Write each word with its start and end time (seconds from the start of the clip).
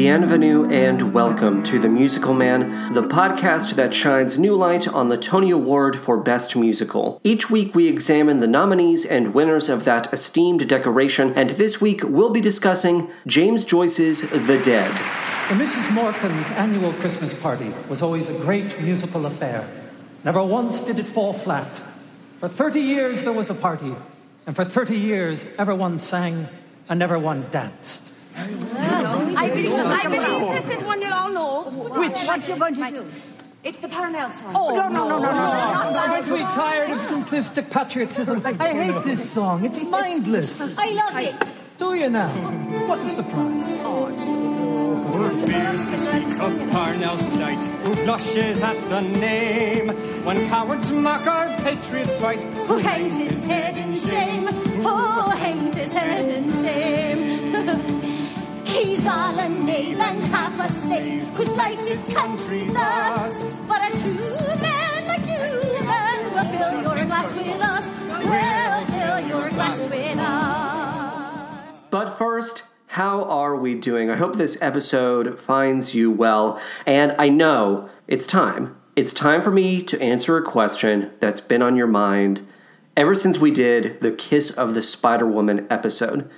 Bienvenue, 0.00 0.66
and 0.70 1.12
welcome 1.12 1.62
to 1.64 1.78
The 1.78 1.90
Musical 1.90 2.32
Man, 2.32 2.94
the 2.94 3.02
podcast 3.02 3.74
that 3.74 3.92
shines 3.92 4.38
new 4.38 4.54
light 4.54 4.88
on 4.88 5.10
the 5.10 5.18
Tony 5.18 5.50
Award 5.50 5.94
for 5.98 6.16
Best 6.16 6.56
Musical. 6.56 7.20
Each 7.22 7.50
week 7.50 7.74
we 7.74 7.86
examine 7.86 8.40
the 8.40 8.46
nominees 8.46 9.04
and 9.04 9.34
winners 9.34 9.68
of 9.68 9.84
that 9.84 10.10
esteemed 10.10 10.66
decoration, 10.66 11.34
and 11.34 11.50
this 11.50 11.82
week 11.82 12.00
we'll 12.02 12.30
be 12.30 12.40
discussing 12.40 13.10
James 13.26 13.62
Joyce's 13.62 14.22
The 14.22 14.58
Dead. 14.64 14.90
The 15.50 15.62
Mrs. 15.62 15.90
Morkan's 15.90 16.50
annual 16.52 16.94
Christmas 16.94 17.34
party 17.34 17.70
was 17.90 18.00
always 18.00 18.30
a 18.30 18.38
great 18.38 18.80
musical 18.80 19.26
affair. 19.26 19.68
Never 20.24 20.42
once 20.42 20.80
did 20.80 20.98
it 20.98 21.06
fall 21.06 21.34
flat. 21.34 21.78
For 22.38 22.48
30 22.48 22.80
years 22.80 23.20
there 23.20 23.34
was 23.34 23.50
a 23.50 23.54
party, 23.54 23.94
and 24.46 24.56
for 24.56 24.64
30 24.64 24.96
years 24.96 25.44
everyone 25.58 25.98
sang 25.98 26.48
and 26.88 27.02
everyone 27.02 27.44
danced. 27.50 28.10
I 29.40 29.48
believe, 29.48 29.72
I 29.72 30.02
believe 30.04 30.64
this 30.64 30.78
is 30.78 30.84
one 30.84 31.00
you'll 31.00 31.14
all 31.14 31.30
know. 31.32 31.70
Which? 32.00 32.18
What 32.26 32.46
you're 32.46 32.58
going 32.58 32.74
to 32.74 32.90
do? 32.90 33.06
It's 33.62 33.78
the 33.78 33.88
Parnell 33.88 34.30
song. 34.30 34.52
Oh, 34.54 34.74
no, 34.74 34.88
no, 34.88 35.08
no, 35.08 35.18
no, 35.18 35.20
no. 35.20 35.30
Oh, 35.32 35.94
Aren't 35.96 36.28
we 36.28 36.38
tired 36.40 36.90
of 36.90 37.00
simplistic 37.00 37.70
patriotism? 37.70 38.42
I 38.44 38.72
hate 38.72 39.04
this 39.04 39.30
song. 39.32 39.64
It's 39.64 39.82
mindless. 39.84 40.60
I 40.78 40.90
love 40.92 41.16
it. 41.18 41.54
Do 41.78 41.94
you 41.94 42.08
now? 42.10 42.28
What 42.86 42.98
a 43.00 43.10
surprise. 43.10 43.80
Who 43.80 45.28
fears 45.46 45.84
to 45.90 45.98
speak 45.98 46.40
of 46.40 46.70
Parnell's 46.70 47.22
plight? 47.22 47.62
Who 47.84 47.94
blushes 48.04 48.62
at 48.62 48.76
the 48.88 49.00
name? 49.00 49.88
When 50.24 50.48
cowards 50.48 50.90
mock 50.92 51.26
our 51.26 51.48
patriots' 51.62 52.14
fight, 52.16 52.40
Who 52.68 52.76
hangs 52.78 53.16
his 53.18 53.44
head 53.44 53.76
in 53.78 53.96
shame? 53.98 54.46
Who 54.46 55.30
hangs 55.30 55.74
his 55.74 55.92
head 55.92 56.28
in 56.28 56.52
shame? 56.62 58.00
He's 58.70 59.06
all 59.06 59.38
a 59.38 59.48
knave 59.48 59.98
and 59.98 60.24
half 60.24 60.58
a 60.60 60.72
slave 60.72 61.26
who 61.34 61.44
slights 61.44 61.86
his 61.86 62.06
country 62.14 62.64
thus. 62.64 63.54
But 63.66 63.92
a 63.92 63.98
true 64.00 64.14
man 64.60 65.06
like 65.08 65.26
you, 65.26 65.84
man, 65.84 66.32
will 66.32 66.50
fill 66.56 66.82
your 66.82 67.04
glass 67.04 67.32
with 67.34 67.60
us. 67.60 67.88
Will 67.88 68.86
fill 68.86 69.20
your 69.28 69.50
glass 69.50 69.86
with 69.88 70.18
us. 70.18 71.88
But 71.90 72.16
first, 72.16 72.64
how 72.88 73.24
are 73.24 73.56
we 73.56 73.74
doing? 73.74 74.08
I 74.10 74.16
hope 74.16 74.36
this 74.36 74.60
episode 74.62 75.38
finds 75.38 75.94
you 75.94 76.10
well, 76.10 76.60
and 76.86 77.14
I 77.18 77.28
know 77.28 77.88
it's 78.06 78.26
time. 78.26 78.76
It's 78.96 79.12
time 79.12 79.42
for 79.42 79.50
me 79.50 79.82
to 79.82 80.00
answer 80.00 80.36
a 80.36 80.42
question 80.44 81.10
that's 81.20 81.40
been 81.40 81.62
on 81.62 81.76
your 81.76 81.86
mind 81.86 82.42
ever 82.96 83.14
since 83.14 83.38
we 83.38 83.50
did 83.50 84.00
the 84.00 84.12
Kiss 84.12 84.50
of 84.50 84.74
the 84.74 84.82
Spider 84.82 85.26
Woman 85.26 85.66
episode. 85.70 86.28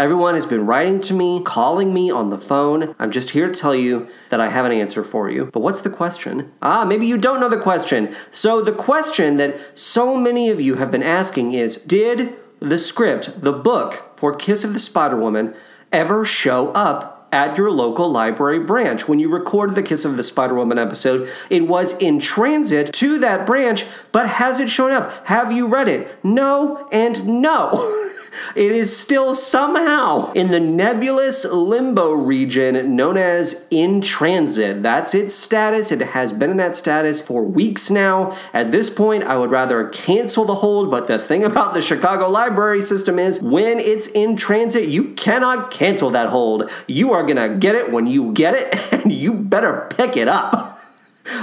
Everyone 0.00 0.32
has 0.32 0.46
been 0.46 0.64
writing 0.64 0.98
to 1.02 1.12
me, 1.12 1.42
calling 1.42 1.92
me 1.92 2.10
on 2.10 2.30
the 2.30 2.38
phone. 2.38 2.94
I'm 2.98 3.10
just 3.10 3.32
here 3.32 3.48
to 3.48 3.52
tell 3.52 3.74
you 3.74 4.08
that 4.30 4.40
I 4.40 4.48
have 4.48 4.64
an 4.64 4.72
answer 4.72 5.04
for 5.04 5.30
you. 5.30 5.50
But 5.52 5.60
what's 5.60 5.82
the 5.82 5.90
question? 5.90 6.50
Ah, 6.62 6.86
maybe 6.86 7.06
you 7.06 7.18
don't 7.18 7.38
know 7.38 7.50
the 7.50 7.60
question. 7.60 8.14
So, 8.30 8.62
the 8.62 8.72
question 8.72 9.36
that 9.36 9.60
so 9.78 10.16
many 10.16 10.48
of 10.48 10.58
you 10.58 10.76
have 10.76 10.90
been 10.90 11.02
asking 11.02 11.52
is 11.52 11.76
Did 11.76 12.34
the 12.60 12.78
script, 12.78 13.42
the 13.42 13.52
book 13.52 14.16
for 14.16 14.34
Kiss 14.34 14.64
of 14.64 14.72
the 14.72 14.80
Spider 14.80 15.16
Woman, 15.16 15.54
ever 15.92 16.24
show 16.24 16.70
up 16.72 17.28
at 17.30 17.58
your 17.58 17.70
local 17.70 18.10
library 18.10 18.60
branch. 18.60 19.06
When 19.06 19.18
you 19.18 19.28
recorded 19.28 19.76
the 19.76 19.82
Kiss 19.82 20.06
of 20.06 20.16
the 20.16 20.22
Spider 20.22 20.54
Woman 20.54 20.78
episode, 20.78 21.28
it 21.50 21.68
was 21.68 21.92
in 21.98 22.20
transit 22.20 22.94
to 22.94 23.18
that 23.18 23.46
branch, 23.46 23.84
but 24.12 24.30
has 24.30 24.60
it 24.60 24.70
shown 24.70 24.92
up? 24.92 25.26
Have 25.26 25.52
you 25.52 25.66
read 25.66 25.88
it? 25.88 26.24
No 26.24 26.88
and 26.90 27.42
no. 27.42 28.06
It 28.54 28.72
is 28.72 28.96
still 28.96 29.34
somehow 29.34 30.32
in 30.32 30.50
the 30.50 30.60
nebulous 30.60 31.44
limbo 31.44 32.12
region 32.12 32.96
known 32.96 33.16
as 33.16 33.66
in 33.70 34.00
transit. 34.00 34.82
That's 34.82 35.14
its 35.14 35.34
status. 35.34 35.92
It 35.92 36.00
has 36.00 36.32
been 36.32 36.50
in 36.50 36.56
that 36.56 36.76
status 36.76 37.22
for 37.22 37.42
weeks 37.42 37.90
now. 37.90 38.36
At 38.52 38.72
this 38.72 38.90
point, 38.90 39.24
I 39.24 39.36
would 39.36 39.50
rather 39.50 39.88
cancel 39.88 40.44
the 40.44 40.56
hold, 40.56 40.90
but 40.90 41.06
the 41.06 41.18
thing 41.18 41.44
about 41.44 41.74
the 41.74 41.82
Chicago 41.82 42.28
library 42.28 42.82
system 42.82 43.18
is 43.18 43.40
when 43.40 43.78
it's 43.78 44.06
in 44.08 44.36
transit, 44.36 44.88
you 44.88 45.12
cannot 45.14 45.70
cancel 45.70 46.10
that 46.10 46.28
hold. 46.28 46.70
You 46.86 47.12
are 47.12 47.24
gonna 47.24 47.56
get 47.56 47.74
it 47.74 47.92
when 47.92 48.06
you 48.06 48.32
get 48.32 48.54
it, 48.54 48.92
and 48.92 49.12
you 49.12 49.34
better 49.34 49.86
pick 49.90 50.16
it 50.16 50.28
up. 50.28 50.79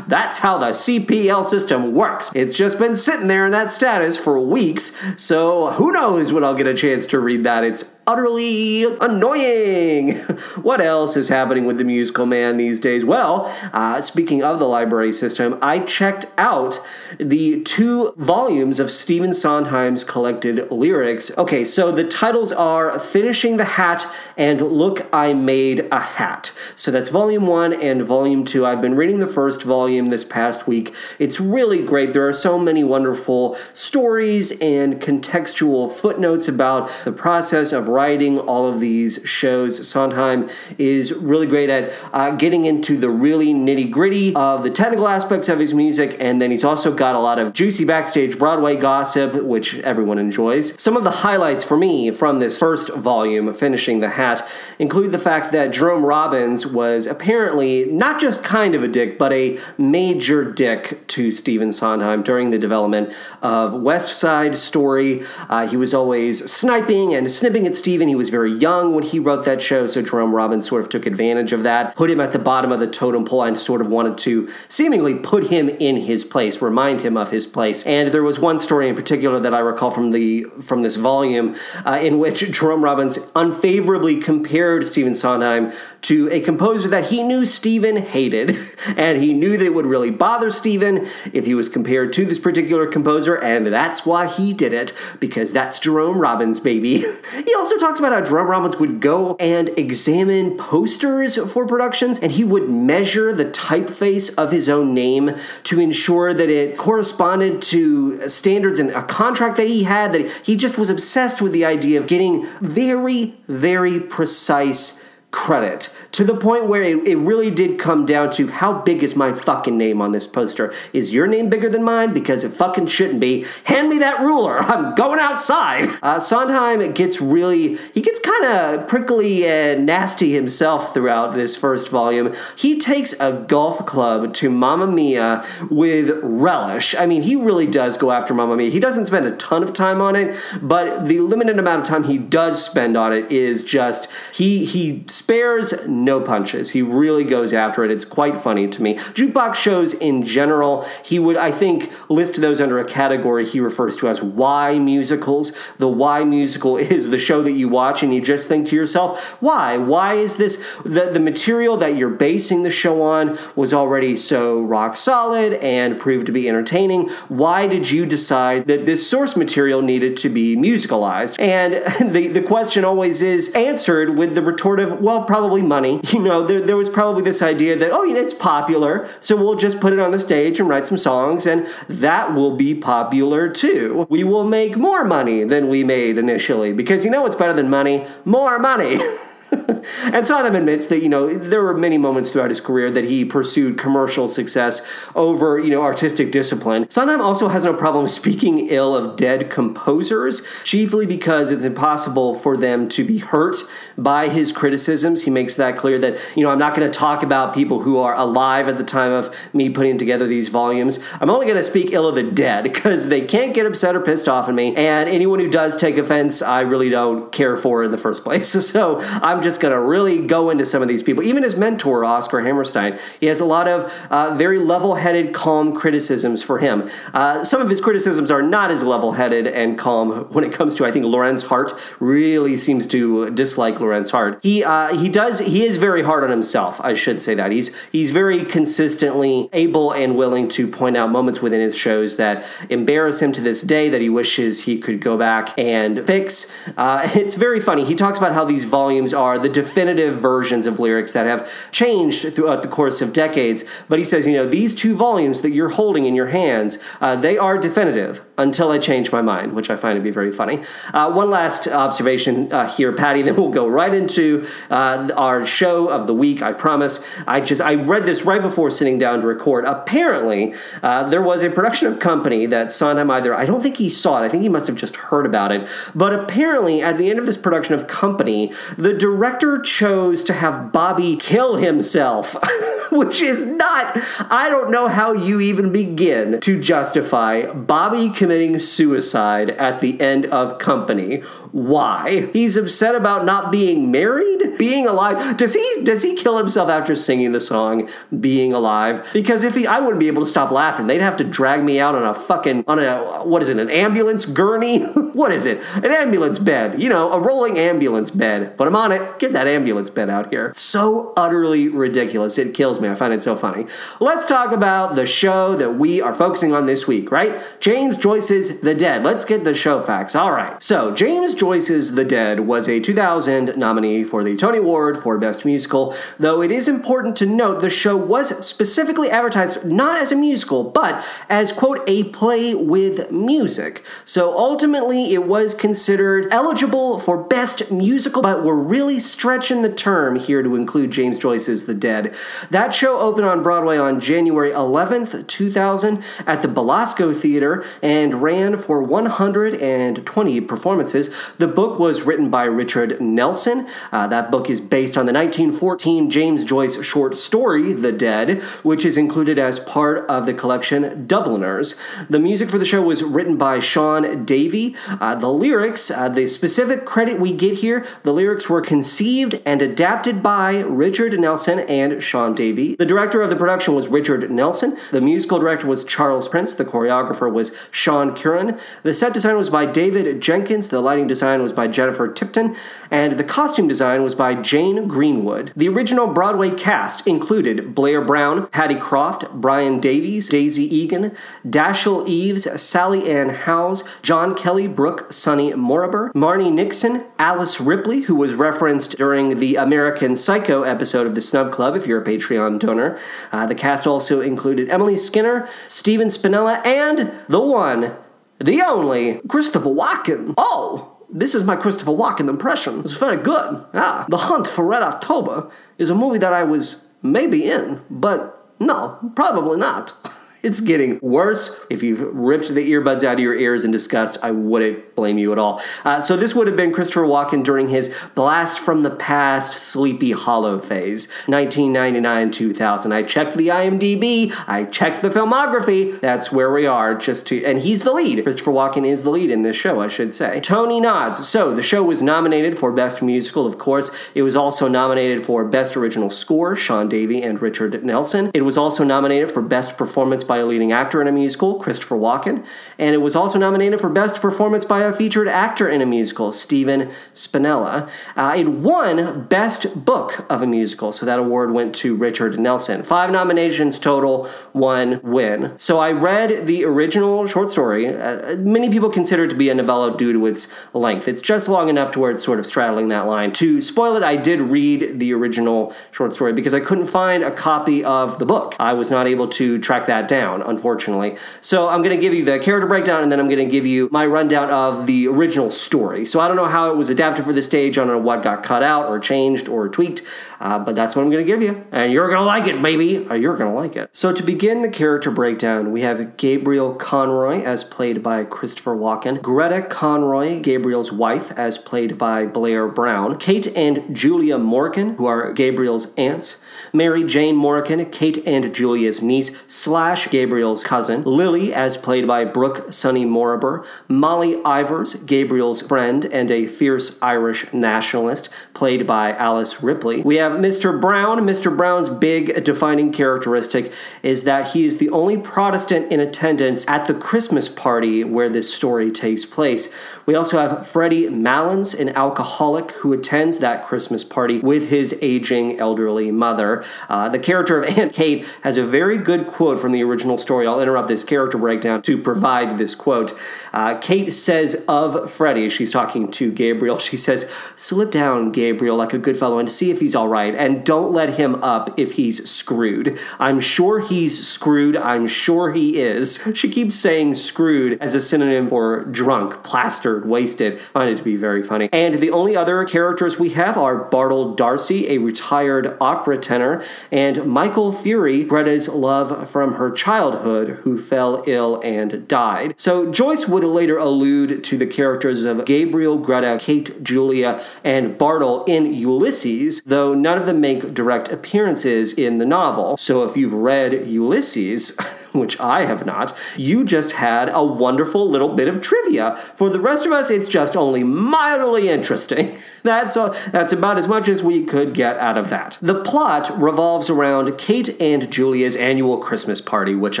That's 0.06 0.38
how 0.38 0.58
the 0.58 0.70
CPL 0.70 1.44
system 1.44 1.94
works. 1.94 2.30
It's 2.34 2.52
just 2.52 2.78
been 2.78 2.96
sitting 2.96 3.28
there 3.28 3.46
in 3.46 3.52
that 3.52 3.70
status 3.72 4.18
for 4.18 4.38
weeks, 4.40 4.96
so 5.16 5.70
who 5.72 5.92
knows 5.92 6.32
when 6.32 6.44
I'll 6.44 6.54
get 6.54 6.66
a 6.66 6.74
chance 6.74 7.06
to 7.06 7.18
read 7.18 7.44
that. 7.44 7.64
It's 7.64 7.93
utterly 8.06 8.84
annoying. 9.00 10.16
what 10.62 10.80
else 10.80 11.16
is 11.16 11.28
happening 11.28 11.66
with 11.66 11.78
the 11.78 11.84
musical 11.84 12.26
man 12.26 12.56
these 12.56 12.80
days? 12.80 13.04
Well, 13.04 13.52
uh, 13.72 14.00
speaking 14.00 14.42
of 14.42 14.58
the 14.58 14.66
library 14.66 15.12
system, 15.12 15.58
I 15.62 15.80
checked 15.80 16.26
out 16.36 16.80
the 17.18 17.62
two 17.62 18.12
volumes 18.16 18.80
of 18.80 18.90
Stephen 18.90 19.32
Sondheim's 19.32 20.04
collected 20.04 20.70
lyrics. 20.70 21.30
Okay, 21.38 21.64
so 21.64 21.90
the 21.92 22.04
titles 22.04 22.52
are 22.52 22.98
Finishing 22.98 23.56
the 23.56 23.64
Hat 23.64 24.06
and 24.36 24.60
Look, 24.60 25.06
I 25.12 25.32
Made 25.32 25.88
a 25.90 26.00
Hat. 26.00 26.52
So 26.76 26.90
that's 26.90 27.08
volume 27.08 27.46
one 27.46 27.72
and 27.72 28.02
volume 28.02 28.44
two. 28.44 28.66
I've 28.66 28.82
been 28.82 28.94
reading 28.94 29.18
the 29.18 29.26
first 29.26 29.62
volume 29.62 30.10
this 30.10 30.24
past 30.24 30.66
week. 30.66 30.94
It's 31.18 31.40
really 31.40 31.84
great. 31.84 32.12
There 32.12 32.28
are 32.28 32.32
so 32.32 32.58
many 32.58 32.84
wonderful 32.84 33.56
stories 33.72 34.52
and 34.60 35.00
contextual 35.00 35.92
footnotes 35.92 36.48
about 36.48 36.90
the 37.04 37.12
process 37.12 37.72
of 37.72 37.88
writing 37.94 38.38
all 38.40 38.66
of 38.66 38.80
these 38.80 39.20
shows. 39.24 39.88
Sondheim 39.88 40.50
is 40.78 41.12
really 41.12 41.46
great 41.46 41.70
at 41.70 41.92
uh, 42.12 42.32
getting 42.32 42.64
into 42.64 42.96
the 42.98 43.08
really 43.08 43.54
nitty 43.54 43.90
gritty 43.90 44.34
of 44.34 44.64
the 44.64 44.70
technical 44.70 45.08
aspects 45.08 45.48
of 45.48 45.58
his 45.58 45.72
music, 45.72 46.16
and 46.18 46.42
then 46.42 46.50
he's 46.50 46.64
also 46.64 46.92
got 46.92 47.14
a 47.14 47.20
lot 47.20 47.38
of 47.38 47.52
juicy 47.52 47.84
backstage 47.84 48.38
Broadway 48.38 48.76
gossip, 48.76 49.42
which 49.42 49.78
everyone 49.78 50.18
enjoys. 50.18 50.80
Some 50.82 50.96
of 50.96 51.04
the 51.04 51.10
highlights 51.10 51.62
for 51.62 51.76
me 51.76 52.10
from 52.10 52.40
this 52.40 52.58
first 52.58 52.92
volume, 52.94 53.52
Finishing 53.54 54.00
the 54.00 54.10
Hat, 54.10 54.46
include 54.78 55.12
the 55.12 55.18
fact 55.18 55.52
that 55.52 55.72
Jerome 55.72 56.04
Robbins 56.04 56.66
was 56.66 57.06
apparently 57.06 57.84
not 57.86 58.20
just 58.20 58.42
kind 58.42 58.74
of 58.74 58.82
a 58.82 58.88
dick, 58.88 59.18
but 59.18 59.32
a 59.32 59.58
major 59.78 60.44
dick 60.50 61.06
to 61.08 61.30
Stephen 61.30 61.72
Sondheim 61.72 62.22
during 62.22 62.50
the 62.50 62.58
development 62.58 63.14
of 63.42 63.72
West 63.74 64.18
Side 64.18 64.58
Story. 64.58 65.22
Uh, 65.48 65.68
he 65.68 65.76
was 65.76 65.94
always 65.94 66.50
sniping 66.50 67.14
and 67.14 67.30
snipping 67.30 67.66
at 67.66 67.74
Stephen. 67.84 68.08
He 68.08 68.14
was 68.14 68.30
very 68.30 68.50
young 68.50 68.94
when 68.94 69.04
he 69.04 69.18
wrote 69.18 69.44
that 69.44 69.60
show, 69.60 69.86
so 69.86 70.00
Jerome 70.00 70.34
Robbins 70.34 70.66
sort 70.66 70.80
of 70.80 70.88
took 70.88 71.04
advantage 71.04 71.52
of 71.52 71.64
that, 71.64 71.94
put 71.94 72.08
him 72.08 72.18
at 72.18 72.32
the 72.32 72.38
bottom 72.38 72.72
of 72.72 72.80
the 72.80 72.86
totem 72.86 73.26
pole, 73.26 73.42
and 73.42 73.58
sort 73.58 73.82
of 73.82 73.88
wanted 73.88 74.16
to 74.24 74.48
seemingly 74.68 75.16
put 75.16 75.48
him 75.48 75.68
in 75.68 75.96
his 75.96 76.24
place, 76.24 76.62
remind 76.62 77.02
him 77.02 77.18
of 77.18 77.30
his 77.30 77.44
place. 77.44 77.84
And 77.84 78.10
there 78.10 78.22
was 78.22 78.38
one 78.38 78.58
story 78.58 78.88
in 78.88 78.94
particular 78.94 79.38
that 79.38 79.52
I 79.52 79.58
recall 79.58 79.90
from 79.90 80.12
the 80.12 80.44
from 80.62 80.80
this 80.80 80.96
volume 80.96 81.56
uh, 81.84 81.98
in 82.00 82.18
which 82.18 82.50
Jerome 82.50 82.82
Robbins 82.82 83.18
unfavorably 83.36 84.18
compared 84.18 84.86
Stephen 84.86 85.14
Sondheim 85.14 85.70
to 86.04 86.30
a 86.30 86.40
composer 86.40 86.88
that 86.88 87.08
he 87.08 87.22
knew 87.22 87.44
Stephen 87.44 87.96
hated, 87.98 88.56
and 88.96 89.22
he 89.22 89.34
knew 89.34 89.58
that 89.58 89.64
it 89.66 89.74
would 89.74 89.84
really 89.84 90.10
bother 90.10 90.50
Stephen 90.50 91.06
if 91.34 91.44
he 91.44 91.54
was 91.54 91.68
compared 91.68 92.14
to 92.14 92.24
this 92.24 92.38
particular 92.38 92.86
composer, 92.86 93.36
and 93.36 93.66
that's 93.66 94.06
why 94.06 94.26
he 94.26 94.54
did 94.54 94.72
it, 94.72 94.94
because 95.20 95.52
that's 95.52 95.78
Jerome 95.78 96.18
Robbins, 96.18 96.60
baby. 96.60 96.98
he 97.44 97.54
also 97.54 97.73
talks 97.78 97.98
about 97.98 98.12
how 98.12 98.20
Jerome 98.20 98.48
Robbins 98.48 98.76
would 98.76 99.00
go 99.00 99.36
and 99.38 99.68
examine 99.78 100.56
posters 100.56 101.36
for 101.36 101.66
productions, 101.66 102.18
and 102.18 102.32
he 102.32 102.44
would 102.44 102.68
measure 102.68 103.32
the 103.32 103.44
typeface 103.44 104.34
of 104.36 104.50
his 104.50 104.68
own 104.68 104.94
name 104.94 105.34
to 105.64 105.80
ensure 105.80 106.34
that 106.34 106.50
it 106.50 106.76
corresponded 106.76 107.62
to 107.62 108.28
standards 108.28 108.78
and 108.78 108.90
a 108.90 109.02
contract 109.02 109.56
that 109.56 109.68
he 109.68 109.84
had, 109.84 110.12
that 110.12 110.30
he 110.44 110.56
just 110.56 110.78
was 110.78 110.90
obsessed 110.90 111.42
with 111.42 111.52
the 111.52 111.64
idea 111.64 112.00
of 112.00 112.06
getting 112.06 112.46
very, 112.60 113.34
very 113.48 114.00
precise 114.00 115.03
credit 115.34 115.92
to 116.12 116.22
the 116.22 116.36
point 116.36 116.66
where 116.68 116.84
it, 116.84 117.08
it 117.08 117.16
really 117.16 117.50
did 117.50 117.76
come 117.76 118.06
down 118.06 118.30
to 118.30 118.46
how 118.46 118.80
big 118.82 119.02
is 119.02 119.16
my 119.16 119.32
fucking 119.32 119.76
name 119.76 120.00
on 120.00 120.12
this 120.12 120.28
poster? 120.28 120.72
Is 120.92 121.12
your 121.12 121.26
name 121.26 121.50
bigger 121.50 121.68
than 121.68 121.82
mine? 121.82 122.14
Because 122.14 122.44
it 122.44 122.54
fucking 122.54 122.86
shouldn't 122.86 123.18
be. 123.18 123.44
Hand 123.64 123.88
me 123.88 123.98
that 123.98 124.20
ruler. 124.20 124.58
I'm 124.60 124.94
going 124.94 125.18
outside. 125.18 125.90
Uh, 126.02 126.20
Sondheim 126.20 126.92
gets 126.92 127.20
really, 127.20 127.74
he 127.92 128.00
gets 128.00 128.20
kind 128.20 128.44
of 128.44 128.86
prickly 128.86 129.44
and 129.44 129.84
nasty 129.84 130.32
himself 130.32 130.94
throughout 130.94 131.34
this 131.34 131.56
first 131.56 131.88
volume. 131.88 132.32
He 132.54 132.78
takes 132.78 133.18
a 133.18 133.44
golf 133.48 133.84
club 133.84 134.34
to 134.34 134.50
Mamma 134.50 134.86
Mia 134.86 135.44
with 135.68 136.16
relish. 136.22 136.94
I 136.94 137.06
mean, 137.06 137.22
he 137.22 137.34
really 137.34 137.66
does 137.66 137.96
go 137.96 138.12
after 138.12 138.32
Mamma 138.32 138.54
Mia. 138.54 138.70
He 138.70 138.78
doesn't 138.78 139.06
spend 139.06 139.26
a 139.26 139.34
ton 139.34 139.64
of 139.64 139.72
time 139.72 140.00
on 140.00 140.14
it, 140.14 140.36
but 140.62 141.06
the 141.06 141.18
limited 141.18 141.58
amount 141.58 141.80
of 141.80 141.88
time 141.88 142.04
he 142.04 142.18
does 142.18 142.64
spend 142.64 142.96
on 142.96 143.12
it 143.12 143.32
is 143.32 143.64
just, 143.64 144.08
he, 144.32 144.64
he 144.64 145.02
spares 145.24 145.72
no 145.88 146.20
punches. 146.20 146.72
He 146.72 146.82
really 146.82 147.24
goes 147.24 147.54
after 147.54 147.82
it. 147.82 147.90
It's 147.90 148.04
quite 148.04 148.36
funny 148.36 148.68
to 148.68 148.82
me. 148.82 148.96
Jukebox 148.96 149.54
shows 149.54 149.94
in 149.94 150.22
general, 150.22 150.86
he 151.02 151.18
would, 151.18 151.38
I 151.38 151.50
think, 151.50 151.90
list 152.10 152.42
those 152.42 152.60
under 152.60 152.78
a 152.78 152.84
category 152.84 153.46
he 153.46 153.58
refers 153.58 153.96
to 153.96 154.08
as 154.08 154.22
why 154.22 154.78
musicals. 154.78 155.52
The 155.78 155.88
why 155.88 156.24
musical 156.24 156.76
is 156.96 157.08
the 157.08 157.16
show 157.18 157.40
that 157.40 157.52
you 157.52 157.70
watch 157.70 158.02
and 158.02 158.14
you 158.14 158.20
just 158.20 158.48
think 158.48 158.68
to 158.68 158.76
yourself, 158.76 159.18
why? 159.40 159.78
Why 159.78 160.12
is 160.12 160.36
this 160.36 160.62
the, 160.84 161.08
the 161.10 161.20
material 161.20 161.78
that 161.78 161.96
you're 161.96 162.10
basing 162.10 162.62
the 162.62 162.70
show 162.70 163.00
on 163.00 163.38
was 163.56 163.72
already 163.72 164.18
so 164.18 164.60
rock 164.60 164.94
solid 164.94 165.54
and 165.54 165.98
proved 165.98 166.26
to 166.26 166.32
be 166.32 166.50
entertaining? 166.50 167.08
Why 167.28 167.66
did 167.66 167.90
you 167.90 168.04
decide 168.04 168.66
that 168.66 168.84
this 168.84 169.08
source 169.08 169.36
material 169.36 169.80
needed 169.80 170.18
to 170.18 170.28
be 170.28 170.54
musicalized? 170.54 171.36
And 171.38 171.72
the, 172.14 172.26
the 172.26 172.42
question 172.42 172.84
always 172.84 173.22
is 173.22 173.50
answered 173.54 174.18
with 174.18 174.34
the 174.34 174.42
retort 174.42 174.80
of, 174.80 175.00
well, 175.00 175.13
probably 175.22 175.62
money. 175.62 176.00
You 176.14 176.20
know, 176.20 176.46
there, 176.46 176.60
there 176.60 176.76
was 176.76 176.88
probably 176.88 177.22
this 177.22 177.42
idea 177.42 177.76
that, 177.76 177.90
oh, 177.90 178.04
it's 178.04 178.32
popular, 178.32 179.08
so 179.18 179.34
we'll 179.34 179.56
just 179.56 179.80
put 179.80 179.92
it 179.92 179.98
on 179.98 180.12
the 180.12 180.20
stage 180.20 180.60
and 180.60 180.68
write 180.68 180.86
some 180.86 180.96
songs, 180.96 181.44
and 181.44 181.66
that 181.88 182.34
will 182.34 182.54
be 182.54 182.72
popular 182.72 183.48
too. 183.48 184.06
We 184.08 184.22
will 184.22 184.44
make 184.44 184.76
more 184.76 185.02
money 185.02 185.42
than 185.42 185.68
we 185.68 185.82
made 185.82 186.16
initially, 186.16 186.72
because 186.72 187.04
you 187.04 187.10
know 187.10 187.22
what's 187.22 187.34
better 187.34 187.52
than 187.52 187.68
money? 187.68 188.06
More 188.24 188.60
money. 188.60 189.00
and 190.04 190.26
Sondheim 190.26 190.54
admits 190.54 190.86
that, 190.88 191.02
you 191.02 191.08
know, 191.08 191.32
there 191.32 191.62
were 191.62 191.76
many 191.76 191.98
moments 191.98 192.30
throughout 192.30 192.48
his 192.48 192.60
career 192.60 192.90
that 192.90 193.04
he 193.04 193.24
pursued 193.24 193.78
commercial 193.78 194.28
success 194.28 194.82
over, 195.14 195.58
you 195.58 195.70
know, 195.70 195.82
artistic 195.82 196.32
discipline. 196.32 196.88
Sondheim 196.90 197.20
also 197.20 197.48
has 197.48 197.64
no 197.64 197.74
problem 197.74 198.08
speaking 198.24 198.68
ill 198.68 198.94
of 198.94 199.16
dead 199.16 199.50
composers, 199.50 200.42
chiefly 200.64 201.06
because 201.06 201.50
it's 201.50 201.64
impossible 201.64 202.34
for 202.34 202.56
them 202.56 202.88
to 202.88 203.04
be 203.04 203.18
hurt 203.18 203.56
by 203.96 204.28
his 204.28 204.52
criticisms. 204.52 205.22
He 205.22 205.30
makes 205.30 205.56
that 205.56 205.76
clear 205.76 205.98
that, 205.98 206.18
you 206.36 206.42
know, 206.42 206.50
I'm 206.50 206.58
not 206.58 206.74
going 206.74 206.90
to 206.90 206.98
talk 206.98 207.22
about 207.22 207.54
people 207.54 207.80
who 207.80 207.98
are 207.98 208.14
alive 208.14 208.68
at 208.68 208.76
the 208.76 208.84
time 208.84 209.12
of 209.12 209.34
me 209.52 209.70
putting 209.70 209.98
together 209.98 210.26
these 210.26 210.48
volumes. 210.48 211.00
I'm 211.20 211.30
only 211.30 211.46
going 211.46 211.58
to 211.58 211.62
speak 211.62 211.92
ill 211.92 212.08
of 212.08 212.14
the 212.14 212.22
dead 212.22 212.64
because 212.64 213.08
they 213.08 213.20
can't 213.20 213.54
get 213.54 213.66
upset 213.66 213.94
or 213.94 214.00
pissed 214.00 214.28
off 214.28 214.48
at 214.48 214.54
me. 214.54 214.74
And 214.74 215.08
anyone 215.08 215.38
who 215.38 215.48
does 215.48 215.76
take 215.76 215.96
offense, 215.96 216.42
I 216.42 216.62
really 216.62 216.90
don't 216.90 217.30
care 217.30 217.56
for 217.56 217.84
in 217.84 217.90
the 217.90 217.98
first 217.98 218.24
place. 218.24 218.54
So 218.74 219.00
I'm 219.00 219.42
just 219.44 219.60
going 219.60 219.72
to 219.72 219.80
really 219.80 220.26
go 220.26 220.50
into 220.50 220.64
some 220.64 220.82
of 220.82 220.88
these 220.88 221.02
people. 221.02 221.22
Even 221.22 221.42
his 221.42 221.56
mentor, 221.56 222.04
Oscar 222.04 222.40
Hammerstein, 222.40 222.98
he 223.20 223.26
has 223.26 223.40
a 223.40 223.44
lot 223.44 223.68
of 223.68 223.92
uh, 224.10 224.34
very 224.34 224.58
level 224.58 224.96
headed, 224.96 225.32
calm 225.32 225.76
criticisms 225.76 226.42
for 226.42 226.58
him. 226.58 226.90
Uh, 227.12 227.44
some 227.44 227.60
of 227.60 227.68
his 227.68 227.80
criticisms 227.80 228.30
are 228.30 228.42
not 228.42 228.70
as 228.70 228.82
level 228.82 229.12
headed 229.12 229.46
and 229.46 229.78
calm 229.78 230.10
when 230.32 230.42
it 230.42 230.52
comes 230.52 230.74
to, 230.76 230.86
I 230.86 230.90
think, 230.90 231.04
Lorenz 231.04 231.44
Hart 231.44 231.72
really 232.00 232.56
seems 232.56 232.86
to 232.88 233.30
dislike 233.30 233.78
Lorenz 233.78 234.10
Hart. 234.10 234.40
He, 234.42 234.64
uh, 234.64 234.96
he 234.96 235.08
does, 235.08 235.38
he 235.40 235.64
is 235.64 235.76
very 235.76 236.02
hard 236.02 236.24
on 236.24 236.30
himself, 236.30 236.80
I 236.80 236.94
should 236.94 237.20
say 237.20 237.34
that. 237.34 237.52
He's, 237.52 237.74
he's 237.92 238.10
very 238.10 238.44
consistently 238.44 239.48
able 239.52 239.92
and 239.92 240.16
willing 240.16 240.48
to 240.48 240.66
point 240.66 240.96
out 240.96 241.10
moments 241.10 241.40
within 241.40 241.60
his 241.60 241.76
shows 241.76 242.16
that 242.16 242.44
embarrass 242.70 243.20
him 243.20 243.32
to 243.32 243.40
this 243.40 243.62
day 243.62 243.88
that 243.90 244.00
he 244.00 244.08
wishes 244.08 244.64
he 244.64 244.78
could 244.78 245.00
go 245.00 245.18
back 245.18 245.56
and 245.58 246.04
fix. 246.06 246.52
Uh, 246.76 247.08
it's 247.14 247.34
very 247.34 247.60
funny. 247.60 247.84
He 247.84 247.94
talks 247.94 248.18
about 248.18 248.32
how 248.32 248.44
these 248.44 248.64
volumes 248.64 249.12
are 249.12 249.23
the 249.38 249.48
definitive 249.48 250.18
versions 250.18 250.66
of 250.66 250.78
lyrics 250.78 251.12
that 251.12 251.26
have 251.26 251.50
changed 251.72 252.34
throughout 252.34 252.62
the 252.62 252.68
course 252.68 253.00
of 253.00 253.12
decades. 253.12 253.64
But 253.88 253.98
he 253.98 254.04
says, 254.04 254.26
you 254.26 254.34
know, 254.34 254.48
these 254.48 254.74
two 254.74 254.94
volumes 254.94 255.40
that 255.40 255.50
you're 255.50 255.70
holding 255.70 256.04
in 256.04 256.14
your 256.14 256.28
hands, 256.28 256.78
uh, 257.00 257.16
they 257.16 257.38
are 257.38 257.58
definitive 257.58 258.24
until 258.36 258.70
I 258.70 258.78
change 258.78 259.12
my 259.12 259.22
mind, 259.22 259.52
which 259.52 259.70
I 259.70 259.76
find 259.76 259.96
to 259.96 260.02
be 260.02 260.10
very 260.10 260.32
funny. 260.32 260.62
Uh, 260.92 261.12
one 261.12 261.30
last 261.30 261.68
observation 261.68 262.52
uh, 262.52 262.68
here, 262.68 262.92
Patty, 262.92 263.22
then 263.22 263.36
we'll 263.36 263.50
go 263.50 263.66
right 263.66 263.94
into 263.94 264.46
uh, 264.70 265.08
our 265.16 265.46
show 265.46 265.88
of 265.88 266.06
the 266.06 266.14
week. 266.14 266.42
I 266.42 266.52
promise. 266.52 267.04
I 267.26 267.40
just 267.40 267.60
I 267.60 267.74
read 267.74 268.06
this 268.06 268.22
right 268.22 268.42
before 268.42 268.70
sitting 268.70 268.98
down 268.98 269.20
to 269.20 269.26
record. 269.26 269.64
Apparently, 269.64 270.54
uh, 270.82 271.04
there 271.04 271.22
was 271.22 271.42
a 271.42 271.50
production 271.50 271.88
of 271.88 271.98
Company 271.98 272.46
that 272.46 272.72
Sondheim 272.72 273.10
either 273.10 273.34
I 273.34 273.44
don't 273.44 273.62
think 273.62 273.76
he 273.76 273.88
saw 273.88 274.22
it. 274.22 274.26
I 274.26 274.28
think 274.28 274.42
he 274.42 274.48
must 274.48 274.66
have 274.66 274.76
just 274.76 274.96
heard 274.96 275.26
about 275.26 275.52
it. 275.52 275.68
But 275.94 276.12
apparently, 276.12 276.82
at 276.82 276.98
the 276.98 277.10
end 277.10 277.18
of 277.18 277.26
this 277.26 277.36
production 277.36 277.74
of 277.74 277.86
Company, 277.86 278.52
the 278.76 278.92
director 278.92 279.60
chose 279.60 280.24
to 280.24 280.32
have 280.32 280.72
Bobby 280.72 281.16
kill 281.16 281.56
himself. 281.56 282.36
which 282.90 283.20
is 283.20 283.44
not, 283.44 283.98
I 284.30 284.48
don't 284.48 284.70
know 284.70 284.88
how 284.88 285.12
you 285.12 285.40
even 285.40 285.72
begin 285.72 286.40
to 286.40 286.60
justify 286.60 287.46
Bobby 287.52 288.10
committing 288.24 288.58
suicide 288.58 289.50
at 289.50 289.80
the 289.80 290.00
end 290.00 290.24
of 290.24 290.58
Company. 290.58 291.18
Why? 291.52 292.30
He's 292.32 292.56
upset 292.56 292.96
about 292.96 293.24
not 293.24 293.52
being 293.52 293.90
married, 293.90 294.58
being 294.58 294.88
alive. 294.88 295.36
Does 295.36 295.54
he 295.54 295.84
does 295.84 296.02
he 296.02 296.16
kill 296.16 296.36
himself 296.36 296.68
after 296.68 296.96
singing 296.96 297.30
the 297.30 297.38
song 297.38 297.88
"Being 298.18 298.52
Alive"? 298.52 299.08
Because 299.12 299.44
if 299.44 299.54
he, 299.54 299.64
I 299.64 299.78
wouldn't 299.78 300.00
be 300.00 300.08
able 300.08 300.22
to 300.22 300.28
stop 300.28 300.50
laughing. 300.50 300.88
They'd 300.88 301.00
have 301.00 301.16
to 301.18 301.24
drag 301.24 301.62
me 301.62 301.78
out 301.78 301.94
on 301.94 302.02
a 302.02 302.12
fucking 302.12 302.64
on 302.66 302.80
a 302.80 303.22
what 303.22 303.40
is 303.40 303.48
it? 303.48 303.58
An 303.58 303.70
ambulance 303.70 304.26
gurney? 304.26 304.80
what 305.12 305.30
is 305.30 305.46
it? 305.46 305.60
An 305.76 305.92
ambulance 305.92 306.40
bed? 306.40 306.82
You 306.82 306.88
know, 306.88 307.12
a 307.12 307.20
rolling 307.20 307.56
ambulance 307.56 308.10
bed. 308.10 308.56
But 308.56 308.66
I'm 308.66 308.74
on 308.74 308.90
it. 308.90 309.20
Get 309.20 309.32
that 309.34 309.46
ambulance 309.46 309.90
bed 309.90 310.10
out 310.10 310.30
here. 310.30 310.50
So 310.54 311.12
utterly 311.16 311.68
ridiculous. 311.68 312.36
It 312.36 312.52
kills 312.52 312.80
me. 312.80 312.88
I 312.88 312.96
find 312.96 313.14
it 313.14 313.22
so 313.22 313.36
funny. 313.36 313.66
Let's 314.00 314.26
talk 314.26 314.50
about 314.50 314.96
the 314.96 315.06
show 315.06 315.54
that 315.54 315.74
we 315.74 316.00
are 316.00 316.14
focusing 316.14 316.52
on 316.52 316.66
this 316.66 316.88
week. 316.88 317.12
Right? 317.12 317.40
James 317.60 317.96
Joyce's 318.14 318.60
The 318.60 318.76
Dead. 318.76 319.02
Let's 319.02 319.24
get 319.24 319.42
the 319.42 319.54
show 319.54 319.80
facts. 319.80 320.14
All 320.14 320.30
right. 320.30 320.62
So 320.62 320.94
James 320.94 321.34
Joyce's 321.34 321.96
The 321.96 322.04
Dead 322.04 322.40
was 322.46 322.68
a 322.68 322.78
2000 322.78 323.56
nominee 323.56 324.04
for 324.04 324.22
the 324.22 324.36
Tony 324.36 324.58
Award 324.58 324.98
for 324.98 325.18
Best 325.18 325.44
Musical, 325.44 325.92
though 326.16 326.40
it 326.40 326.52
is 326.52 326.68
important 326.68 327.16
to 327.16 327.26
note 327.26 327.60
the 327.60 327.68
show 327.68 327.96
was 327.96 328.46
specifically 328.46 329.10
advertised 329.10 329.64
not 329.64 330.00
as 330.00 330.12
a 330.12 330.16
musical, 330.16 330.62
but 330.62 331.04
as, 331.28 331.50
quote, 331.50 331.82
a 331.88 332.04
play 332.04 332.54
with 332.54 333.10
music. 333.10 333.84
So 334.04 334.38
ultimately, 334.38 335.12
it 335.12 335.24
was 335.24 335.52
considered 335.52 336.28
eligible 336.32 337.00
for 337.00 337.20
Best 337.20 337.72
Musical, 337.72 338.22
but 338.22 338.44
we're 338.44 338.54
really 338.54 339.00
stretching 339.00 339.62
the 339.62 339.74
term 339.74 340.14
here 340.14 340.40
to 340.40 340.54
include 340.54 340.92
James 340.92 341.18
Joyce's 341.18 341.66
The 341.66 341.74
Dead. 341.74 342.14
That 342.50 342.72
show 342.72 343.00
opened 343.00 343.26
on 343.26 343.42
Broadway 343.42 343.76
on 343.76 343.98
January 343.98 344.52
11th, 344.52 345.26
2000, 345.26 346.00
at 346.28 346.42
the 346.42 346.48
Belasco 346.48 347.12
Theater 347.12 347.64
and 347.82 348.03
ran 348.12 348.58
for 348.58 348.82
120 348.82 350.40
performances. 350.42 351.14
The 351.38 351.46
book 351.48 351.78
was 351.78 352.02
written 352.02 352.28
by 352.28 352.44
Richard 352.44 353.00
Nelson. 353.00 353.66
Uh, 353.92 354.06
that 354.08 354.30
book 354.30 354.50
is 354.50 354.60
based 354.60 354.98
on 354.98 355.06
the 355.06 355.12
1914 355.12 356.10
James 356.10 356.44
Joyce 356.44 356.84
short 356.84 357.16
story, 357.16 357.72
The 357.72 357.92
Dead, 357.92 358.42
which 358.62 358.84
is 358.84 358.96
included 358.96 359.38
as 359.38 359.60
part 359.60 360.06
of 360.10 360.26
the 360.26 360.34
collection 360.34 361.06
Dubliners. 361.06 361.78
The 362.10 362.18
music 362.18 362.50
for 362.50 362.58
the 362.58 362.64
show 362.64 362.82
was 362.82 363.02
written 363.02 363.36
by 363.36 363.60
Shaun 363.60 364.24
Davey. 364.24 364.74
Uh, 364.88 365.14
the 365.14 365.30
lyrics, 365.30 365.90
uh, 365.90 366.08
the 366.08 366.26
specific 366.26 366.84
credit 366.84 367.20
we 367.20 367.32
get 367.32 367.58
here, 367.58 367.86
the 368.02 368.12
lyrics 368.12 368.48
were 368.48 368.60
conceived 368.60 369.40
and 369.46 369.62
adapted 369.62 370.22
by 370.22 370.58
Richard 370.60 371.18
Nelson 371.18 371.60
and 371.60 372.02
Shaun 372.02 372.34
Davey. 372.34 372.74
The 372.76 372.86
director 372.86 373.22
of 373.22 373.30
the 373.30 373.36
production 373.36 373.74
was 373.74 373.88
Richard 373.88 374.30
Nelson. 374.30 374.76
The 374.90 375.00
musical 375.00 375.38
director 375.38 375.66
was 375.66 375.84
Charles 375.84 376.28
Prince. 376.28 376.54
The 376.54 376.64
choreographer 376.64 377.32
was 377.32 377.52
Sean 377.70 377.93
Curran. 378.16 378.58
The 378.82 378.94
set 378.94 379.12
design 379.12 379.36
was 379.36 379.50
by 379.50 379.66
David 379.66 380.20
Jenkins. 380.20 380.68
The 380.68 380.80
lighting 380.80 381.06
design 381.06 381.42
was 381.42 381.52
by 381.52 381.68
Jennifer 381.68 382.08
Tipton. 382.08 382.56
And 382.94 383.14
the 383.14 383.24
costume 383.24 383.66
design 383.66 384.04
was 384.04 384.14
by 384.14 384.36
Jane 384.36 384.86
Greenwood. 384.86 385.52
The 385.56 385.68
original 385.68 386.06
Broadway 386.06 386.52
cast 386.52 387.04
included 387.08 387.74
Blair 387.74 388.00
Brown, 388.00 388.46
Paddy 388.46 388.76
Croft, 388.76 389.28
Brian 389.32 389.80
Davies, 389.80 390.28
Daisy 390.28 390.72
Egan, 390.72 391.10
Dashiell 391.44 392.06
Eaves, 392.06 392.46
Sally 392.62 393.10
Ann 393.10 393.30
Howes, 393.30 393.82
John 394.02 394.36
Kelly, 394.36 394.68
Brooke 394.68 395.12
Sunny 395.12 395.50
Moriber, 395.54 396.12
Marni 396.12 396.52
Nixon, 396.52 397.04
Alice 397.18 397.60
Ripley, 397.60 398.02
who 398.02 398.14
was 398.14 398.32
referenced 398.34 398.96
during 398.96 399.40
the 399.40 399.56
American 399.56 400.14
Psycho 400.14 400.62
episode 400.62 401.08
of 401.08 401.16
the 401.16 401.20
Snub 401.20 401.50
Club, 401.50 401.74
if 401.74 401.88
you're 401.88 402.00
a 402.00 402.04
Patreon 402.04 402.60
donor. 402.60 402.96
Uh, 403.32 403.44
the 403.44 403.56
cast 403.56 403.88
also 403.88 404.20
included 404.20 404.68
Emily 404.68 404.96
Skinner, 404.96 405.48
Stephen 405.66 406.06
Spinella, 406.06 406.64
and 406.64 407.10
the 407.28 407.40
one, 407.40 407.96
the 408.38 408.62
only, 408.62 409.20
Christopher 409.28 409.70
Walken. 409.70 410.34
Oh! 410.38 410.93
This 411.16 411.32
is 411.36 411.44
my 411.44 411.54
Christopher 411.54 411.92
Walken 411.92 412.28
impression. 412.28 412.80
It's 412.80 412.94
very 412.94 413.16
good. 413.16 413.64
Ah, 413.72 414.04
The 414.08 414.16
Hunt 414.16 414.48
for 414.48 414.66
Red 414.66 414.82
October 414.82 415.48
is 415.78 415.88
a 415.88 415.94
movie 415.94 416.18
that 416.18 416.32
I 416.32 416.42
was 416.42 416.86
maybe 417.04 417.48
in, 417.48 417.80
but 417.88 418.44
no, 418.58 418.98
probably 419.14 419.58
not. 419.58 419.92
It's 420.44 420.60
getting 420.60 420.98
worse. 421.00 421.64
If 421.70 421.82
you've 421.82 422.02
ripped 422.14 422.48
the 422.54 422.70
earbuds 422.70 423.02
out 423.02 423.14
of 423.14 423.20
your 423.20 423.34
ears 423.34 423.64
in 423.64 423.70
disgust, 423.70 424.18
I 424.22 424.30
wouldn't 424.30 424.94
blame 424.94 425.16
you 425.16 425.32
at 425.32 425.38
all. 425.38 425.62
Uh, 425.86 426.00
so 426.00 426.18
this 426.18 426.34
would 426.34 426.46
have 426.46 426.56
been 426.56 426.70
Christopher 426.70 427.06
Walken 427.06 427.42
during 427.42 427.70
his 427.70 427.94
blast 428.14 428.58
from 428.58 428.82
the 428.82 428.90
past, 428.90 429.54
Sleepy 429.54 430.12
Hollow 430.12 430.58
phase, 430.58 431.08
1999-2000. 431.26 432.92
I 432.92 433.02
checked 433.02 433.38
the 433.38 433.48
IMDb. 433.48 434.34
I 434.46 434.64
checked 434.64 435.00
the 435.00 435.08
filmography. 435.08 435.98
That's 436.00 436.30
where 436.30 436.52
we 436.52 436.66
are. 436.66 436.94
Just 436.94 437.26
to, 437.28 437.42
and 437.42 437.62
he's 437.62 437.82
the 437.82 437.92
lead. 437.92 438.22
Christopher 438.22 438.52
Walken 438.52 438.86
is 438.86 439.02
the 439.02 439.10
lead 439.10 439.30
in 439.30 439.42
this 439.42 439.56
show, 439.56 439.80
I 439.80 439.88
should 439.88 440.12
say. 440.12 440.40
Tony 440.40 440.78
nods. 440.78 441.26
So 441.26 441.54
the 441.54 441.62
show 441.62 441.82
was 441.82 442.02
nominated 442.02 442.58
for 442.58 442.70
Best 442.70 443.00
Musical, 443.00 443.46
of 443.46 443.56
course. 443.56 443.90
It 444.14 444.20
was 444.20 444.36
also 444.36 444.68
nominated 444.68 445.24
for 445.24 445.42
Best 445.46 445.74
Original 445.74 446.10
Score, 446.10 446.54
Shaun 446.54 446.86
Davey 446.86 447.22
and 447.22 447.40
Richard 447.40 447.82
Nelson. 447.82 448.30
It 448.34 448.42
was 448.42 448.58
also 448.58 448.84
nominated 448.84 449.30
for 449.30 449.40
Best 449.40 449.78
Performance 449.78 450.22
by 450.22 450.33
by 450.34 450.40
a 450.40 450.46
leading 450.46 450.72
actor 450.72 451.00
in 451.00 451.06
a 451.06 451.12
musical, 451.12 451.60
Christopher 451.60 451.94
Walken, 451.94 452.44
and 452.76 452.92
it 452.92 452.98
was 452.98 453.14
also 453.14 453.38
nominated 453.38 453.80
for 453.80 453.88
Best 453.88 454.20
Performance 454.20 454.64
by 454.64 454.80
a 454.80 454.92
Featured 454.92 455.28
Actor 455.28 455.68
in 455.68 455.80
a 455.80 455.86
Musical, 455.86 456.32
Stephen 456.32 456.90
Spinella. 457.14 457.88
Uh, 458.16 458.34
it 458.36 458.48
won 458.48 459.26
Best 459.28 459.84
Book 459.84 460.26
of 460.28 460.42
a 460.42 460.46
Musical, 460.48 460.90
so 460.90 461.06
that 461.06 461.20
award 461.20 461.52
went 461.52 461.72
to 461.76 461.94
Richard 461.94 462.40
Nelson. 462.40 462.82
Five 462.82 463.12
nominations 463.12 463.78
total, 463.78 464.28
one 464.50 465.00
win. 465.04 465.56
So 465.56 465.78
I 465.78 465.92
read 465.92 466.48
the 466.48 466.64
original 466.64 467.28
short 467.28 467.48
story. 467.48 467.86
Uh, 467.86 468.34
many 468.38 468.68
people 468.68 468.90
consider 468.90 469.26
it 469.26 469.28
to 469.28 469.36
be 469.36 469.50
a 469.50 469.54
novella 469.54 469.96
due 469.96 470.12
to 470.14 470.26
its 470.26 470.52
length. 470.72 471.06
It's 471.06 471.20
just 471.20 471.48
long 471.48 471.68
enough 471.68 471.92
to 471.92 472.00
where 472.00 472.10
it's 472.10 472.24
sort 472.24 472.40
of 472.40 472.46
straddling 472.46 472.88
that 472.88 473.06
line. 473.06 473.30
To 473.34 473.60
spoil 473.60 473.94
it, 473.94 474.02
I 474.02 474.16
did 474.16 474.40
read 474.40 474.98
the 474.98 475.12
original 475.12 475.72
short 475.92 476.12
story 476.12 476.32
because 476.32 476.54
I 476.54 476.58
couldn't 476.58 476.86
find 476.86 477.22
a 477.22 477.30
copy 477.30 477.84
of 477.84 478.18
the 478.18 478.26
book. 478.26 478.56
I 478.58 478.72
was 478.72 478.90
not 478.90 479.06
able 479.06 479.28
to 479.28 479.60
track 479.60 479.86
that 479.86 480.08
down 480.08 480.23
down, 480.24 480.42
unfortunately. 480.42 481.16
So 481.40 481.68
I'm 481.68 481.82
going 481.82 481.94
to 481.94 482.00
give 482.00 482.14
you 482.14 482.24
the 482.24 482.38
character 482.38 482.66
breakdown 482.66 483.02
and 483.02 483.12
then 483.12 483.20
I'm 483.20 483.28
going 483.28 483.44
to 483.44 483.50
give 483.50 483.66
you 483.66 483.88
my 483.92 484.06
rundown 484.06 484.50
of 484.50 484.86
the 484.86 485.06
original 485.08 485.50
story. 485.50 486.04
So 486.04 486.18
I 486.20 486.28
don't 486.28 486.36
know 486.36 486.46
how 486.48 486.70
it 486.70 486.76
was 486.76 486.88
adapted 486.88 487.24
for 487.24 487.32
the 487.32 487.42
stage. 487.42 487.76
I 487.76 487.82
don't 487.82 487.88
know 487.88 487.98
what 487.98 488.22
got 488.22 488.42
cut 488.42 488.62
out 488.62 488.86
or 488.86 488.98
changed 488.98 489.48
or 489.48 489.68
tweaked, 489.68 490.02
uh, 490.44 490.58
but 490.58 490.74
that's 490.74 490.94
what 490.94 491.02
I'm 491.02 491.10
going 491.10 491.24
to 491.24 491.32
give 491.32 491.42
you. 491.42 491.64
And 491.72 491.90
you're 491.90 492.06
going 492.08 492.18
to 492.18 492.24
like 492.24 492.46
it, 492.46 492.60
baby. 492.60 493.08
Uh, 493.08 493.14
you're 493.14 493.36
going 493.36 493.50
to 493.50 493.56
like 493.56 493.76
it. 493.76 493.88
So 493.92 494.12
to 494.12 494.22
begin 494.22 494.60
the 494.60 494.68
character 494.68 495.10
breakdown, 495.10 495.72
we 495.72 495.80
have 495.80 496.18
Gabriel 496.18 496.74
Conroy 496.74 497.42
as 497.42 497.64
played 497.64 498.02
by 498.02 498.24
Christopher 498.24 498.76
Walken, 498.76 499.22
Greta 499.22 499.62
Conroy, 499.62 500.42
Gabriel's 500.42 500.92
wife, 500.92 501.32
as 501.32 501.56
played 501.56 501.96
by 501.96 502.26
Blair 502.26 502.68
Brown, 502.68 503.16
Kate 503.16 503.46
and 503.56 503.96
Julia 503.96 504.36
Morgan, 504.36 504.96
who 504.96 505.06
are 505.06 505.32
Gabriel's 505.32 505.94
aunts, 505.94 506.42
Mary 506.74 507.04
Jane 507.04 507.36
Morgan, 507.36 507.88
Kate 507.90 508.22
and 508.26 508.54
Julia's 508.54 509.00
niece 509.00 509.34
slash 509.46 510.10
Gabriel's 510.10 510.62
cousin, 510.62 511.04
Lily, 511.04 511.54
as 511.54 511.78
played 511.78 512.06
by 512.06 512.26
Brooke 512.26 512.70
Sunny 512.70 513.06
Moriber, 513.06 513.64
Molly 513.88 514.42
Ivors, 514.44 514.96
Gabriel's 514.96 515.62
friend 515.62 516.04
and 516.04 516.30
a 516.30 516.46
fierce 516.46 517.00
Irish 517.00 517.50
nationalist, 517.54 518.28
played 518.52 518.86
by 518.86 519.12
Alice 519.14 519.62
Ripley. 519.62 520.02
We 520.02 520.16
have 520.16 520.33
Mr. 520.38 520.80
Brown. 520.80 521.20
Mr. 521.20 521.54
Brown's 521.54 521.88
big 521.88 522.44
defining 522.44 522.92
characteristic 522.92 523.72
is 524.02 524.24
that 524.24 524.48
he 524.52 524.64
is 524.64 524.78
the 524.78 524.90
only 524.90 525.16
Protestant 525.16 525.90
in 525.92 526.00
attendance 526.00 526.66
at 526.68 526.86
the 526.86 526.94
Christmas 526.94 527.48
party 527.48 528.04
where 528.04 528.28
this 528.28 528.52
story 528.52 528.90
takes 528.90 529.24
place. 529.24 529.74
We 530.06 530.14
also 530.14 530.38
have 530.38 530.66
Freddie 530.66 531.08
Malins, 531.08 531.74
an 531.74 531.90
alcoholic 531.90 532.72
who 532.72 532.92
attends 532.92 533.38
that 533.38 533.64
Christmas 533.66 534.04
party 534.04 534.40
with 534.40 534.68
his 534.68 534.98
aging 535.00 535.58
elderly 535.58 536.10
mother. 536.10 536.64
Uh, 536.88 537.08
the 537.08 537.18
character 537.18 537.62
of 537.62 537.68
Aunt 537.78 537.92
Kate 537.92 538.26
has 538.42 538.56
a 538.56 538.64
very 538.64 538.98
good 538.98 539.26
quote 539.26 539.58
from 539.58 539.72
the 539.72 539.82
original 539.82 540.18
story. 540.18 540.46
I'll 540.46 540.60
interrupt 540.60 540.88
this 540.88 541.04
character 541.04 541.38
breakdown 541.38 541.82
to 541.82 541.96
provide 541.96 542.58
this 542.58 542.74
quote. 542.74 543.12
Uh, 543.52 543.78
Kate 543.78 544.12
says 544.12 544.62
of 544.68 545.10
Freddie, 545.10 545.48
she's 545.48 545.70
talking 545.70 546.10
to 546.12 546.30
Gabriel, 546.30 546.78
she 546.84 546.96
says, 546.96 547.30
Slip 547.56 547.90
down, 547.90 548.30
Gabriel, 548.30 548.76
like 548.76 548.92
a 548.92 548.98
good 548.98 549.16
fellow, 549.16 549.38
and 549.38 549.50
see 549.50 549.70
if 549.70 549.80
he's 549.80 549.94
all 549.94 550.08
right, 550.08 550.13
and 550.14 550.64
don't 550.64 550.92
let 550.92 551.14
him 551.14 551.42
up 551.42 551.78
if 551.78 551.92
he's 551.92 552.30
screwed. 552.30 552.98
I'm 553.18 553.40
sure 553.40 553.80
he's 553.80 554.26
screwed. 554.26 554.76
I'm 554.76 555.06
sure 555.06 555.52
he 555.52 555.78
is. 555.78 556.20
She 556.34 556.48
keeps 556.50 556.76
saying 556.76 557.16
screwed 557.16 557.80
as 557.80 557.94
a 557.94 558.00
synonym 558.00 558.48
for 558.48 558.84
drunk, 558.84 559.42
plastered 559.42 560.06
wasted. 560.06 560.54
I 560.54 560.58
find 560.72 560.90
it 560.90 560.98
to 560.98 561.02
be 561.02 561.16
very 561.16 561.42
funny. 561.42 561.68
And 561.72 561.96
the 561.96 562.10
only 562.10 562.36
other 562.36 562.64
characters 562.64 563.18
we 563.18 563.30
have 563.30 563.56
are 563.56 563.76
Bartle 563.76 564.34
Darcy, 564.34 564.88
a 564.88 564.98
retired 564.98 565.76
opera 565.80 566.18
tenor, 566.18 566.62
and 566.92 567.26
Michael 567.26 567.72
Fury, 567.72 568.22
Greta's 568.22 568.68
love 568.68 569.28
from 569.28 569.54
her 569.54 569.70
childhood, 569.70 570.60
who 570.62 570.80
fell 570.80 571.24
ill 571.26 571.60
and 571.62 572.06
died. 572.06 572.54
So 572.58 572.90
Joyce 572.90 573.26
would 573.26 573.44
later 573.44 573.78
allude 573.78 574.44
to 574.44 574.56
the 574.56 574.66
characters 574.66 575.24
of 575.24 575.44
Gabriel, 575.44 575.98
Greta, 575.98 576.38
Kate, 576.40 576.82
Julia, 576.82 577.42
and 577.62 577.98
Bartle 577.98 578.44
in 578.44 578.72
Ulysses, 578.72 579.62
though 579.64 579.94
none 580.04 580.18
of 580.18 580.26
them 580.26 580.40
make 580.40 580.74
direct 580.74 581.10
appearances 581.10 581.92
in 581.94 582.18
the 582.18 582.26
novel. 582.26 582.76
So 582.76 583.02
if 583.02 583.16
you've 583.16 583.32
read 583.32 583.88
Ulysses, 583.88 584.76
which 585.12 585.40
I 585.40 585.64
have 585.64 585.86
not, 585.86 586.16
you 586.36 586.62
just 586.62 586.92
had 586.92 587.30
a 587.30 587.42
wonderful 587.42 588.08
little 588.08 588.34
bit 588.34 588.46
of 588.46 588.60
trivia. 588.60 589.16
For 589.34 589.48
the 589.48 589.58
rest 589.58 589.86
of 589.86 589.92
us, 589.92 590.10
it's 590.10 590.28
just 590.28 590.56
only 590.56 590.84
mildly 590.84 591.68
interesting. 591.68 592.36
That's, 592.64 592.94
that's 592.94 593.52
about 593.52 593.76
as 593.76 593.86
much 593.86 594.08
as 594.08 594.22
we 594.22 594.42
could 594.42 594.72
get 594.72 594.96
out 594.96 595.18
of 595.18 595.28
that. 595.28 595.58
The 595.60 595.82
plot 595.82 596.30
revolves 596.40 596.88
around 596.88 597.36
Kate 597.36 597.78
and 597.78 598.10
Julia's 598.10 598.56
annual 598.56 598.96
Christmas 598.96 599.42
party, 599.42 599.74
which 599.74 600.00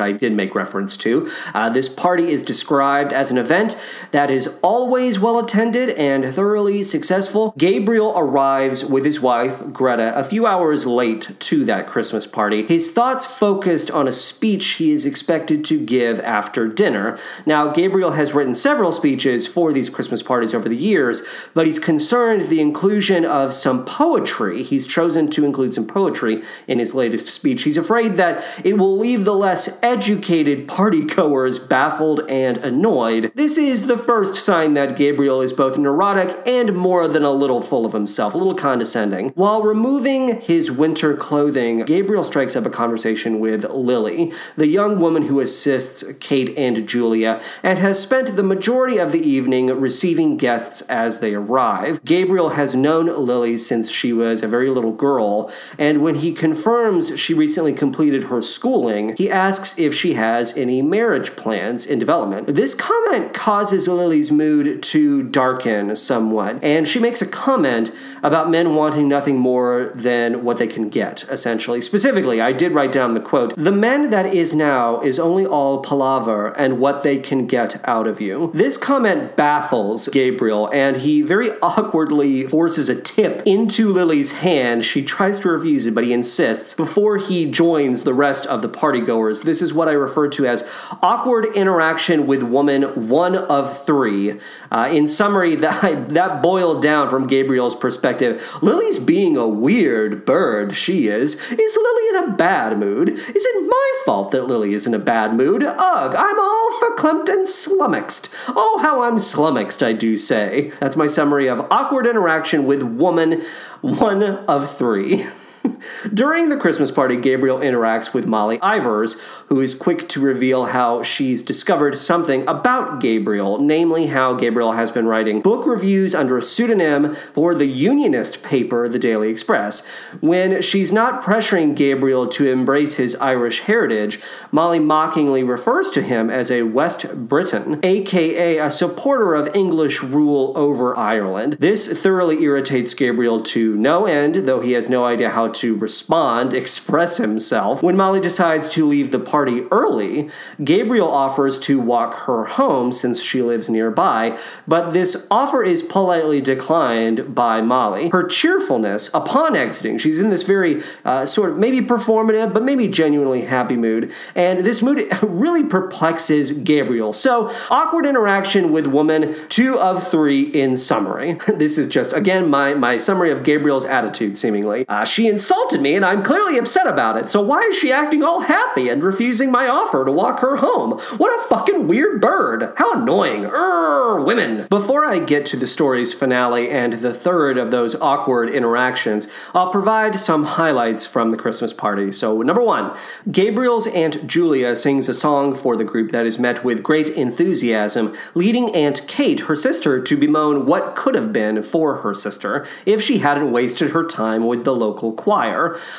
I 0.00 0.12
did 0.12 0.32
make 0.32 0.54
reference 0.54 0.96
to. 0.98 1.30
Uh, 1.52 1.68
this 1.68 1.90
party 1.90 2.32
is 2.32 2.40
described 2.40 3.12
as 3.12 3.30
an 3.30 3.36
event 3.36 3.76
that 4.12 4.30
is 4.30 4.58
always 4.62 5.20
well 5.20 5.38
attended 5.38 5.90
and 5.90 6.34
thoroughly 6.34 6.82
successful. 6.82 7.52
Gabriel 7.58 8.14
arrives 8.16 8.82
with 8.82 9.04
his 9.04 9.20
wife, 9.20 9.62
Greta, 9.70 10.18
a 10.18 10.24
few 10.24 10.46
hours 10.46 10.86
late 10.86 11.38
to 11.40 11.66
that 11.66 11.86
Christmas 11.86 12.26
party. 12.26 12.66
His 12.66 12.90
thoughts 12.90 13.26
focused 13.26 13.90
on 13.90 14.08
a 14.08 14.12
speech 14.12 14.64
he 14.76 14.90
is 14.90 15.04
expected 15.04 15.66
to 15.66 15.84
give 15.84 16.18
after 16.20 16.66
dinner. 16.66 17.18
Now, 17.44 17.68
Gabriel 17.68 18.12
has 18.12 18.32
written 18.32 18.54
several 18.54 18.90
speeches 18.90 19.46
for 19.46 19.70
these 19.70 19.90
Christmas 19.90 20.22
parties 20.22 20.54
over 20.54 20.70
the 20.70 20.76
years, 20.76 21.22
but 21.52 21.66
he's 21.66 21.78
concerned 21.78 22.53
the 22.54 22.60
inclusion 22.60 23.24
of 23.24 23.52
some 23.52 23.84
poetry. 23.84 24.62
He's 24.62 24.86
chosen 24.86 25.28
to 25.30 25.44
include 25.44 25.74
some 25.74 25.88
poetry 25.88 26.40
in 26.68 26.78
his 26.78 26.94
latest 26.94 27.26
speech. 27.26 27.64
He's 27.64 27.76
afraid 27.76 28.14
that 28.14 28.44
it 28.62 28.78
will 28.78 28.96
leave 28.96 29.24
the 29.24 29.34
less 29.34 29.82
educated 29.82 30.68
partygoers 30.68 31.68
baffled 31.68 32.20
and 32.30 32.58
annoyed. 32.58 33.32
This 33.34 33.58
is 33.58 33.88
the 33.88 33.98
first 33.98 34.36
sign 34.36 34.74
that 34.74 34.96
Gabriel 34.96 35.40
is 35.40 35.52
both 35.52 35.76
neurotic 35.76 36.40
and 36.46 36.76
more 36.76 37.08
than 37.08 37.24
a 37.24 37.32
little 37.32 37.60
full 37.60 37.84
of 37.84 37.92
himself, 37.92 38.34
a 38.34 38.38
little 38.38 38.54
condescending. 38.54 39.30
While 39.30 39.64
removing 39.64 40.40
his 40.40 40.70
winter 40.70 41.16
clothing, 41.16 41.84
Gabriel 41.84 42.22
strikes 42.22 42.54
up 42.54 42.66
a 42.66 42.70
conversation 42.70 43.40
with 43.40 43.64
Lily, 43.64 44.32
the 44.56 44.68
young 44.68 45.00
woman 45.00 45.24
who 45.24 45.40
assists 45.40 46.04
Kate 46.20 46.56
and 46.56 46.86
Julia, 46.86 47.42
and 47.64 47.80
has 47.80 48.00
spent 48.00 48.36
the 48.36 48.44
majority 48.44 48.98
of 48.98 49.10
the 49.10 49.20
evening 49.28 49.66
receiving 49.80 50.36
guests 50.36 50.82
as 50.82 51.18
they 51.18 51.34
arrive. 51.34 52.04
Gabriel 52.04 52.43
has 52.50 52.74
known 52.74 53.06
Lily 53.06 53.56
since 53.56 53.90
she 53.90 54.12
was 54.12 54.42
a 54.42 54.48
very 54.48 54.70
little 54.70 54.92
girl, 54.92 55.50
and 55.78 56.02
when 56.02 56.16
he 56.16 56.32
confirms 56.32 57.18
she 57.18 57.34
recently 57.34 57.72
completed 57.72 58.24
her 58.24 58.42
schooling, 58.42 59.16
he 59.16 59.30
asks 59.30 59.78
if 59.78 59.94
she 59.94 60.14
has 60.14 60.56
any 60.56 60.82
marriage 60.82 61.36
plans 61.36 61.86
in 61.86 61.98
development. 61.98 62.54
This 62.54 62.74
comment 62.74 63.34
causes 63.34 63.88
Lily's 63.88 64.30
mood 64.30 64.82
to 64.84 65.22
darken 65.22 65.96
somewhat, 65.96 66.62
and 66.62 66.88
she 66.88 66.98
makes 66.98 67.22
a 67.22 67.26
comment 67.26 67.90
about 68.24 68.48
men 68.48 68.74
wanting 68.74 69.06
nothing 69.06 69.38
more 69.38 69.92
than 69.94 70.42
what 70.42 70.56
they 70.56 70.66
can 70.66 70.88
get, 70.88 71.24
essentially. 71.30 71.82
Specifically, 71.82 72.40
I 72.40 72.52
did 72.52 72.72
write 72.72 72.90
down 72.90 73.12
the 73.12 73.20
quote 73.20 73.54
The 73.56 73.70
men 73.70 74.08
that 74.08 74.24
is 74.24 74.54
now 74.54 74.98
is 75.02 75.20
only 75.20 75.44
all 75.44 75.82
palaver 75.82 76.48
and 76.56 76.80
what 76.80 77.02
they 77.02 77.18
can 77.18 77.46
get 77.46 77.86
out 77.86 78.06
of 78.06 78.22
you. 78.22 78.50
This 78.54 78.78
comment 78.78 79.36
baffles 79.36 80.08
Gabriel, 80.08 80.70
and 80.72 80.96
he 80.96 81.20
very 81.20 81.50
awkwardly 81.60 82.46
forces 82.46 82.88
a 82.88 82.98
tip 82.98 83.42
into 83.44 83.92
Lily's 83.92 84.32
hand. 84.32 84.86
She 84.86 85.04
tries 85.04 85.38
to 85.40 85.50
refuse 85.50 85.84
it, 85.84 85.94
but 85.94 86.04
he 86.04 86.14
insists 86.14 86.72
before 86.72 87.18
he 87.18 87.44
joins 87.44 88.04
the 88.04 88.14
rest 88.14 88.46
of 88.46 88.62
the 88.62 88.70
partygoers. 88.70 89.42
This 89.44 89.60
is 89.60 89.74
what 89.74 89.86
I 89.86 89.92
refer 89.92 90.28
to 90.28 90.46
as 90.46 90.66
awkward 91.02 91.44
interaction 91.54 92.26
with 92.26 92.42
woman 92.42 93.08
one 93.08 93.36
of 93.36 93.84
three. 93.84 94.40
Uh, 94.72 94.88
in 94.90 95.06
summary, 95.06 95.54
that, 95.64 96.08
that 96.08 96.42
boiled 96.42 96.80
down 96.80 97.10
from 97.10 97.26
Gabriel's 97.26 97.74
perspective. 97.74 98.13
Lily's 98.20 98.98
being 98.98 99.36
a 99.36 99.48
weird 99.48 100.24
bird, 100.24 100.76
she 100.76 101.08
is. 101.08 101.34
Is 101.50 101.76
Lily 101.76 102.08
in 102.08 102.16
a 102.24 102.36
bad 102.36 102.78
mood? 102.78 103.10
Is 103.10 103.44
it 103.44 103.68
my 103.68 103.92
fault 104.04 104.30
that 104.32 104.46
Lily 104.46 104.74
is 104.74 104.86
in 104.86 104.94
a 104.94 104.98
bad 104.98 105.34
mood? 105.34 105.62
Ugh, 105.62 106.14
I'm 106.16 106.38
all 106.38 106.70
verklempt 106.80 107.28
and 107.28 107.46
slummoxed. 107.46 108.34
Oh, 108.48 108.80
how 108.82 109.02
I'm 109.02 109.18
slummoxed, 109.18 109.82
I 109.82 109.92
do 109.92 110.16
say. 110.16 110.72
That's 110.80 110.96
my 110.96 111.06
summary 111.06 111.48
of 111.48 111.66
awkward 111.70 112.06
interaction 112.06 112.66
with 112.66 112.82
woman 112.82 113.42
one 113.80 114.22
of 114.22 114.76
three. 114.76 115.26
During 116.12 116.48
the 116.48 116.56
Christmas 116.56 116.90
party, 116.90 117.16
Gabriel 117.16 117.58
interacts 117.58 118.12
with 118.12 118.26
Molly 118.26 118.58
Ivors, 118.60 119.18
who 119.46 119.60
is 119.60 119.74
quick 119.74 120.08
to 120.10 120.20
reveal 120.20 120.66
how 120.66 121.02
she's 121.02 121.42
discovered 121.42 121.96
something 121.96 122.46
about 122.46 123.00
Gabriel, 123.00 123.58
namely 123.58 124.06
how 124.06 124.34
Gabriel 124.34 124.72
has 124.72 124.90
been 124.90 125.06
writing 125.06 125.40
book 125.40 125.66
reviews 125.66 126.14
under 126.14 126.36
a 126.36 126.42
pseudonym 126.42 127.14
for 127.32 127.54
the 127.54 127.66
unionist 127.66 128.42
paper, 128.42 128.88
The 128.88 128.98
Daily 128.98 129.30
Express. 129.30 129.86
When 130.20 130.60
she's 130.62 130.92
not 130.92 131.22
pressuring 131.22 131.74
Gabriel 131.74 132.28
to 132.28 132.50
embrace 132.50 132.96
his 132.96 133.16
Irish 133.16 133.60
heritage, 133.60 134.20
Molly 134.50 134.78
mockingly 134.78 135.42
refers 135.42 135.90
to 135.90 136.02
him 136.02 136.30
as 136.30 136.50
a 136.50 136.62
West 136.62 137.06
Briton, 137.14 137.80
aka 137.82 138.58
a 138.58 138.70
supporter 138.70 139.34
of 139.34 139.54
English 139.54 140.02
rule 140.02 140.52
over 140.56 140.96
Ireland. 140.96 141.56
This 141.58 142.00
thoroughly 142.00 142.42
irritates 142.42 142.94
Gabriel 142.94 143.42
to 143.42 143.76
no 143.76 144.06
end, 144.06 144.46
though 144.46 144.60
he 144.60 144.72
has 144.72 144.90
no 144.90 145.04
idea 145.04 145.30
how 145.30 145.48
to 145.54 145.76
respond, 145.76 146.54
express 146.54 147.16
himself. 147.16 147.82
When 147.82 147.96
Molly 147.96 148.20
decides 148.20 148.68
to 148.70 148.86
leave 148.86 149.10
the 149.10 149.18
party 149.18 149.62
early, 149.70 150.30
Gabriel 150.62 151.10
offers 151.10 151.58
to 151.60 151.80
walk 151.80 152.14
her 152.26 152.44
home 152.44 152.92
since 152.92 153.22
she 153.22 153.42
lives 153.42 153.68
nearby, 153.68 154.38
but 154.66 154.92
this 154.92 155.26
offer 155.30 155.62
is 155.62 155.82
politely 155.82 156.40
declined 156.40 157.34
by 157.34 157.60
Molly. 157.60 158.08
Her 158.10 158.24
cheerfulness 158.24 159.10
upon 159.14 159.56
exiting, 159.56 159.98
she's 159.98 160.20
in 160.20 160.30
this 160.30 160.42
very 160.42 160.82
uh, 161.04 161.26
sort 161.26 161.50
of 161.50 161.58
maybe 161.58 161.80
performative, 161.80 162.52
but 162.52 162.62
maybe 162.62 162.88
genuinely 162.88 163.42
happy 163.42 163.76
mood, 163.76 164.12
and 164.34 164.64
this 164.64 164.82
mood 164.82 165.08
really 165.22 165.64
perplexes 165.64 166.52
Gabriel. 166.52 167.12
So, 167.12 167.52
awkward 167.70 168.06
interaction 168.06 168.72
with 168.72 168.86
woman, 168.86 169.34
two 169.48 169.78
of 169.78 170.08
three 170.10 170.42
in 170.42 170.76
summary. 170.76 171.34
this 171.48 171.78
is 171.78 171.88
just, 171.88 172.12
again, 172.12 172.48
my, 172.48 172.74
my 172.74 172.98
summary 172.98 173.30
of 173.30 173.42
Gabriel's 173.42 173.84
attitude, 173.84 174.36
seemingly. 174.36 174.86
Uh, 174.88 175.04
she 175.04 175.26
insulted 175.44 175.82
me, 175.82 175.94
and 175.94 176.06
I'm 176.06 176.22
clearly 176.22 176.56
upset 176.56 176.86
about 176.86 177.18
it, 177.18 177.28
so 177.28 177.42
why 177.42 177.60
is 177.64 177.76
she 177.76 177.92
acting 177.92 178.22
all 178.22 178.40
happy 178.40 178.88
and 178.88 179.04
refusing 179.04 179.50
my 179.50 179.68
offer 179.68 180.02
to 180.02 180.10
walk 180.10 180.40
her 180.40 180.56
home? 180.56 180.92
What 181.18 181.38
a 181.38 181.48
fucking 181.48 181.86
weird 181.86 182.22
bird! 182.22 182.72
How 182.76 182.94
annoying! 182.94 183.42
Urgh, 183.42 184.24
women! 184.24 184.66
Before 184.70 185.04
I 185.04 185.18
get 185.18 185.44
to 185.46 185.58
the 185.58 185.66
story's 185.66 186.14
finale 186.14 186.70
and 186.70 186.94
the 186.94 187.12
third 187.12 187.58
of 187.58 187.70
those 187.70 187.94
awkward 187.96 188.48
interactions, 188.48 189.28
I'll 189.52 189.68
provide 189.70 190.18
some 190.18 190.44
highlights 190.44 191.04
from 191.04 191.30
the 191.30 191.36
Christmas 191.36 191.74
party. 191.74 192.10
So, 192.10 192.40
number 192.40 192.62
one, 192.62 192.96
Gabriel's 193.30 193.86
Aunt 193.88 194.26
Julia 194.26 194.74
sings 194.74 195.10
a 195.10 195.14
song 195.14 195.54
for 195.54 195.76
the 195.76 195.84
group 195.84 196.10
that 196.12 196.24
is 196.24 196.38
met 196.38 196.64
with 196.64 196.82
great 196.82 197.08
enthusiasm, 197.08 198.14
leading 198.34 198.74
Aunt 198.74 199.06
Kate, 199.06 199.40
her 199.40 199.56
sister, 199.56 200.00
to 200.00 200.16
bemoan 200.16 200.64
what 200.64 200.96
could 200.96 201.14
have 201.14 201.34
been 201.34 201.62
for 201.62 201.96
her 201.96 202.14
sister 202.14 202.66
if 202.86 203.02
she 203.02 203.18
hadn't 203.18 203.52
wasted 203.52 203.90
her 203.90 204.06
time 204.06 204.46
with 204.46 204.64
the 204.64 204.74
local 204.74 205.12
choir. 205.12 205.33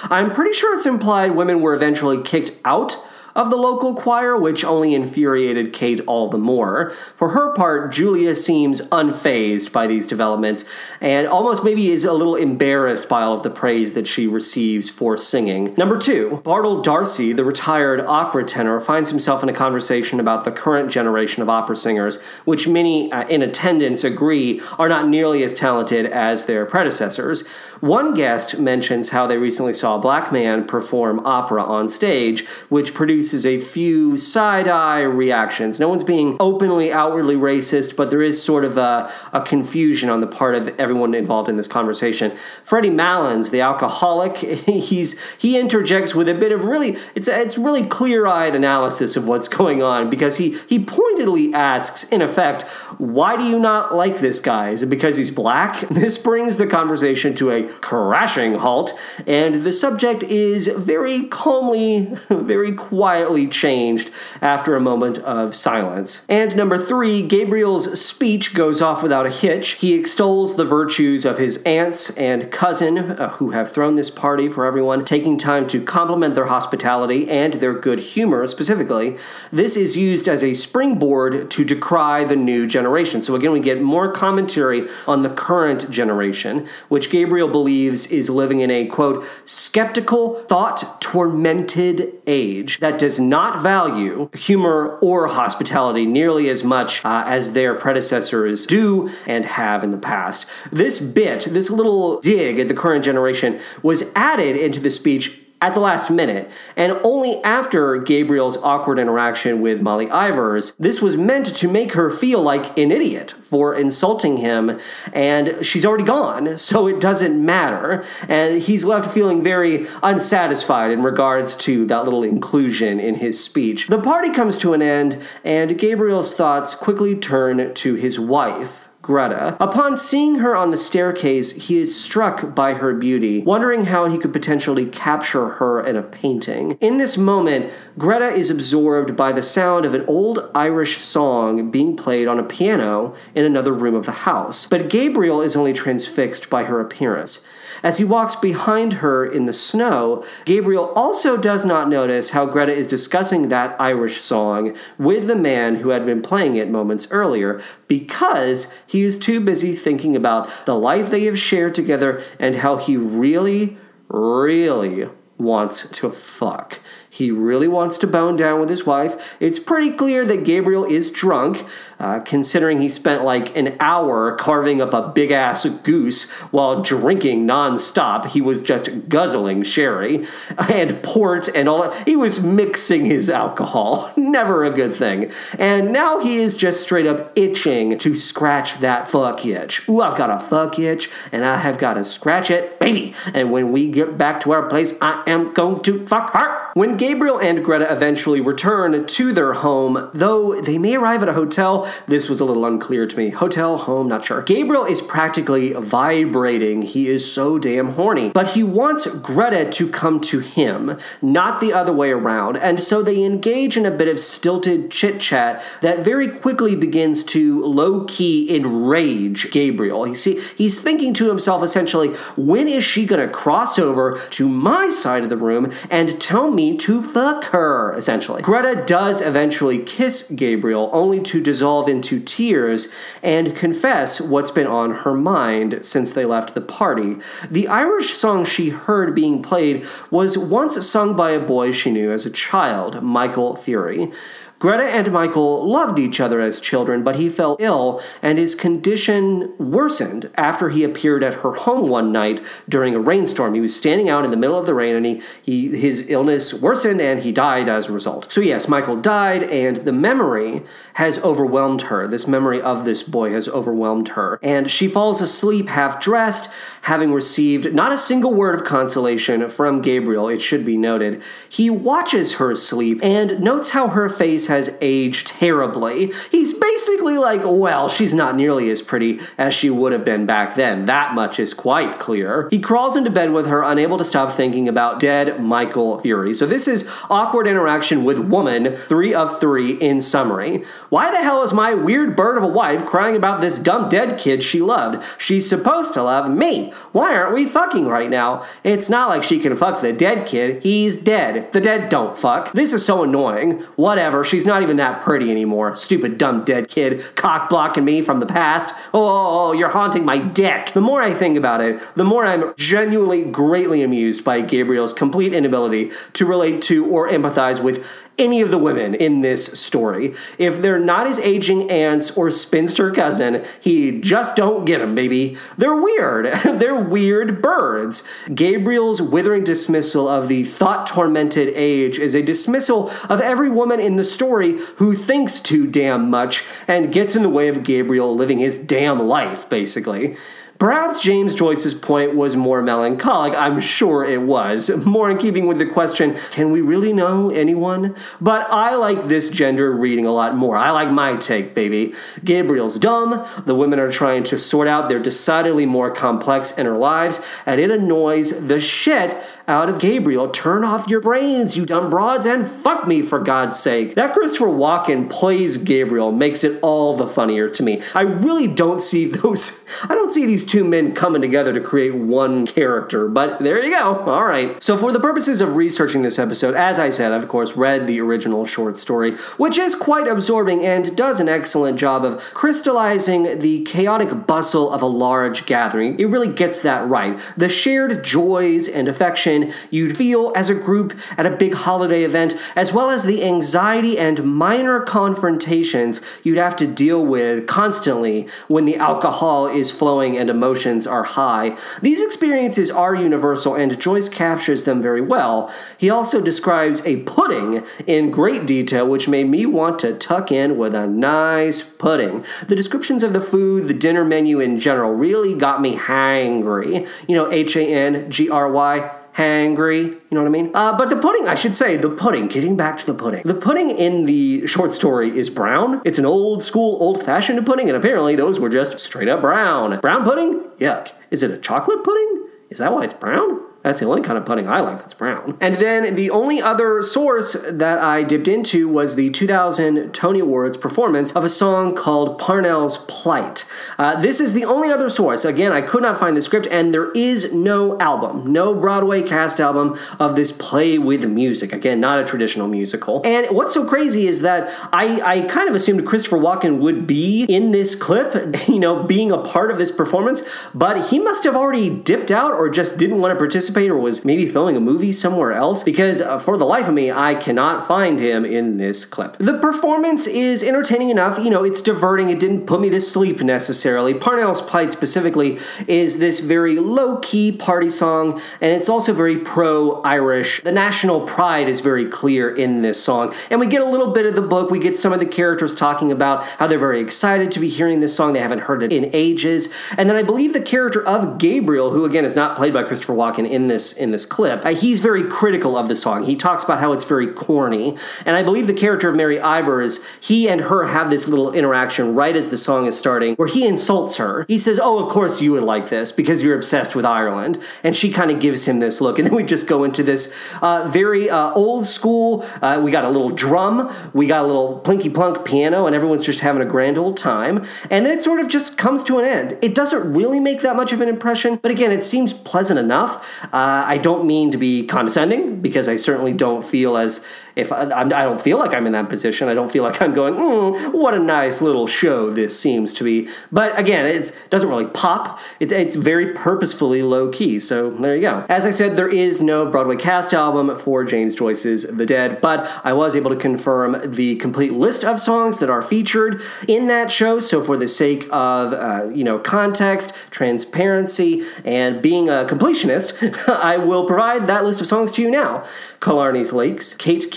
I'm 0.03 0.31
pretty 0.31 0.53
sure 0.53 0.75
it's 0.75 0.85
implied 0.85 1.35
women 1.35 1.61
were 1.61 1.75
eventually 1.75 2.21
kicked 2.21 2.51
out 2.63 2.95
of 3.35 3.49
the 3.49 3.57
local 3.57 3.93
choir, 3.93 4.37
which 4.37 4.63
only 4.63 4.95
infuriated 4.95 5.73
Kate 5.73 5.99
all 6.07 6.29
the 6.29 6.37
more. 6.37 6.91
For 7.15 7.29
her 7.29 7.53
part, 7.53 7.91
Julia 7.91 8.33
seems 8.35 8.81
unfazed 8.89 9.71
by 9.71 9.87
these 9.87 10.07
developments 10.07 10.65
and 11.01 11.27
almost 11.27 11.63
maybe 11.63 11.91
is 11.91 12.05
a 12.05 12.13
little 12.13 12.35
embarrassed 12.35 13.09
by 13.09 13.23
all 13.23 13.33
of 13.33 13.43
the 13.43 13.49
praise 13.49 13.93
that 13.93 14.07
she 14.07 14.25
receives 14.25 14.89
for 14.89 15.17
singing. 15.17 15.73
Number 15.77 15.97
two, 15.97 16.41
Bartle 16.43 16.81
Darcy, 16.81 17.33
the 17.33 17.43
retired 17.43 17.99
opera 18.01 18.45
tenor, 18.45 18.79
finds 18.79 19.09
himself 19.09 19.43
in 19.43 19.49
a 19.49 19.53
conversation 19.53 20.19
about 20.19 20.45
the 20.45 20.51
current 20.51 20.89
generation 20.89 21.41
of 21.41 21.49
opera 21.49 21.75
singers, 21.75 22.21
which 22.45 22.67
many 22.67 23.11
uh, 23.11 23.27
in 23.27 23.41
attendance 23.41 24.03
agree 24.03 24.61
are 24.79 24.87
not 24.87 25.07
nearly 25.07 25.43
as 25.43 25.53
talented 25.53 26.05
as 26.05 26.45
their 26.45 26.65
predecessors. 26.65 27.45
One 27.81 28.13
guest 28.13 28.57
mentions 28.57 29.09
how 29.09 29.27
they 29.27 29.37
recently 29.37 29.73
saw 29.73 29.95
a 29.95 29.99
black 29.99 30.31
man 30.31 30.65
perform 30.65 31.19
opera 31.25 31.63
on 31.63 31.89
stage, 31.89 32.45
which 32.69 32.93
produces 33.25 33.45
a 33.45 33.59
few 33.59 34.15
side 34.15 34.67
eye 34.67 35.01
reactions. 35.01 35.79
No 35.79 35.89
one's 35.89 36.03
being 36.03 36.37
openly, 36.39 36.91
outwardly 36.91 37.33
racist, 37.35 37.95
but 37.95 38.11
there 38.11 38.21
is 38.21 38.41
sort 38.41 38.63
of 38.63 38.77
a, 38.77 39.11
a 39.33 39.41
confusion 39.41 40.09
on 40.09 40.21
the 40.21 40.27
part 40.27 40.53
of 40.53 40.67
everyone 40.79 41.15
involved 41.15 41.49
in 41.49 41.55
this 41.55 41.67
conversation. 41.67 42.31
Freddie 42.63 42.91
Malins, 42.91 43.49
the 43.49 43.61
alcoholic, 43.61 44.37
he's 44.37 45.19
he 45.37 45.57
interjects 45.57 46.13
with 46.13 46.29
a 46.29 46.35
bit 46.35 46.51
of 46.51 46.63
really 46.63 46.97
it's 47.15 47.27
it's 47.27 47.57
really 47.57 47.83
clear 47.83 48.27
eyed 48.27 48.55
analysis 48.55 49.15
of 49.15 49.27
what's 49.27 49.47
going 49.47 49.81
on 49.81 50.07
because 50.09 50.37
he 50.37 50.57
he 50.69 50.83
pointedly 50.83 51.51
asks, 51.53 52.03
in 52.09 52.21
effect, 52.21 52.61
why 52.99 53.35
do 53.35 53.43
you 53.43 53.57
not 53.57 53.95
like 53.95 54.19
this 54.19 54.39
guy? 54.39 54.69
Is 54.69 54.83
it 54.83 54.89
because 54.89 55.17
he's 55.17 55.31
black? 55.31 55.83
This 56.05 56.17
brings 56.17 56.57
the 56.57 56.67
conversation 56.67 57.33
to 57.35 57.49
a 57.49 57.63
crashing 57.63 58.55
halt, 58.55 58.93
and 59.25 59.63
the 59.63 59.71
subject 59.71 60.21
is 60.23 60.67
very 60.67 61.23
calmly, 61.23 62.15
very 62.29 62.73
quietly 63.15 63.47
changed 63.47 64.11
after 64.41 64.75
a 64.75 64.79
moment 64.81 65.17
of 65.19 65.55
silence. 65.55 66.25
And 66.27 66.53
number 66.53 66.77
three, 66.77 67.21
Gabriel's 67.21 68.01
speech 68.01 68.53
goes 68.53 68.81
off 68.81 69.01
without 69.01 69.25
a 69.25 69.29
hitch. 69.29 69.75
He 69.75 69.93
extols 69.93 70.57
the 70.57 70.65
virtues 70.65 71.23
of 71.23 71.37
his 71.37 71.63
aunts 71.63 72.09
and 72.17 72.51
cousin 72.51 72.97
uh, 72.97 73.29
who 73.37 73.51
have 73.51 73.71
thrown 73.71 73.95
this 73.95 74.09
party 74.09 74.49
for 74.49 74.65
everyone, 74.65 75.05
taking 75.05 75.37
time 75.37 75.65
to 75.67 75.81
compliment 75.81 76.35
their 76.35 76.47
hospitality 76.47 77.29
and 77.29 77.53
their 77.53 77.73
good 77.73 77.99
humor 77.99 78.45
specifically. 78.47 79.17
This 79.49 79.77
is 79.77 79.95
used 79.95 80.27
as 80.27 80.43
a 80.43 80.53
springboard 80.53 81.49
to 81.51 81.63
decry 81.63 82.25
the 82.25 82.35
new 82.35 82.67
generation. 82.67 83.21
So 83.21 83.33
again, 83.35 83.53
we 83.53 83.61
get 83.61 83.81
more 83.81 84.11
commentary 84.11 84.89
on 85.07 85.21
the 85.21 85.29
current 85.29 85.89
generation, 85.89 86.67
which 86.89 87.09
Gabriel 87.09 87.47
believes 87.47 88.07
is 88.07 88.29
living 88.29 88.59
in 88.59 88.69
a 88.69 88.85
quote, 88.85 89.25
skeptical, 89.45 90.43
thought 90.49 91.01
tormented 91.01 92.11
age 92.27 92.79
that 92.79 92.99
does 93.05 93.19
not 93.19 93.61
value 93.61 94.27
humor 94.33 94.97
or 94.99 95.27
hospitality 95.27 96.07
nearly 96.07 96.49
as 96.49 96.63
much 96.63 97.05
uh, 97.05 97.23
as 97.27 97.53
their 97.53 97.75
predecessors 97.75 98.65
do 98.65 99.07
and 99.27 99.45
have 99.45 99.83
in 99.83 99.91
the 99.91 99.97
past. 99.97 100.47
This 100.71 100.99
bit, 100.99 101.41
this 101.51 101.69
little 101.69 102.19
dig 102.21 102.57
at 102.57 102.67
the 102.67 102.73
current 102.73 103.05
generation, 103.05 103.59
was 103.83 104.11
added 104.15 104.57
into 104.57 104.79
the 104.79 104.89
speech 104.89 105.39
at 105.61 105.73
the 105.73 105.79
last 105.79 106.11
minute, 106.11 106.51
and 106.75 106.99
only 107.03 107.41
after 107.43 107.97
Gabriel's 107.97 108.57
awkward 108.57 108.99
interaction 108.99 109.61
with 109.61 109.81
Molly 109.81 110.09
Ivors, 110.11 110.73
this 110.77 111.01
was 111.01 111.17
meant 111.17 111.55
to 111.55 111.67
make 111.67 111.93
her 111.93 112.11
feel 112.11 112.41
like 112.41 112.77
an 112.77 112.91
idiot 112.91 113.33
for 113.41 113.73
insulting 113.73 114.37
him, 114.37 114.79
and 115.13 115.65
she's 115.65 115.85
already 115.85 116.03
gone, 116.03 116.57
so 116.57 116.87
it 116.87 116.99
doesn't 116.99 117.43
matter. 117.43 118.03
And 118.27 118.61
he's 118.61 118.83
left 118.83 119.11
feeling 119.11 119.41
very 119.43 119.87
unsatisfied 120.03 120.91
in 120.91 121.03
regards 121.03 121.55
to 121.57 121.85
that 121.85 122.03
little 122.03 122.23
inclusion 122.23 122.99
in 122.99 123.15
his 123.15 123.43
speech. 123.43 123.87
The 123.87 124.01
party 124.01 124.31
comes 124.31 124.57
to 124.57 124.73
an 124.73 124.81
end, 124.81 125.17
and 125.43 125.79
Gabriel's 125.79 126.35
thoughts 126.35 126.75
quickly 126.75 127.15
turn 127.15 127.73
to 127.73 127.95
his 127.95 128.19
wife. 128.19 128.84
Greta. 129.05 129.55
Upon 129.59 129.95
seeing 129.95 130.39
her 130.39 130.55
on 130.55 130.71
the 130.71 130.77
staircase, 130.77 131.51
he 131.67 131.77
is 131.77 131.95
struck 131.95 132.55
by 132.55 132.73
her 132.73 132.91
beauty, 132.91 133.43
wondering 133.43 133.85
how 133.85 134.07
he 134.07 134.17
could 134.17 134.33
potentially 134.33 134.87
capture 134.87 135.49
her 135.49 135.79
in 135.79 135.95
a 135.95 136.01
painting. 136.01 136.75
In 136.81 136.97
this 136.97 137.15
moment, 137.15 137.71
Greta 137.99 138.29
is 138.29 138.49
absorbed 138.49 139.15
by 139.15 139.31
the 139.31 139.43
sound 139.43 139.85
of 139.85 139.93
an 139.93 140.05
old 140.07 140.49
Irish 140.55 140.97
song 140.97 141.69
being 141.69 141.95
played 141.95 142.27
on 142.27 142.39
a 142.39 142.43
piano 142.43 143.13
in 143.35 143.45
another 143.45 143.73
room 143.73 143.93
of 143.93 144.07
the 144.07 144.11
house. 144.11 144.65
But 144.65 144.89
Gabriel 144.89 145.39
is 145.39 145.55
only 145.55 145.73
transfixed 145.73 146.49
by 146.49 146.63
her 146.63 146.81
appearance. 146.81 147.45
As 147.83 147.97
he 147.97 148.03
walks 148.03 148.35
behind 148.35 148.93
her 148.93 149.25
in 149.25 149.45
the 149.45 149.53
snow, 149.53 150.23
Gabriel 150.45 150.91
also 150.95 151.37
does 151.37 151.65
not 151.65 151.89
notice 151.89 152.31
how 152.31 152.45
Greta 152.45 152.73
is 152.73 152.87
discussing 152.87 153.49
that 153.49 153.79
Irish 153.79 154.21
song 154.21 154.75
with 154.97 155.27
the 155.27 155.35
man 155.35 155.75
who 155.77 155.89
had 155.89 156.05
been 156.05 156.21
playing 156.21 156.55
it 156.55 156.69
moments 156.69 157.07
earlier 157.11 157.61
because 157.87 158.73
he 158.87 159.03
is 159.03 159.19
too 159.19 159.39
busy 159.39 159.73
thinking 159.73 160.15
about 160.15 160.49
the 160.65 160.75
life 160.75 161.09
they 161.09 161.25
have 161.25 161.39
shared 161.39 161.75
together 161.75 162.21
and 162.39 162.57
how 162.57 162.77
he 162.77 162.97
really, 162.97 163.77
really 164.09 165.09
wants 165.37 165.89
to 165.89 166.11
fuck. 166.11 166.79
He 167.15 167.31
really 167.31 167.69
wants 167.69 167.97
to 167.99 168.07
bone 168.07 168.35
down 168.35 168.59
with 168.59 168.69
his 168.69 168.85
wife. 168.85 169.15
It's 169.39 169.57
pretty 169.57 169.91
clear 169.91 170.25
that 170.25 170.43
Gabriel 170.43 170.83
is 170.83 171.09
drunk, 171.09 171.65
uh, 171.97 172.19
considering 172.19 172.81
he 172.81 172.89
spent 172.89 173.23
like 173.23 173.55
an 173.55 173.77
hour 173.79 174.35
carving 174.35 174.81
up 174.81 174.93
a 174.93 175.07
big 175.07 175.31
ass 175.31 175.65
goose 175.65 176.29
while 176.51 176.81
drinking 176.81 177.47
nonstop. 177.47 178.25
He 178.25 178.41
was 178.41 178.59
just 178.59 179.07
guzzling 179.07 179.63
sherry 179.63 180.25
and 180.57 181.01
port 181.03 181.47
and 181.55 181.69
all 181.69 181.83
that. 181.83 182.05
He 182.05 182.17
was 182.17 182.41
mixing 182.41 183.05
his 183.05 183.29
alcohol. 183.29 184.11
Never 184.17 184.65
a 184.65 184.69
good 184.69 184.93
thing. 184.93 185.31
And 185.57 185.93
now 185.93 186.19
he 186.19 186.39
is 186.39 186.53
just 186.53 186.83
straight 186.83 187.07
up 187.07 187.31
itching 187.37 187.97
to 187.97 188.13
scratch 188.13 188.79
that 188.79 189.07
fuck 189.07 189.45
itch. 189.45 189.87
Ooh, 189.87 190.01
I've 190.01 190.17
got 190.17 190.29
a 190.29 190.45
fuck 190.45 190.77
itch 190.79 191.09
and 191.31 191.45
I 191.45 191.59
have 191.59 191.77
got 191.77 191.93
to 191.93 192.03
scratch 192.03 192.51
it, 192.51 192.77
baby. 192.77 193.13
And 193.33 193.53
when 193.53 193.71
we 193.71 193.89
get 193.89 194.17
back 194.17 194.41
to 194.41 194.51
our 194.51 194.67
place, 194.67 194.97
I 195.01 195.23
am 195.25 195.53
going 195.53 195.81
to 195.83 196.05
fuck 196.07 196.33
her. 196.33 196.64
When 196.75 196.97
Gabriel 196.97 197.39
and 197.39 197.63
Greta 197.63 197.89
eventually 197.89 198.41
return 198.41 199.07
to 199.07 199.31
their 199.31 199.53
home, 199.53 200.09
though 200.13 200.59
they 200.59 200.77
may 200.77 200.97
arrive 200.97 201.23
at 201.23 201.29
a 201.29 201.33
hotel, 201.33 201.89
this 202.05 202.27
was 202.27 202.41
a 202.41 202.45
little 202.45 202.65
unclear 202.65 203.07
to 203.07 203.17
me. 203.17 203.29
Hotel, 203.29 203.77
home, 203.77 204.09
not 204.09 204.25
sure. 204.25 204.41
Gabriel 204.41 204.83
is 204.83 204.99
practically 204.99 205.71
vibrating. 205.71 206.81
He 206.81 207.07
is 207.07 207.31
so 207.31 207.57
damn 207.57 207.91
horny. 207.91 208.31
But 208.31 208.49
he 208.49 208.61
wants 208.61 209.07
Greta 209.07 209.71
to 209.71 209.87
come 209.87 210.19
to 210.19 210.39
him, 210.39 210.97
not 211.21 211.59
the 211.59 211.71
other 211.71 211.93
way 211.93 212.11
around. 212.11 212.57
And 212.57 212.83
so 212.83 213.01
they 213.01 213.23
engage 213.23 213.77
in 213.77 213.85
a 213.85 213.91
bit 213.91 214.09
of 214.09 214.19
stilted 214.19 214.91
chit 214.91 215.21
chat 215.21 215.63
that 215.79 215.99
very 215.99 216.27
quickly 216.27 216.75
begins 216.75 217.23
to 217.23 217.63
low 217.63 218.03
key 218.03 218.53
enrage 218.53 219.49
Gabriel. 219.49 220.05
You 220.05 220.15
see, 220.15 220.41
he's 220.57 220.81
thinking 220.81 221.13
to 221.13 221.29
himself 221.29 221.63
essentially, 221.63 222.09
when 222.35 222.67
is 222.67 222.83
she 222.83 223.05
going 223.05 223.25
to 223.25 223.33
cross 223.33 223.79
over 223.79 224.19
to 224.31 224.49
my 224.49 224.89
side 224.89 225.23
of 225.23 225.29
the 225.29 225.37
room 225.37 225.71
and 225.89 226.19
tell 226.19 226.51
me 226.51 226.64
to 226.73 227.03
fuck 227.03 227.45
her, 227.45 227.93
essentially? 227.93 228.41
Greta 228.41 228.83
does 228.85 229.21
eventually 229.21 229.79
kiss 229.79 230.23
Gabriel, 230.31 230.89
only 230.93 231.19
to 231.21 231.41
dissolve 231.41 231.87
into 231.87 232.19
tears 232.19 232.87
and 233.21 233.55
confess 233.55 234.19
what's 234.21 234.51
been 234.51 234.67
on 234.67 234.91
her 234.91 235.13
mind 235.13 235.85
since 235.85 236.11
they 236.11 236.25
left 236.25 236.53
the 236.53 236.61
party. 236.61 237.17
The 237.49 237.67
Irish 237.67 238.13
song 238.13 238.45
she 238.45 238.69
heard 238.69 239.13
being 239.13 239.41
played 239.41 239.85
was 240.09 240.37
once 240.37 240.75
sung 240.87 241.15
by 241.15 241.31
a 241.31 241.39
boy 241.39 241.71
she 241.71 241.91
knew 241.91 242.11
as 242.11 242.25
a 242.25 242.31
child, 242.31 243.03
Michael 243.03 243.55
Fury. 243.55 244.11
Greta 244.59 244.83
and 244.83 245.11
Michael 245.11 245.67
loved 245.69 245.99
each 245.99 246.21
other 246.21 246.39
as 246.39 246.59
children, 246.59 247.03
but 247.03 247.17
he 247.17 247.29
fell 247.29 247.57
ill 247.59 248.01
and 248.21 248.37
his 248.37 248.55
condition 248.55 249.53
worsened 249.57 250.29
after 250.35 250.69
he 250.69 250.83
appeared 250.83 251.23
at 251.23 251.35
her 251.35 251.53
home 251.53 251.89
one 251.89 252.11
night 252.11 252.41
during 252.67 252.95
a 252.95 252.99
rainstorm. 252.99 253.53
He 253.53 253.61
was 253.61 253.75
standing 253.75 254.09
out 254.09 254.23
in 254.23 254.31
the 254.31 254.37
middle 254.37 254.57
of 254.57 254.65
the 254.65 254.73
rain 254.73 254.95
and 254.95 255.05
he, 255.05 255.21
he 255.41 255.77
his 255.77 256.09
illness 256.09 256.53
worsened 256.53 257.01
and 257.01 257.19
he 257.19 257.31
died 257.31 257.67
as 257.67 257.87
a 257.87 257.91
result. 257.91 258.31
So 258.31 258.39
yes, 258.39 258.67
Michael 258.67 258.95
died 258.95 259.43
and 259.43 259.77
the 259.77 259.91
memory 259.91 260.63
has 260.93 261.21
overwhelmed 261.23 261.83
her. 261.83 262.07
This 262.07 262.27
memory 262.27 262.61
of 262.61 262.85
this 262.85 263.03
boy 263.03 263.31
has 263.31 263.49
overwhelmed 263.49 264.09
her. 264.09 264.39
And 264.41 264.71
she 264.71 264.87
falls 264.87 265.19
asleep 265.19 265.67
half 265.67 265.99
dressed, 265.99 266.49
having 266.83 267.11
received 267.11 267.73
not 267.73 267.91
a 267.91 267.97
single 267.97 268.33
word 268.33 268.55
of 268.55 268.63
consolation 268.63 269.49
from 269.49 269.81
Gabriel, 269.81 270.29
it 270.29 270.41
should 270.41 270.65
be 270.65 270.77
noted. 270.77 271.21
He 271.49 271.69
watches 271.69 272.35
her 272.35 272.55
sleep 272.55 272.99
and 273.03 273.41
notes 273.41 273.71
how 273.71 273.89
her 273.89 274.07
face 274.07 274.44
has 274.47 274.77
aged 274.81 275.27
terribly. 275.27 276.11
He's 276.31 276.53
basically 276.53 277.17
like, 277.17 277.41
well, 277.43 277.89
she's 277.89 278.13
not 278.13 278.35
nearly 278.35 278.69
as 278.69 278.81
pretty 278.81 279.19
as 279.37 279.53
she 279.53 279.69
would 279.69 279.91
have 279.91 280.05
been 280.05 280.25
back 280.25 280.55
then. 280.55 280.85
That 280.85 281.13
much 281.13 281.39
is 281.39 281.53
quite 281.53 281.99
clear. 281.99 282.47
He 282.51 282.59
crawls 282.59 282.95
into 282.95 283.09
bed 283.09 283.31
with 283.31 283.47
her, 283.47 283.63
unable 283.63 283.97
to 283.97 284.03
stop 284.03 284.31
thinking 284.31 284.67
about 284.67 284.99
dead 284.99 285.41
Michael 285.41 285.99
Fury. 285.99 286.33
So 286.33 286.45
this 286.45 286.67
is 286.67 286.89
awkward 287.09 287.47
interaction 287.47 288.03
with 288.03 288.19
woman, 288.19 288.75
three 288.75 289.13
of 289.13 289.39
three 289.39 289.71
in 289.73 290.01
summary. 290.01 290.63
Why 290.89 291.11
the 291.11 291.23
hell 291.23 291.43
is 291.43 291.53
my 291.53 291.73
weird 291.73 292.15
bird 292.15 292.37
of 292.37 292.43
a 292.43 292.47
wife 292.47 292.85
crying 292.85 293.15
about 293.15 293.41
this 293.41 293.59
dumb 293.59 293.89
dead 293.89 294.17
kid 294.17 294.43
she 294.43 294.61
loved? 294.61 295.03
She's 295.17 295.47
supposed 295.47 295.93
to 295.93 296.03
love 296.03 296.29
me. 296.29 296.71
Why 296.91 297.15
aren't 297.15 297.33
we 297.33 297.45
fucking 297.45 297.87
right 297.87 298.09
now? 298.09 298.45
It's 298.63 298.89
not 298.89 299.09
like 299.09 299.23
she 299.23 299.39
can 299.39 299.55
fuck 299.55 299.81
the 299.81 299.93
dead 299.93 300.27
kid. 300.27 300.63
He's 300.63 300.97
dead. 300.97 301.51
The 301.53 301.61
dead 301.61 301.89
don't 301.89 302.17
fuck. 302.17 302.51
This 302.53 302.73
is 302.73 302.85
so 302.85 303.03
annoying. 303.03 303.61
Whatever. 303.75 304.23
She's 304.35 304.45
not 304.45 304.61
even 304.61 304.75
that 304.75 305.01
pretty 305.01 305.31
anymore. 305.31 305.75
Stupid 305.75 306.17
dumb 306.17 306.43
dead 306.43 306.67
kid 306.67 307.01
cock 307.15 307.47
blocking 307.47 307.85
me 307.85 308.01
from 308.01 308.19
the 308.19 308.25
past. 308.25 308.75
Oh, 308.93 309.53
you're 309.53 309.69
haunting 309.69 310.03
my 310.03 310.17
dick. 310.17 310.73
The 310.73 310.81
more 310.81 311.01
I 311.01 311.13
think 311.13 311.37
about 311.37 311.61
it, 311.61 311.81
the 311.95 312.03
more 312.03 312.25
I'm 312.25 312.53
genuinely 312.57 313.23
greatly 313.23 313.81
amused 313.81 314.25
by 314.25 314.41
Gabriel's 314.41 314.91
complete 314.91 315.33
inability 315.33 315.89
to 316.11 316.25
relate 316.25 316.61
to 316.63 316.85
or 316.85 317.07
empathize 317.07 317.63
with 317.63 317.87
any 318.17 318.41
of 318.41 318.51
the 318.51 318.57
women 318.57 318.95
in 318.95 319.21
this 319.21 319.45
story. 319.59 320.13
If 320.37 320.61
they're 320.61 320.79
not 320.79 321.07
his 321.07 321.19
aging 321.19 321.69
aunts 321.69 322.15
or 322.15 322.31
spinster 322.31 322.91
cousin, 322.91 323.43
he 323.59 323.99
just 323.99 324.35
don't 324.35 324.65
get 324.65 324.79
them, 324.79 324.95
baby. 324.95 325.37
They're 325.57 325.75
weird. 325.75 326.25
they're 326.43 326.79
weird 326.79 327.41
birds. 327.41 328.07
Gabriel's 328.33 329.01
withering 329.01 329.43
dismissal 329.43 330.07
of 330.07 330.27
the 330.27 330.43
thought 330.43 330.87
tormented 330.87 331.49
age 331.55 331.99
is 331.99 332.15
a 332.15 332.21
dismissal 332.21 332.89
of 333.09 333.19
every 333.21 333.49
woman 333.49 333.79
in 333.79 333.95
the 333.95 334.03
story 334.03 334.57
who 334.77 334.93
thinks 334.93 335.39
too 335.39 335.67
damn 335.67 336.09
much 336.09 336.43
and 336.67 336.93
gets 336.93 337.15
in 337.15 337.23
the 337.23 337.29
way 337.29 337.47
of 337.47 337.63
Gabriel 337.63 338.15
living 338.15 338.39
his 338.39 338.57
damn 338.57 338.99
life, 338.99 339.49
basically. 339.49 340.15
Perhaps 340.57 341.01
James 341.01 341.35
Joyce's 341.35 341.73
point 341.73 342.15
was 342.15 342.37
more 342.37 342.61
melancholic. 342.61 343.33
I'm 343.33 343.59
sure 343.59 344.05
it 344.05 344.21
was. 344.21 344.69
More 344.85 345.09
in 345.09 345.17
keeping 345.17 345.47
with 345.47 345.57
the 345.57 345.65
question, 345.65 346.15
can 346.31 346.51
we 346.51 346.61
really 346.61 346.93
know 346.93 347.29
anyone? 347.29 347.93
But 348.21 348.49
I 348.49 348.75
like 348.75 349.03
this 349.03 349.29
gender 349.29 349.71
reading 349.71 350.05
a 350.05 350.11
lot 350.11 350.35
more. 350.35 350.55
I 350.55 350.71
like 350.71 350.89
my 350.91 351.17
take, 351.17 351.53
baby. 351.53 351.93
Gabriel's 352.23 352.79
dumb, 352.79 353.27
the 353.45 353.55
women 353.55 353.79
are 353.79 353.91
trying 353.91 354.23
to 354.25 354.39
sort 354.39 354.69
out 354.69 354.87
their 354.87 354.99
decidedly 354.99 355.65
more 355.65 355.91
complex 355.91 356.57
inner 356.57 356.77
lives, 356.77 357.21
and 357.45 357.59
it 357.59 357.69
annoys 357.69 358.47
the 358.47 358.61
shit 358.61 359.17
out 359.47 359.69
of 359.69 359.79
Gabriel. 359.79 360.29
Turn 360.29 360.63
off 360.63 360.87
your 360.87 361.01
brains, 361.01 361.55
you 361.55 361.65
dumb 361.65 361.89
broads, 361.89 362.25
and 362.25 362.47
fuck 362.47 362.87
me 362.87 363.01
for 363.01 363.19
God's 363.19 363.59
sake. 363.59 363.95
That 363.95 364.13
Christopher 364.13 364.47
Walken 364.47 365.09
plays 365.09 365.57
Gabriel 365.57 366.11
makes 366.11 366.43
it 366.43 366.59
all 366.61 366.95
the 366.95 367.07
funnier 367.07 367.49
to 367.49 367.63
me. 367.63 367.81
I 367.93 368.01
really 368.01 368.47
don't 368.47 368.81
see 368.81 369.05
those, 369.05 369.63
I 369.83 369.95
don't 369.95 370.09
see 370.09 370.25
these 370.25 370.45
two 370.45 370.63
men 370.63 370.93
coming 370.93 371.21
together 371.21 371.53
to 371.53 371.61
create 371.61 371.95
one 371.95 372.45
character, 372.45 373.07
but 373.07 373.39
there 373.39 373.63
you 373.63 373.71
go. 373.71 373.99
All 373.99 374.25
right. 374.25 374.61
So, 374.63 374.77
for 374.77 374.91
the 374.91 374.99
purposes 374.99 375.41
of 375.41 375.55
researching 375.55 376.01
this 376.01 376.19
episode, 376.19 376.55
as 376.55 376.79
I 376.79 376.89
said, 376.89 377.11
I've 377.11 377.23
of 377.23 377.29
course 377.29 377.55
read 377.55 377.87
the 377.87 377.99
original 378.01 378.45
short 378.45 378.77
story, 378.77 379.15
which 379.37 379.57
is 379.57 379.75
quite 379.75 380.07
absorbing 380.07 380.65
and 380.65 380.95
does 380.95 381.19
an 381.19 381.29
excellent 381.29 381.79
job 381.79 382.03
of 382.03 382.19
crystallizing 382.33 383.39
the 383.39 383.63
chaotic 383.63 384.25
bustle 384.27 384.71
of 384.71 384.81
a 384.81 384.87
large 384.87 385.45
gathering. 385.45 385.99
It 385.99 386.05
really 386.05 386.31
gets 386.31 386.61
that 386.61 386.87
right. 386.87 387.19
The 387.37 387.49
shared 387.49 388.03
joys 388.03 388.67
and 388.67 388.87
affection 388.87 389.34
you'd 389.69 389.97
feel 389.97 390.31
as 390.35 390.49
a 390.49 390.55
group 390.55 390.97
at 391.17 391.25
a 391.25 391.35
big 391.35 391.53
holiday 391.53 392.03
event, 392.03 392.35
as 392.55 392.73
well 392.73 392.89
as 392.89 393.03
the 393.03 393.23
anxiety 393.23 393.97
and 393.97 394.23
minor 394.23 394.79
confrontations 394.79 396.01
you'd 396.23 396.37
have 396.37 396.55
to 396.55 396.67
deal 396.67 397.05
with 397.05 397.47
constantly 397.47 398.27
when 398.47 398.65
the 398.65 398.75
alcohol 398.75 399.47
is 399.47 399.71
flowing 399.71 400.17
and 400.17 400.29
emotions 400.29 400.85
are 400.87 401.03
high. 401.03 401.57
These 401.81 402.01
experiences 402.01 402.69
are 402.71 402.95
universal, 402.95 403.55
and 403.55 403.79
Joyce 403.79 404.09
captures 404.09 404.63
them 404.63 404.81
very 404.81 405.01
well. 405.01 405.51
He 405.77 405.89
also 405.89 406.21
describes 406.21 406.85
a 406.85 406.97
pudding 407.03 407.65
in 407.87 408.11
great 408.11 408.45
detail, 408.45 408.87
which 408.87 409.07
made 409.07 409.29
me 409.29 409.45
want 409.45 409.79
to 409.79 409.93
tuck 409.93 410.31
in 410.31 410.57
with 410.57 410.75
a 410.75 410.87
nice 410.87 411.61
pudding. 411.61 412.23
The 412.47 412.55
descriptions 412.55 413.03
of 413.03 413.13
the 413.13 413.21
food, 413.21 413.67
the 413.67 413.73
dinner 413.73 414.03
menu 414.03 414.39
in 414.39 414.59
general, 414.59 414.93
really 414.93 415.35
got 415.35 415.61
me 415.61 415.75
hangry. 415.75 416.87
You 417.07 417.15
know, 417.15 417.31
H 417.31 417.55
A 417.55 417.65
N 417.65 418.09
G 418.09 418.29
R 418.29 418.51
Y 418.51 418.94
hangry. 419.15 419.85
You 419.85 420.01
know 420.11 420.21
what 420.21 420.27
I 420.27 420.31
mean? 420.31 420.51
Uh, 420.53 420.77
but 420.77 420.89
the 420.89 420.97
pudding, 420.97 421.27
I 421.27 421.35
should 421.35 421.55
say, 421.55 421.77
the 421.77 421.89
pudding, 421.89 422.27
getting 422.27 422.57
back 422.57 422.77
to 422.79 422.85
the 422.85 422.93
pudding. 422.93 423.23
The 423.23 423.33
pudding 423.33 423.69
in 423.69 424.05
the 424.05 424.45
short 424.47 424.73
story 424.73 425.17
is 425.17 425.29
brown. 425.29 425.81
It's 425.85 425.97
an 425.97 426.05
old 426.05 426.43
school, 426.43 426.77
old 426.81 427.03
fashioned 427.03 427.43
pudding, 427.45 427.69
and 427.69 427.77
apparently 427.77 428.15
those 428.15 428.39
were 428.39 428.49
just 428.49 428.79
straight 428.79 429.07
up 429.07 429.21
brown. 429.21 429.79
Brown 429.79 430.03
pudding? 430.03 430.43
Yuck. 430.59 430.91
Is 431.11 431.23
it 431.23 431.31
a 431.31 431.37
chocolate 431.37 431.83
pudding? 431.83 432.27
Is 432.49 432.59
that 432.59 432.73
why 432.73 432.83
it's 432.83 432.93
brown? 432.93 433.41
That's 433.65 433.79
the 433.79 433.87
only 433.87 434.03
kind 434.03 434.15
of 434.15 434.27
pudding 434.27 434.47
I 434.47 434.59
like 434.59 434.77
that's 434.77 434.93
brown. 434.93 435.39
And 435.41 435.55
then 435.55 435.95
the 435.95 436.11
only 436.11 436.39
other 436.39 436.83
source 436.83 437.35
that 437.49 437.79
I 437.79 438.03
dipped 438.03 438.27
into 438.27 438.67
was 438.67 438.95
the 438.95 439.09
2000 439.09 439.91
Tony 439.91 440.19
Awards 440.19 440.55
performance 440.55 441.11
of 441.13 441.23
a 441.23 441.29
song 441.29 441.73
called 441.73 442.19
Parnell's 442.19 442.77
Plight. 442.77 443.43
Uh, 443.79 443.99
this 443.99 444.19
is 444.19 444.35
the 444.35 444.45
only 444.45 444.71
other 444.71 444.87
source. 444.87 445.25
Again, 445.25 445.51
I 445.51 445.63
could 445.63 445.81
not 445.81 445.99
find 445.99 446.15
the 446.15 446.21
script, 446.21 446.45
and 446.51 446.75
there 446.75 446.91
is 446.91 447.33
no 447.33 447.75
album, 447.79 448.31
no 448.31 448.53
Broadway 448.53 449.01
cast 449.01 449.39
album 449.39 449.75
of 449.99 450.15
this 450.15 450.31
play 450.31 450.77
with 450.77 451.03
music. 451.09 451.51
Again, 451.51 451.79
not 451.79 451.97
a 451.97 452.03
traditional 452.03 452.47
musical. 452.47 453.01
And 453.03 453.35
what's 453.35 453.55
so 453.55 453.67
crazy 453.67 454.05
is 454.05 454.21
that 454.21 454.47
I, 454.73 455.01
I 455.01 455.21
kind 455.21 455.49
of 455.49 455.55
assumed 455.55 455.87
Christopher 455.87 456.19
Walken 456.19 456.59
would 456.59 456.85
be 456.85 457.23
in 457.23 457.49
this 457.49 457.73
clip, 457.73 458.13
you 458.47 458.59
know, 458.59 458.83
being 458.83 459.11
a 459.11 459.17
part 459.17 459.49
of 459.49 459.57
this 459.57 459.71
performance, 459.71 460.21
but 460.53 460.91
he 460.91 460.99
must 460.99 461.23
have 461.23 461.35
already 461.35 461.71
dipped 461.71 462.11
out 462.11 462.31
or 462.31 462.47
just 462.47 462.77
didn't 462.77 462.99
want 462.99 463.11
to 463.11 463.17
participate 463.17 463.54
or 463.55 463.77
was 463.77 464.03
maybe 464.03 464.27
filming 464.27 464.57
a 464.57 464.59
movie 464.59 464.91
somewhere 464.91 465.31
else 465.31 465.63
because 465.63 466.01
uh, 466.01 466.17
for 466.19 466.37
the 466.37 466.45
life 466.45 466.67
of 466.67 466.73
me, 466.73 466.91
I 466.91 467.15
cannot 467.15 467.67
find 467.67 467.99
him 467.99 468.25
in 468.25 468.57
this 468.57 468.83
clip. 468.83 469.17
The 469.17 469.39
performance 469.39 470.07
is 470.07 470.43
entertaining 470.43 470.89
enough. 470.89 471.17
You 471.17 471.29
know, 471.29 471.43
it's 471.43 471.61
diverting. 471.61 472.09
It 472.09 472.19
didn't 472.19 472.45
put 472.45 472.59
me 472.59 472.69
to 472.69 472.81
sleep 472.81 473.21
necessarily. 473.21 473.93
Parnell's 473.93 474.41
Plight 474.41 474.71
specifically 474.71 475.39
is 475.67 475.99
this 475.99 476.19
very 476.19 476.55
low 476.55 476.97
key 476.97 477.31
party 477.31 477.69
song, 477.69 478.21
and 478.41 478.51
it's 478.51 478.67
also 478.67 478.93
very 478.93 479.17
pro 479.17 479.81
Irish. 479.83 480.41
The 480.43 480.51
national 480.51 481.01
pride 481.07 481.47
is 481.47 481.61
very 481.61 481.85
clear 481.85 482.33
in 482.33 482.61
this 482.61 482.83
song. 482.83 483.13
And 483.29 483.39
we 483.39 483.47
get 483.47 483.61
a 483.61 483.65
little 483.65 483.91
bit 483.91 484.05
of 484.05 484.15
the 484.15 484.21
book. 484.21 484.51
We 484.51 484.59
get 484.59 484.75
some 484.75 484.91
of 484.91 484.99
the 484.99 485.05
characters 485.05 485.55
talking 485.55 485.91
about 485.91 486.23
how 486.23 486.47
they're 486.47 486.59
very 486.59 486.81
excited 486.81 487.31
to 487.31 487.39
be 487.39 487.47
hearing 487.47 487.79
this 487.79 487.95
song. 487.95 488.13
They 488.13 488.19
haven't 488.19 488.39
heard 488.39 488.63
it 488.63 488.73
in 488.73 488.89
ages. 488.93 489.53
And 489.77 489.89
then 489.89 489.95
I 489.95 490.03
believe 490.03 490.33
the 490.33 490.41
character 490.41 490.85
of 490.85 491.17
Gabriel, 491.17 491.71
who 491.71 491.85
again 491.85 492.05
is 492.05 492.15
not 492.15 492.35
played 492.35 492.53
by 492.53 492.63
Christopher 492.63 492.93
Walken 492.93 493.29
in 493.29 493.44
this 493.47 493.73
in 493.73 493.91
this 493.91 494.05
clip, 494.05 494.45
uh, 494.45 494.49
he's 494.49 494.79
very 494.79 495.03
critical 495.03 495.57
of 495.57 495.67
the 495.67 495.75
song. 495.75 496.05
He 496.05 496.15
talks 496.15 496.43
about 496.43 496.59
how 496.59 496.71
it's 496.73 496.83
very 496.83 497.07
corny, 497.07 497.77
and 498.05 498.15
I 498.15 498.23
believe 498.23 498.47
the 498.47 498.53
character 498.53 498.89
of 498.89 498.95
Mary 498.95 499.19
Ivor 499.19 499.61
is 499.61 499.85
he 499.99 500.27
and 500.29 500.41
her 500.41 500.67
have 500.67 500.89
this 500.89 501.07
little 501.07 501.33
interaction 501.33 501.95
right 501.95 502.15
as 502.15 502.29
the 502.29 502.37
song 502.37 502.65
is 502.65 502.77
starting, 502.77 503.15
where 503.15 503.27
he 503.27 503.45
insults 503.45 503.97
her. 503.97 504.25
He 504.27 504.37
says, 504.37 504.59
"Oh, 504.61 504.83
of 504.83 504.89
course 504.91 505.21
you 505.21 505.31
would 505.33 505.43
like 505.43 505.69
this 505.69 505.91
because 505.91 506.23
you're 506.23 506.35
obsessed 506.35 506.75
with 506.75 506.85
Ireland," 506.85 507.39
and 507.63 507.75
she 507.75 507.91
kind 507.91 508.11
of 508.11 508.19
gives 508.19 508.45
him 508.45 508.59
this 508.59 508.81
look, 508.81 508.99
and 508.99 509.07
then 509.07 509.15
we 509.15 509.23
just 509.23 509.47
go 509.47 509.63
into 509.63 509.83
this 509.83 510.13
uh, 510.41 510.67
very 510.71 511.09
uh, 511.09 511.31
old 511.31 511.65
school. 511.65 512.25
Uh, 512.41 512.59
we 512.63 512.71
got 512.71 512.83
a 512.83 512.89
little 512.89 513.09
drum, 513.09 513.73
we 513.93 514.07
got 514.07 514.23
a 514.23 514.27
little 514.27 514.61
plinky 514.61 514.93
plunk 514.93 515.25
piano, 515.25 515.65
and 515.65 515.75
everyone's 515.75 516.03
just 516.03 516.21
having 516.21 516.41
a 516.41 516.45
grand 516.45 516.77
old 516.77 516.97
time, 516.97 517.45
and 517.69 517.87
it 517.87 518.01
sort 518.01 518.19
of 518.19 518.27
just 518.27 518.57
comes 518.57 518.83
to 518.83 518.99
an 518.99 519.05
end. 519.05 519.37
It 519.41 519.55
doesn't 519.55 519.93
really 519.93 520.19
make 520.19 520.41
that 520.41 520.55
much 520.55 520.73
of 520.73 520.81
an 520.81 520.89
impression, 520.89 521.37
but 521.41 521.51
again, 521.51 521.71
it 521.71 521.83
seems 521.83 522.13
pleasant 522.13 522.59
enough. 522.59 523.05
Uh, 523.33 523.63
I 523.65 523.77
don't 523.77 524.05
mean 524.05 524.31
to 524.31 524.37
be 524.37 524.65
condescending 524.65 525.41
because 525.41 525.67
I 525.67 525.75
certainly 525.75 526.13
don't 526.13 526.43
feel 526.43 526.77
as 526.77 527.05
if 527.35 527.51
I, 527.51 527.63
I 527.63 527.83
don't 527.83 528.21
feel 528.21 528.37
like 528.37 528.53
I'm 528.53 528.65
in 528.65 528.73
that 528.73 528.89
position. 528.89 529.27
I 529.27 529.33
don't 529.33 529.51
feel 529.51 529.63
like 529.63 529.81
I'm 529.81 529.93
going, 529.93 530.13
mm, 530.13 530.73
what 530.73 530.93
a 530.93 530.99
nice 530.99 531.41
little 531.41 531.67
show 531.67 532.09
this 532.09 532.39
seems 532.39 532.73
to 532.75 532.83
be. 532.83 533.09
But 533.31 533.57
again, 533.59 533.85
it 533.85 534.17
doesn't 534.29 534.49
really 534.49 534.67
pop. 534.67 535.19
It, 535.39 535.51
it's 535.51 535.75
very 535.75 536.13
purposefully 536.13 536.81
low 536.81 537.09
key. 537.09 537.39
So 537.39 537.71
there 537.71 537.95
you 537.95 538.01
go. 538.01 538.25
As 538.29 538.45
I 538.45 538.51
said, 538.51 538.75
there 538.75 538.89
is 538.89 539.21
no 539.21 539.45
Broadway 539.45 539.75
cast 539.75 540.13
album 540.13 540.57
for 540.57 540.83
James 540.83 541.15
Joyce's 541.15 541.63
The 541.63 541.85
Dead, 541.85 542.21
but 542.21 542.49
I 542.63 542.73
was 542.73 542.95
able 542.95 543.11
to 543.11 543.17
confirm 543.17 543.91
the 543.91 544.15
complete 544.17 544.53
list 544.53 544.83
of 544.83 544.99
songs 544.99 545.39
that 545.39 545.49
are 545.49 545.61
featured 545.61 546.21
in 546.47 546.67
that 546.67 546.91
show. 546.91 547.19
So 547.19 547.43
for 547.43 547.57
the 547.57 547.67
sake 547.67 548.07
of 548.11 548.53
uh, 548.53 548.89
you 548.93 549.03
know 549.03 549.19
context, 549.19 549.93
transparency, 550.11 551.23
and 551.43 551.81
being 551.81 552.09
a 552.09 552.25
completionist, 552.29 553.27
I 553.27 553.57
will 553.57 553.85
provide 553.85 554.27
that 554.27 554.43
list 554.43 554.61
of 554.61 554.67
songs 554.67 554.91
to 554.93 555.01
you 555.01 555.11
now. 555.11 555.43
Killarney's 555.81 556.33
Lakes, 556.33 556.73
Kate 556.75 557.11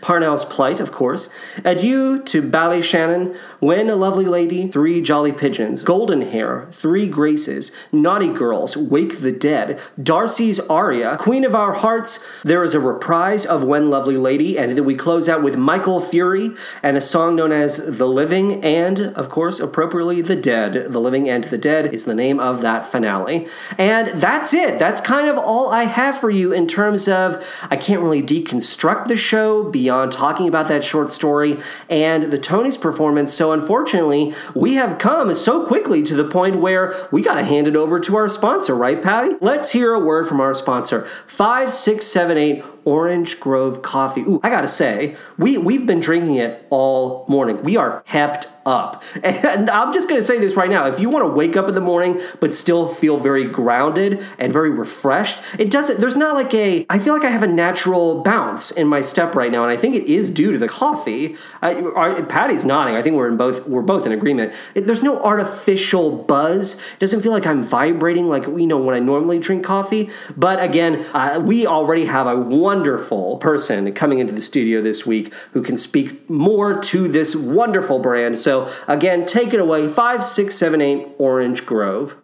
Parnell's 0.00 0.44
Plight, 0.44 0.80
of 0.80 0.92
course, 0.92 1.28
Adieu 1.64 2.20
to 2.24 2.42
Ballyshannon, 2.42 3.36
When 3.60 3.88
a 3.88 3.96
Lovely 3.96 4.24
Lady, 4.24 4.66
Three 4.66 5.00
Jolly 5.00 5.32
Pigeons, 5.32 5.82
Golden 5.82 6.22
Hair, 6.22 6.66
Three 6.70 7.06
Graces, 7.08 7.70
Naughty 7.92 8.28
Girls, 8.28 8.76
Wake 8.76 9.20
the 9.20 9.32
Dead, 9.32 9.80
Darcy's 10.02 10.58
Aria, 10.60 11.16
Queen 11.16 11.44
of 11.44 11.54
Our 11.54 11.74
Hearts, 11.74 12.24
there 12.42 12.64
is 12.64 12.74
a 12.74 12.80
reprise 12.80 13.46
of 13.46 13.62
When 13.62 13.90
Lovely 13.90 14.16
Lady, 14.16 14.58
and 14.58 14.76
then 14.76 14.84
we 14.84 14.94
close 14.94 15.28
out 15.28 15.42
with 15.42 15.56
Michael 15.56 16.00
Fury 16.00 16.50
and 16.82 16.96
a 16.96 17.00
song 17.00 17.36
known 17.36 17.52
as 17.52 17.98
The 17.98 18.08
Living 18.08 18.64
and, 18.64 19.00
of 19.00 19.28
course, 19.28 19.60
appropriately, 19.60 20.20
The 20.20 20.36
Dead. 20.36 20.92
The 20.92 21.00
Living 21.00 21.28
and 21.28 21.44
the 21.44 21.58
Dead 21.58 21.94
is 21.94 22.04
the 22.04 22.14
name 22.14 22.40
of 22.40 22.62
that 22.62 22.84
finale. 22.84 23.46
And 23.78 24.08
that's 24.20 24.52
it. 24.52 24.78
That's 24.78 25.00
kind 25.00 25.28
of 25.28 25.36
all 25.38 25.70
I 25.70 25.84
have 25.84 26.18
for 26.18 26.30
you 26.30 26.52
in 26.52 26.66
terms 26.66 27.08
of 27.08 27.44
I 27.70 27.76
can't 27.76 28.02
really 28.02 28.22
deconstruct 28.22 29.06
the 29.06 29.16
show 29.16 29.51
beyond 29.60 30.12
talking 30.12 30.46
about 30.46 30.68
that 30.68 30.84
short 30.84 31.10
story 31.10 31.58
and 31.90 32.24
the 32.24 32.38
Tony's 32.38 32.76
performance. 32.76 33.34
So, 33.34 33.52
unfortunately, 33.52 34.34
we 34.54 34.74
have 34.74 34.98
come 34.98 35.34
so 35.34 35.66
quickly 35.66 36.02
to 36.04 36.14
the 36.14 36.24
point 36.24 36.60
where 36.60 36.94
we 37.10 37.22
got 37.22 37.34
to 37.34 37.44
hand 37.44 37.66
it 37.66 37.76
over 37.76 37.98
to 38.00 38.16
our 38.16 38.28
sponsor, 38.28 38.74
right, 38.74 39.02
Patty? 39.02 39.34
Let's 39.40 39.72
hear 39.72 39.92
a 39.92 40.00
word 40.00 40.28
from 40.28 40.40
our 40.40 40.54
sponsor 40.54 41.06
5678 41.26 42.64
Orange 42.84 43.40
Grove 43.40 43.82
Coffee. 43.82 44.22
Ooh, 44.22 44.40
I 44.42 44.50
gotta 44.50 44.68
say, 44.68 45.16
we, 45.38 45.56
we've 45.58 45.86
been 45.86 46.00
drinking 46.00 46.36
it 46.36 46.66
all 46.70 47.24
morning. 47.28 47.62
We 47.62 47.76
are 47.76 48.00
pepped 48.02 48.46
up. 48.66 49.02
And 49.32 49.70
I'm 49.70 49.92
just 49.92 50.08
gonna 50.08 50.22
say 50.22 50.38
this 50.38 50.54
right 50.54 50.70
now. 50.70 50.86
If 50.86 51.00
you 51.00 51.08
wanna 51.08 51.28
wake 51.28 51.56
up 51.56 51.68
in 51.68 51.74
the 51.74 51.80
morning 51.80 52.20
but 52.40 52.54
still 52.54 52.88
feel 52.88 53.18
very 53.18 53.44
grounded 53.44 54.24
and 54.38 54.52
very 54.52 54.70
refreshed, 54.70 55.42
it 55.58 55.70
doesn't, 55.70 56.00
there's 56.00 56.16
not 56.16 56.34
like 56.34 56.52
a, 56.54 56.86
I 56.88 56.98
feel 56.98 57.14
like 57.14 57.24
I 57.24 57.30
have 57.30 57.42
a 57.42 57.46
natural 57.46 58.22
bounce 58.22 58.70
in 58.70 58.86
my 58.86 59.00
step 59.00 59.34
right 59.34 59.50
now, 59.50 59.62
and 59.62 59.70
I 59.70 59.76
think 59.76 59.94
it 59.94 60.04
is 60.04 60.30
due 60.30 60.52
to 60.52 60.58
the 60.58 60.68
coffee. 60.68 61.36
I, 61.60 61.82
I, 61.96 62.22
Patty's 62.22 62.64
nodding. 62.64 62.94
I 62.94 63.02
think 63.02 63.16
we're 63.16 63.28
in 63.28 63.36
both, 63.36 63.66
we're 63.66 63.82
both 63.82 64.06
in 64.06 64.12
agreement. 64.12 64.52
It, 64.74 64.86
there's 64.86 65.02
no 65.02 65.20
artificial 65.22 66.10
buzz. 66.10 66.74
It 66.74 66.98
doesn't 66.98 67.22
feel 67.22 67.32
like 67.32 67.46
I'm 67.46 67.64
vibrating 67.64 68.28
like, 68.28 68.46
you 68.46 68.66
know, 68.66 68.78
when 68.78 68.94
I 68.94 68.98
normally 68.98 69.38
drink 69.38 69.64
coffee. 69.64 70.10
But 70.36 70.62
again, 70.62 71.04
uh, 71.14 71.40
we 71.42 71.66
already 71.66 72.06
have 72.06 72.26
a 72.26 72.36
wonderful 72.36 73.38
person 73.38 73.92
coming 73.94 74.18
into 74.18 74.32
the 74.32 74.40
studio 74.40 74.80
this 74.80 75.06
week 75.06 75.32
who 75.52 75.62
can 75.62 75.76
speak 75.76 76.28
more 76.28 76.80
to 76.80 77.08
this 77.08 77.34
wonderful 77.34 77.98
brand. 77.98 78.38
So, 78.38 78.51
again, 78.88 79.26
take 79.26 79.52
it 79.54 79.60
away 79.60 79.88
5678 79.88 81.14
Orange 81.18 81.66
Grove. 81.66 82.21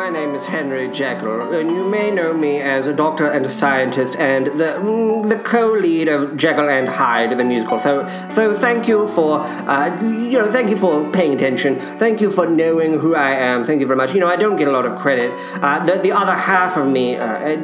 My 0.00 0.08
name 0.08 0.34
is 0.34 0.46
Henry 0.46 0.90
Jekyll, 0.90 1.52
and 1.52 1.70
you 1.70 1.84
may 1.86 2.10
know 2.10 2.32
me 2.32 2.58
as 2.62 2.86
a 2.86 2.92
doctor 2.94 3.26
and 3.26 3.44
a 3.44 3.50
scientist 3.50 4.16
and 4.16 4.46
the 4.46 4.70
mm, 4.80 5.28
the 5.28 5.38
co-lead 5.40 6.08
of 6.08 6.38
Jekyll 6.38 6.70
and 6.70 6.88
Hyde, 6.88 7.36
the 7.36 7.44
musical. 7.44 7.78
So, 7.78 7.92
so 8.30 8.54
thank 8.54 8.88
you 8.88 9.06
for 9.06 9.40
uh, 9.40 9.88
you 10.02 10.38
know, 10.38 10.50
thank 10.50 10.70
you 10.70 10.78
for 10.78 11.10
paying 11.10 11.34
attention. 11.34 11.78
Thank 11.98 12.22
you 12.22 12.30
for 12.30 12.46
knowing 12.46 12.98
who 12.98 13.14
I 13.14 13.32
am. 13.32 13.66
Thank 13.66 13.82
you 13.82 13.86
very 13.86 13.98
much. 13.98 14.14
You 14.14 14.20
know, 14.20 14.26
I 14.26 14.36
don't 14.36 14.56
get 14.56 14.68
a 14.68 14.70
lot 14.70 14.86
of 14.86 14.96
credit. 14.96 15.32
Uh, 15.62 15.84
the 15.84 15.98
the 15.98 16.12
other 16.12 16.34
half 16.34 16.78
of 16.78 16.86
me, 16.86 17.16
uh, 17.16 17.50
Ed, 17.52 17.60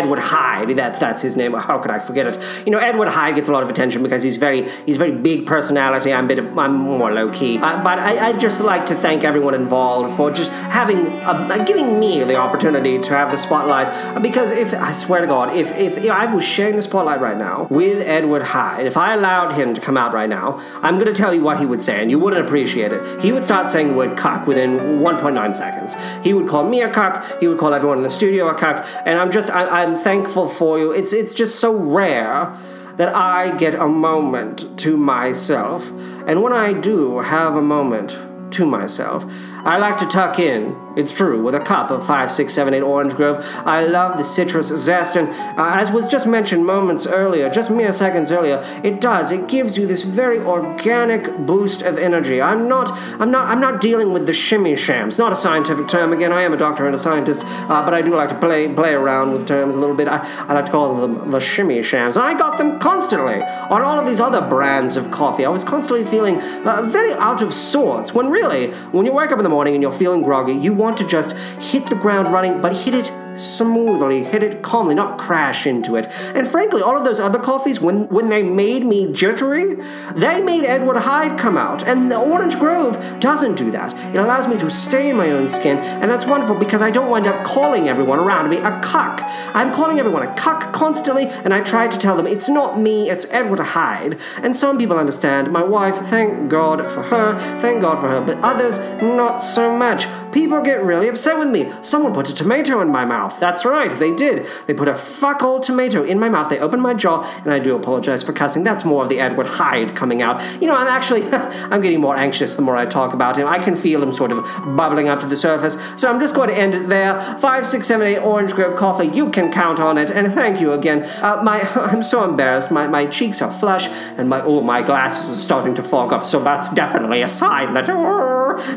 Edward 0.00 0.18
Hyde, 0.18 0.70
that's 0.70 0.98
that's 0.98 1.22
his 1.22 1.36
name. 1.36 1.52
How 1.52 1.78
could 1.78 1.92
I 1.92 2.00
forget 2.00 2.26
it? 2.26 2.40
You 2.66 2.72
know, 2.72 2.78
Edward 2.78 3.10
Hyde 3.16 3.36
gets 3.36 3.48
a 3.48 3.52
lot 3.52 3.62
of 3.62 3.68
attention 3.68 4.02
because 4.02 4.24
he's 4.24 4.38
very 4.38 4.68
he's 4.84 4.96
very 4.96 5.12
big 5.12 5.46
personality. 5.46 6.12
I'm 6.12 6.24
a 6.24 6.28
bit 6.28 6.40
of, 6.40 6.58
I'm 6.58 6.74
more 6.74 7.12
low 7.12 7.30
key, 7.30 7.58
uh, 7.58 7.84
but 7.84 8.00
I, 8.00 8.12
I'd 8.26 8.40
just 8.40 8.60
like 8.62 8.86
to 8.86 8.96
thank 8.96 9.22
everyone 9.22 9.54
involved 9.54 10.16
for 10.16 10.32
just 10.32 10.50
having 10.50 11.06
uh, 11.22 11.66
giving 11.68 12.00
me 12.00 12.24
the 12.24 12.34
opportunity 12.34 12.98
to 12.98 13.10
have 13.12 13.30
the 13.30 13.36
spotlight 13.36 14.22
because 14.22 14.50
if 14.50 14.72
I 14.74 14.90
swear 14.90 15.20
to 15.20 15.26
God, 15.26 15.54
if, 15.54 15.70
if 15.76 15.98
if 15.98 16.10
I 16.10 16.32
was 16.32 16.42
sharing 16.42 16.76
the 16.76 16.82
spotlight 16.82 17.20
right 17.20 17.36
now 17.36 17.68
with 17.70 18.00
Edward 18.06 18.42
Hyde, 18.42 18.86
if 18.86 18.96
I 18.96 19.14
allowed 19.14 19.52
him 19.52 19.74
to 19.74 19.80
come 19.80 19.96
out 19.96 20.14
right 20.14 20.28
now, 20.28 20.58
I'm 20.82 20.94
going 20.94 21.06
to 21.06 21.12
tell 21.12 21.34
you 21.34 21.42
what 21.42 21.60
he 21.60 21.66
would 21.66 21.82
say, 21.82 22.00
and 22.00 22.10
you 22.10 22.18
wouldn't 22.18 22.44
appreciate 22.44 22.92
it. 22.92 23.22
He 23.22 23.32
would 23.32 23.44
start 23.44 23.68
saying 23.68 23.88
the 23.88 23.94
word 23.94 24.16
cuck 24.16 24.46
within 24.46 24.78
1.9 25.00 25.54
seconds. 25.54 25.94
He 26.24 26.32
would 26.32 26.48
call 26.48 26.64
me 26.64 26.80
a 26.80 26.90
cuck. 26.90 27.40
He 27.40 27.46
would 27.46 27.58
call 27.58 27.74
everyone 27.74 27.98
in 27.98 28.02
the 28.02 28.08
studio 28.08 28.48
a 28.48 28.54
cuck, 28.54 28.86
and 29.04 29.18
I'm 29.18 29.30
just 29.30 29.50
I, 29.50 29.82
I'm 29.82 29.96
thankful 29.96 30.48
for 30.48 30.78
you. 30.78 30.90
It's 30.92 31.12
it's 31.12 31.32
just 31.32 31.60
so 31.60 31.76
rare 31.76 32.56
that 32.96 33.14
I 33.14 33.56
get 33.56 33.74
a 33.74 33.86
moment 33.86 34.78
to 34.78 34.96
myself, 34.96 35.90
and 36.26 36.42
when 36.42 36.54
I 36.54 36.72
do 36.72 37.18
have 37.18 37.54
a 37.54 37.62
moment 37.62 38.16
to 38.52 38.66
myself. 38.66 39.24
I 39.64 39.78
like 39.78 39.98
to 39.98 40.06
tuck 40.06 40.38
in, 40.38 40.76
it's 40.96 41.12
true, 41.12 41.42
with 41.42 41.54
a 41.54 41.60
cup 41.60 41.90
of 41.90 42.06
5, 42.06 42.30
6, 42.30 42.52
7, 42.52 42.74
8 42.74 42.80
Orange 42.80 43.14
Grove. 43.14 43.44
I 43.66 43.84
love 43.84 44.16
the 44.16 44.24
citrus 44.24 44.68
zest, 44.68 45.16
and 45.16 45.28
uh, 45.58 45.74
as 45.74 45.90
was 45.90 46.06
just 46.06 46.26
mentioned 46.26 46.64
moments 46.64 47.06
earlier, 47.06 47.50
just 47.50 47.70
mere 47.70 47.92
seconds 47.92 48.30
earlier, 48.30 48.62
it 48.82 49.00
does. 49.00 49.30
It 49.30 49.48
gives 49.48 49.76
you 49.76 49.86
this 49.86 50.04
very 50.04 50.38
organic 50.38 51.36
boost 51.38 51.82
of 51.82 51.98
energy. 51.98 52.40
I'm 52.40 52.68
not, 52.68 52.90
I'm 53.20 53.30
not, 53.30 53.48
I'm 53.48 53.60
not 53.60 53.80
dealing 53.80 54.12
with 54.12 54.26
the 54.26 54.32
shimmy 54.32 54.76
shams. 54.76 55.18
Not 55.18 55.32
a 55.32 55.36
scientific 55.36 55.88
term. 55.88 56.12
Again, 56.12 56.32
I 56.32 56.42
am 56.42 56.52
a 56.52 56.56
doctor 56.56 56.86
and 56.86 56.94
a 56.94 56.98
scientist, 56.98 57.42
uh, 57.44 57.84
but 57.84 57.94
I 57.94 58.02
do 58.02 58.14
like 58.14 58.28
to 58.28 58.38
play, 58.38 58.72
play 58.72 58.94
around 58.94 59.32
with 59.32 59.46
terms 59.46 59.74
a 59.74 59.80
little 59.80 59.96
bit. 59.96 60.08
I, 60.08 60.18
I 60.48 60.54
like 60.54 60.66
to 60.66 60.72
call 60.72 60.94
them 60.96 61.30
the 61.30 61.40
shimmy 61.40 61.82
shams, 61.82 62.16
and 62.16 62.24
I 62.24 62.38
got 62.38 62.58
them 62.58 62.78
constantly 62.78 63.42
on 63.42 63.82
all 63.82 63.98
of 63.98 64.06
these 64.06 64.20
other 64.20 64.40
brands 64.40 64.96
of 64.96 65.10
coffee. 65.10 65.44
I 65.44 65.48
was 65.48 65.64
constantly 65.64 66.04
feeling 66.04 66.40
uh, 66.40 66.82
very 66.82 67.12
out 67.14 67.42
of 67.42 67.52
sorts. 67.52 68.14
When 68.14 68.30
really, 68.30 68.72
when 68.92 69.04
you 69.04 69.12
wake 69.12 69.32
up 69.32 69.38
in 69.38 69.44
the 69.44 69.47
morning 69.48 69.74
and 69.74 69.82
you're 69.82 69.92
feeling 69.92 70.22
groggy, 70.22 70.52
you 70.52 70.72
want 70.72 70.98
to 70.98 71.06
just 71.06 71.32
hit 71.62 71.88
the 71.88 71.96
ground 71.96 72.32
running, 72.32 72.60
but 72.60 72.72
hit 72.74 72.94
it 72.94 73.12
smoothly, 73.38 74.24
hit 74.24 74.42
it 74.42 74.62
calmly, 74.62 74.94
not 74.94 75.18
crash 75.18 75.66
into 75.66 75.96
it. 75.96 76.06
And 76.34 76.46
frankly, 76.46 76.82
all 76.82 76.96
of 76.96 77.04
those 77.04 77.20
other 77.20 77.38
coffees, 77.38 77.80
when, 77.80 78.08
when 78.08 78.28
they 78.28 78.42
made 78.42 78.84
me 78.84 79.12
jittery, 79.12 79.76
they 80.14 80.40
made 80.40 80.64
Edward 80.64 80.96
Hyde 80.96 81.38
come 81.38 81.56
out. 81.56 81.86
And 81.86 82.10
the 82.10 82.18
Orange 82.18 82.58
Grove 82.58 83.20
doesn't 83.20 83.56
do 83.56 83.70
that. 83.70 83.94
It 84.14 84.18
allows 84.18 84.48
me 84.48 84.56
to 84.58 84.70
stay 84.70 85.10
in 85.10 85.16
my 85.16 85.30
own 85.30 85.48
skin, 85.48 85.78
and 85.78 86.10
that's 86.10 86.26
wonderful 86.26 86.56
because 86.56 86.82
I 86.82 86.90
don't 86.90 87.10
wind 87.10 87.26
up 87.26 87.44
calling 87.44 87.88
everyone 87.88 88.18
around 88.18 88.50
me 88.50 88.58
a 88.58 88.80
cuck. 88.82 89.20
I'm 89.54 89.72
calling 89.72 89.98
everyone 89.98 90.22
a 90.22 90.34
cuck 90.34 90.72
constantly, 90.72 91.26
and 91.26 91.54
I 91.54 91.60
try 91.60 91.88
to 91.88 91.98
tell 91.98 92.16
them 92.16 92.26
it's 92.26 92.48
not 92.48 92.78
me, 92.78 93.10
it's 93.10 93.26
Edward 93.30 93.60
Hyde. 93.60 94.18
And 94.42 94.54
some 94.54 94.78
people 94.78 94.98
understand. 94.98 95.52
My 95.52 95.62
wife, 95.62 95.96
thank 96.08 96.50
God 96.50 96.90
for 96.90 97.02
her, 97.02 97.38
thank 97.60 97.82
God 97.82 98.00
for 98.00 98.08
her, 98.08 98.20
but 98.20 98.38
others, 98.38 98.78
not 99.02 99.36
so 99.36 99.76
much. 99.76 100.06
People 100.32 100.60
get 100.60 100.82
really 100.82 101.08
upset 101.08 101.38
with 101.38 101.48
me. 101.48 101.72
Someone 101.82 102.12
put 102.12 102.28
a 102.28 102.34
tomato 102.34 102.80
in 102.80 102.88
my 102.88 103.04
mouth. 103.04 103.27
Mouth. 103.28 103.40
That's 103.40 103.64
right, 103.64 103.90
they 103.98 104.14
did. 104.14 104.46
They 104.66 104.74
put 104.74 104.88
a 104.88 104.94
fuck 104.94 105.42
all 105.42 105.60
tomato 105.60 106.02
in 106.04 106.18
my 106.18 106.28
mouth. 106.28 106.48
They 106.48 106.58
opened 106.58 106.82
my 106.82 106.94
jaw, 106.94 107.22
and 107.44 107.52
I 107.52 107.58
do 107.58 107.76
apologize 107.76 108.22
for 108.22 108.32
cussing. 108.32 108.64
That's 108.64 108.84
more 108.84 109.02
of 109.02 109.08
the 109.08 109.20
Edward 109.20 109.46
Hyde 109.46 109.94
coming 109.94 110.22
out. 110.22 110.42
You 110.60 110.66
know, 110.66 110.76
I'm 110.76 110.86
actually, 110.86 111.24
I'm 111.32 111.80
getting 111.80 112.00
more 112.00 112.16
anxious 112.16 112.54
the 112.54 112.62
more 112.62 112.76
I 112.76 112.86
talk 112.86 113.14
about 113.14 113.36
him. 113.36 113.46
I 113.46 113.58
can 113.58 113.76
feel 113.76 114.02
him 114.02 114.12
sort 114.12 114.32
of 114.32 114.44
bubbling 114.76 115.08
up 115.08 115.20
to 115.20 115.26
the 115.26 115.36
surface. 115.36 115.76
So 115.96 116.10
I'm 116.10 116.20
just 116.20 116.34
going 116.34 116.48
to 116.48 116.56
end 116.56 116.74
it 116.74 116.88
there. 116.88 117.20
Five, 117.38 117.66
six, 117.66 117.86
seven, 117.86 118.06
eight 118.06 118.18
Orange 118.18 118.54
Grove 118.54 118.76
coffee. 118.76 119.06
You 119.06 119.30
can 119.30 119.52
count 119.52 119.80
on 119.80 119.98
it. 119.98 120.10
And 120.10 120.32
thank 120.32 120.60
you 120.60 120.72
again. 120.72 121.02
Uh, 121.22 121.40
my, 121.42 121.60
I'm 121.74 122.02
so 122.02 122.24
embarrassed. 122.24 122.70
My, 122.70 122.86
my 122.86 123.06
cheeks 123.06 123.42
are 123.42 123.52
flush, 123.52 123.88
and 123.88 124.28
my, 124.28 124.40
oh, 124.42 124.62
my 124.62 124.82
glasses 124.82 125.36
are 125.36 125.40
starting 125.40 125.74
to 125.74 125.82
fog 125.82 126.12
up. 126.12 126.24
So 126.24 126.42
that's 126.42 126.68
definitely 126.70 127.22
a 127.22 127.28
sign 127.28 127.74
that, 127.74 127.88
oh, 127.88 127.94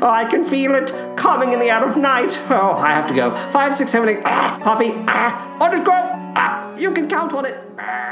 I 0.01 0.25
can 0.25 0.43
feel 0.43 0.75
it 0.75 0.91
coming 1.17 1.53
in 1.53 1.59
the 1.59 1.69
air 1.71 1.83
of 1.83 1.97
night. 1.97 2.39
Oh, 2.49 2.73
I 2.77 2.89
have 2.89 3.07
to 3.07 3.13
go. 3.13 3.35
Five, 3.51 3.73
six, 3.75 3.91
seven, 3.91 4.09
eight. 4.09 4.21
Ah, 4.25 4.59
coffee. 4.63 4.93
Ah, 5.07 5.57
Orange 5.61 5.83
Grove. 5.83 6.09
Ah, 6.35 6.75
you 6.77 6.91
can 6.91 7.07
count 7.09 7.33
on 7.33 7.45
it. 7.45 7.57
Ah. 7.79 8.10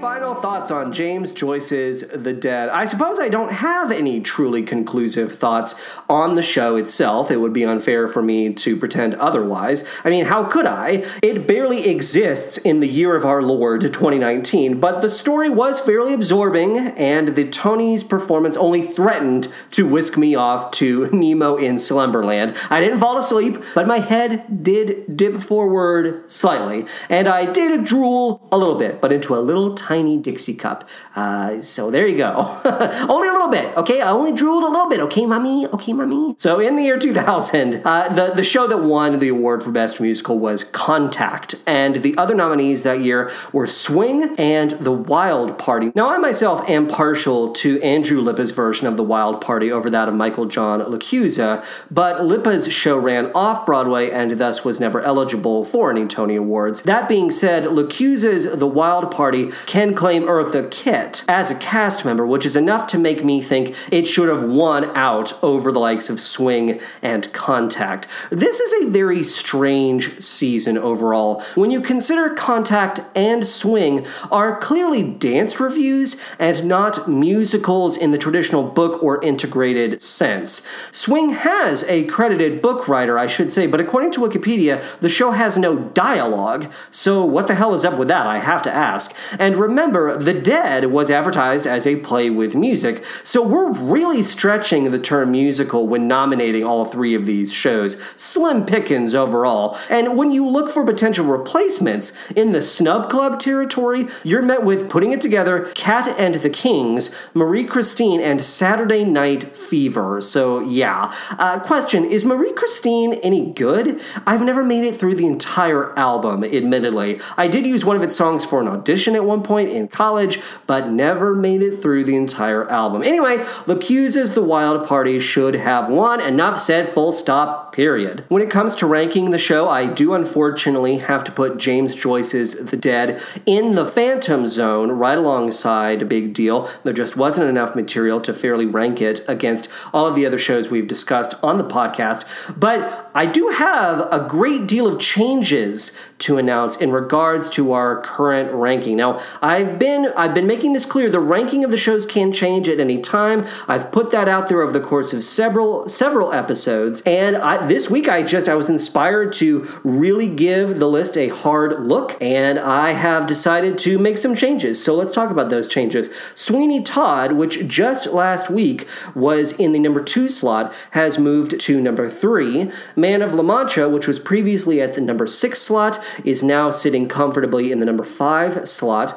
Final 0.00 0.34
thoughts 0.34 0.70
on 0.70 0.92
James 0.92 1.32
Joyce's 1.32 2.02
The 2.08 2.34
Dead. 2.34 2.68
I 2.68 2.84
suppose 2.84 3.18
I 3.18 3.30
don't 3.30 3.50
have 3.50 3.90
any 3.90 4.20
truly 4.20 4.62
conclusive 4.62 5.38
thoughts 5.38 5.74
on 6.06 6.34
the 6.34 6.42
show 6.42 6.76
itself. 6.76 7.30
It 7.30 7.38
would 7.38 7.54
be 7.54 7.64
unfair 7.64 8.06
for 8.06 8.20
me 8.20 8.52
to 8.52 8.76
pretend 8.76 9.14
otherwise. 9.14 9.88
I 10.04 10.10
mean, 10.10 10.26
how 10.26 10.44
could 10.44 10.66
I? 10.66 11.02
It 11.22 11.46
barely 11.46 11.88
exists 11.88 12.58
in 12.58 12.80
the 12.80 12.88
year 12.88 13.16
of 13.16 13.24
our 13.24 13.42
Lord 13.42 13.80
2019, 13.80 14.80
but 14.80 15.00
the 15.00 15.08
story 15.08 15.48
was 15.48 15.80
fairly 15.80 16.12
absorbing, 16.12 16.76
and 16.76 17.34
the 17.34 17.48
Tony's 17.48 18.02
performance 18.02 18.56
only 18.58 18.82
threatened 18.82 19.48
to 19.70 19.86
whisk 19.86 20.18
me 20.18 20.34
off 20.34 20.72
to 20.72 21.08
Nemo 21.10 21.56
in 21.56 21.78
Slumberland. 21.78 22.54
I 22.68 22.80
didn't 22.80 23.00
fall 23.00 23.16
asleep, 23.16 23.62
but 23.74 23.86
my 23.86 24.00
head 24.00 24.62
did 24.62 25.16
dip 25.16 25.40
forward 25.40 26.30
slightly, 26.30 26.84
and 27.08 27.28
I 27.28 27.50
did 27.50 27.82
drool 27.84 28.46
a 28.52 28.58
little 28.58 28.76
bit, 28.76 29.00
but 29.00 29.10
into 29.10 29.34
a 29.34 29.40
little 29.40 29.74
tiny 29.86 30.16
Dixie 30.16 30.54
cup. 30.54 30.88
Uh, 31.14 31.60
so 31.62 31.90
there 31.90 32.06
you 32.06 32.16
go. 32.16 32.34
only 33.08 33.28
a 33.28 33.32
little 33.32 33.48
bit, 33.48 33.76
okay? 33.76 34.00
I 34.00 34.10
only 34.10 34.32
drooled 34.32 34.64
a 34.64 34.68
little 34.68 34.88
bit, 34.88 35.00
okay, 35.00 35.26
mommy? 35.26 35.66
Okay, 35.68 35.92
mommy? 35.92 36.34
So 36.38 36.58
in 36.58 36.74
the 36.74 36.82
year 36.82 36.98
2000, 36.98 37.82
uh, 37.84 38.08
the, 38.08 38.32
the 38.34 38.42
show 38.42 38.66
that 38.66 38.78
won 38.78 39.18
the 39.20 39.28
award 39.28 39.62
for 39.62 39.70
Best 39.70 40.00
Musical 40.00 40.38
was 40.38 40.64
Contact, 40.64 41.54
and 41.66 41.96
the 41.96 42.16
other 42.18 42.34
nominees 42.34 42.82
that 42.82 43.00
year 43.00 43.30
were 43.52 43.66
Swing 43.66 44.34
and 44.38 44.72
The 44.72 44.92
Wild 44.92 45.56
Party. 45.58 45.92
Now, 45.94 46.08
I 46.08 46.18
myself 46.18 46.68
am 46.68 46.88
partial 46.88 47.52
to 47.54 47.80
Andrew 47.80 48.20
Lippa's 48.20 48.50
version 48.50 48.88
of 48.88 48.96
The 48.96 49.04
Wild 49.04 49.40
Party 49.40 49.70
over 49.70 49.88
that 49.90 50.08
of 50.08 50.14
Michael 50.14 50.46
John 50.46 50.80
LaChiusa, 50.80 51.64
but 51.90 52.22
Lippa's 52.22 52.72
show 52.72 52.98
ran 52.98 53.30
off 53.34 53.64
Broadway 53.64 54.10
and 54.10 54.32
thus 54.32 54.64
was 54.64 54.80
never 54.80 55.00
eligible 55.02 55.64
for 55.64 55.90
any 55.90 56.06
Tony 56.06 56.34
Awards. 56.34 56.82
That 56.82 57.08
being 57.08 57.30
said, 57.30 57.64
LaChiusa's 57.64 58.58
The 58.58 58.66
Wild 58.66 59.10
Party 59.12 59.50
can 59.76 59.92
claim 59.92 60.22
Eartha 60.22 60.70
Kitt 60.70 61.22
as 61.28 61.50
a 61.50 61.54
cast 61.54 62.02
member, 62.02 62.26
which 62.26 62.46
is 62.46 62.56
enough 62.56 62.86
to 62.86 62.96
make 62.98 63.22
me 63.22 63.42
think 63.42 63.76
it 63.92 64.08
should 64.08 64.26
have 64.26 64.42
won 64.42 64.84
out 64.96 65.34
over 65.44 65.70
the 65.70 65.78
likes 65.78 66.08
of 66.08 66.18
Swing 66.18 66.80
and 67.02 67.30
Contact. 67.34 68.08
This 68.30 68.58
is 68.58 68.72
a 68.72 68.88
very 68.88 69.22
strange 69.22 70.18
season 70.22 70.78
overall. 70.78 71.42
When 71.56 71.70
you 71.70 71.82
consider 71.82 72.30
Contact 72.30 73.00
and 73.14 73.46
Swing 73.46 74.06
are 74.30 74.58
clearly 74.58 75.02
dance 75.02 75.60
revues 75.60 76.16
and 76.38 76.66
not 76.66 77.06
musicals 77.06 77.98
in 77.98 78.12
the 78.12 78.18
traditional 78.18 78.62
book 78.62 79.02
or 79.02 79.22
integrated 79.22 80.00
sense. 80.00 80.66
Swing 80.90 81.34
has 81.34 81.84
a 81.84 82.04
credited 82.04 82.62
book 82.62 82.88
writer, 82.88 83.18
I 83.18 83.26
should 83.26 83.52
say, 83.52 83.66
but 83.66 83.82
according 83.82 84.12
to 84.12 84.20
Wikipedia, 84.20 84.82
the 85.00 85.10
show 85.10 85.32
has 85.32 85.58
no 85.58 85.76
dialogue. 85.76 86.72
So 86.90 87.26
what 87.26 87.46
the 87.46 87.56
hell 87.56 87.74
is 87.74 87.84
up 87.84 87.98
with 87.98 88.08
that? 88.08 88.26
I 88.26 88.38
have 88.38 88.62
to 88.62 88.74
ask. 88.74 89.14
And 89.38 89.65
remember, 89.66 90.16
The 90.16 90.32
Dead 90.32 90.86
was 90.86 91.10
advertised 91.10 91.66
as 91.66 91.86
a 91.86 91.96
play 91.96 92.30
with 92.30 92.54
music, 92.54 93.04
so 93.24 93.42
we're 93.42 93.72
really 93.72 94.22
stretching 94.22 94.90
the 94.90 94.98
term 94.98 95.32
musical 95.32 95.88
when 95.88 96.06
nominating 96.06 96.62
all 96.62 96.84
three 96.84 97.14
of 97.14 97.26
these 97.26 97.52
shows. 97.52 98.00
Slim 98.14 98.64
pickings 98.64 99.14
overall. 99.14 99.76
And 99.90 100.16
when 100.16 100.30
you 100.30 100.46
look 100.46 100.70
for 100.70 100.84
potential 100.84 101.26
replacements 101.26 102.12
in 102.36 102.52
the 102.52 102.62
snub 102.62 103.10
club 103.10 103.40
territory, 103.40 104.06
you're 104.22 104.42
met 104.42 104.62
with 104.62 104.88
putting 104.88 105.12
it 105.12 105.20
together 105.20 105.70
Kat 105.74 106.08
and 106.18 106.36
the 106.36 106.50
Kings, 106.50 107.14
Marie 107.34 107.64
Christine, 107.64 108.20
and 108.20 108.44
Saturday 108.44 109.04
Night 109.04 109.56
Fever. 109.56 110.20
So, 110.20 110.60
yeah. 110.60 111.12
Uh, 111.38 111.58
question 111.58 112.04
Is 112.04 112.24
Marie 112.24 112.52
Christine 112.52 113.14
any 113.14 113.50
good? 113.50 114.00
I've 114.26 114.42
never 114.42 114.62
made 114.62 114.84
it 114.84 114.94
through 114.94 115.16
the 115.16 115.26
entire 115.26 115.98
album, 115.98 116.44
admittedly. 116.44 117.20
I 117.36 117.48
did 117.48 117.66
use 117.66 117.84
one 117.84 117.96
of 117.96 118.02
its 118.02 118.16
songs 118.16 118.44
for 118.44 118.60
an 118.60 118.68
audition 118.68 119.16
at 119.16 119.24
one 119.24 119.42
point 119.42 119.55
in 119.64 119.88
college, 119.88 120.40
but 120.66 120.88
never 120.88 121.34
made 121.34 121.62
it 121.62 121.76
through 121.76 122.04
the 122.04 122.16
entire 122.16 122.68
album. 122.70 123.02
Anyway, 123.02 123.38
LaChiusa's 123.66 124.34
The 124.34 124.42
Wild 124.42 124.86
Party 124.86 125.18
should 125.20 125.54
have 125.54 125.88
won. 125.88 126.20
Enough 126.20 126.58
said, 126.58 126.88
full 126.88 127.12
stop, 127.12 127.72
period. 127.72 128.24
When 128.28 128.42
it 128.42 128.50
comes 128.50 128.74
to 128.76 128.86
ranking 128.86 129.30
the 129.30 129.38
show, 129.38 129.68
I 129.68 129.86
do 129.86 130.14
unfortunately 130.14 130.98
have 130.98 131.24
to 131.24 131.32
put 131.32 131.58
James 131.58 131.94
Joyce's 131.94 132.54
The 132.54 132.76
Dead 132.76 133.20
in 133.44 133.74
the 133.74 133.86
Phantom 133.86 134.46
Zone 134.46 134.92
right 134.92 135.18
alongside 135.18 136.08
Big 136.08 136.34
Deal. 136.34 136.70
There 136.84 136.92
just 136.92 137.16
wasn't 137.16 137.48
enough 137.48 137.74
material 137.74 138.20
to 138.20 138.34
fairly 138.34 138.66
rank 138.66 139.00
it 139.00 139.24
against 139.28 139.68
all 139.92 140.06
of 140.06 140.14
the 140.14 140.26
other 140.26 140.38
shows 140.38 140.70
we've 140.70 140.88
discussed 140.88 141.34
on 141.42 141.58
the 141.58 141.64
podcast. 141.64 142.24
But 142.58 143.10
I 143.14 143.26
do 143.26 143.48
have 143.48 144.08
a 144.12 144.26
great 144.28 144.66
deal 144.66 144.86
of 144.86 145.00
changes 145.00 145.96
to 146.18 146.38
announce 146.38 146.76
in 146.76 146.92
regards 146.92 147.48
to 147.50 147.72
our 147.72 148.00
current 148.00 148.52
ranking. 148.52 148.96
Now, 148.96 149.20
I've 149.46 149.78
been 149.78 150.12
I've 150.16 150.34
been 150.34 150.48
making 150.48 150.72
this 150.72 150.84
clear. 150.84 151.08
The 151.08 151.20
ranking 151.20 151.62
of 151.62 151.70
the 151.70 151.76
shows 151.76 152.04
can 152.04 152.32
change 152.32 152.68
at 152.68 152.80
any 152.80 153.00
time. 153.00 153.46
I've 153.68 153.92
put 153.92 154.10
that 154.10 154.28
out 154.28 154.48
there 154.48 154.60
over 154.60 154.72
the 154.72 154.84
course 154.84 155.12
of 155.12 155.22
several 155.22 155.88
several 155.88 156.32
episodes, 156.32 157.00
and 157.06 157.36
I, 157.36 157.64
this 157.64 157.88
week 157.88 158.08
I 158.08 158.24
just 158.24 158.48
I 158.48 158.54
was 158.54 158.68
inspired 158.68 159.32
to 159.34 159.64
really 159.84 160.26
give 160.26 160.80
the 160.80 160.88
list 160.88 161.16
a 161.16 161.28
hard 161.28 161.78
look, 161.78 162.20
and 162.20 162.58
I 162.58 162.90
have 162.90 163.28
decided 163.28 163.78
to 163.78 164.00
make 164.00 164.18
some 164.18 164.34
changes. 164.34 164.82
So 164.82 164.96
let's 164.96 165.12
talk 165.12 165.30
about 165.30 165.48
those 165.48 165.68
changes. 165.68 166.10
Sweeney 166.34 166.82
Todd, 166.82 167.34
which 167.34 167.68
just 167.68 168.08
last 168.08 168.50
week 168.50 168.88
was 169.14 169.52
in 169.52 169.70
the 169.70 169.78
number 169.78 170.02
two 170.02 170.28
slot, 170.28 170.74
has 170.90 171.20
moved 171.20 171.60
to 171.60 171.80
number 171.80 172.08
three. 172.08 172.72
Man 172.96 173.22
of 173.22 173.32
La 173.32 173.44
Mancha, 173.44 173.88
which 173.88 174.08
was 174.08 174.18
previously 174.18 174.82
at 174.82 174.94
the 174.94 175.00
number 175.00 175.28
six 175.28 175.62
slot, 175.62 176.04
is 176.24 176.42
now 176.42 176.70
sitting 176.70 177.06
comfortably 177.06 177.70
in 177.70 177.78
the 177.78 177.86
number 177.86 178.02
five 178.02 178.68
slot. 178.68 179.16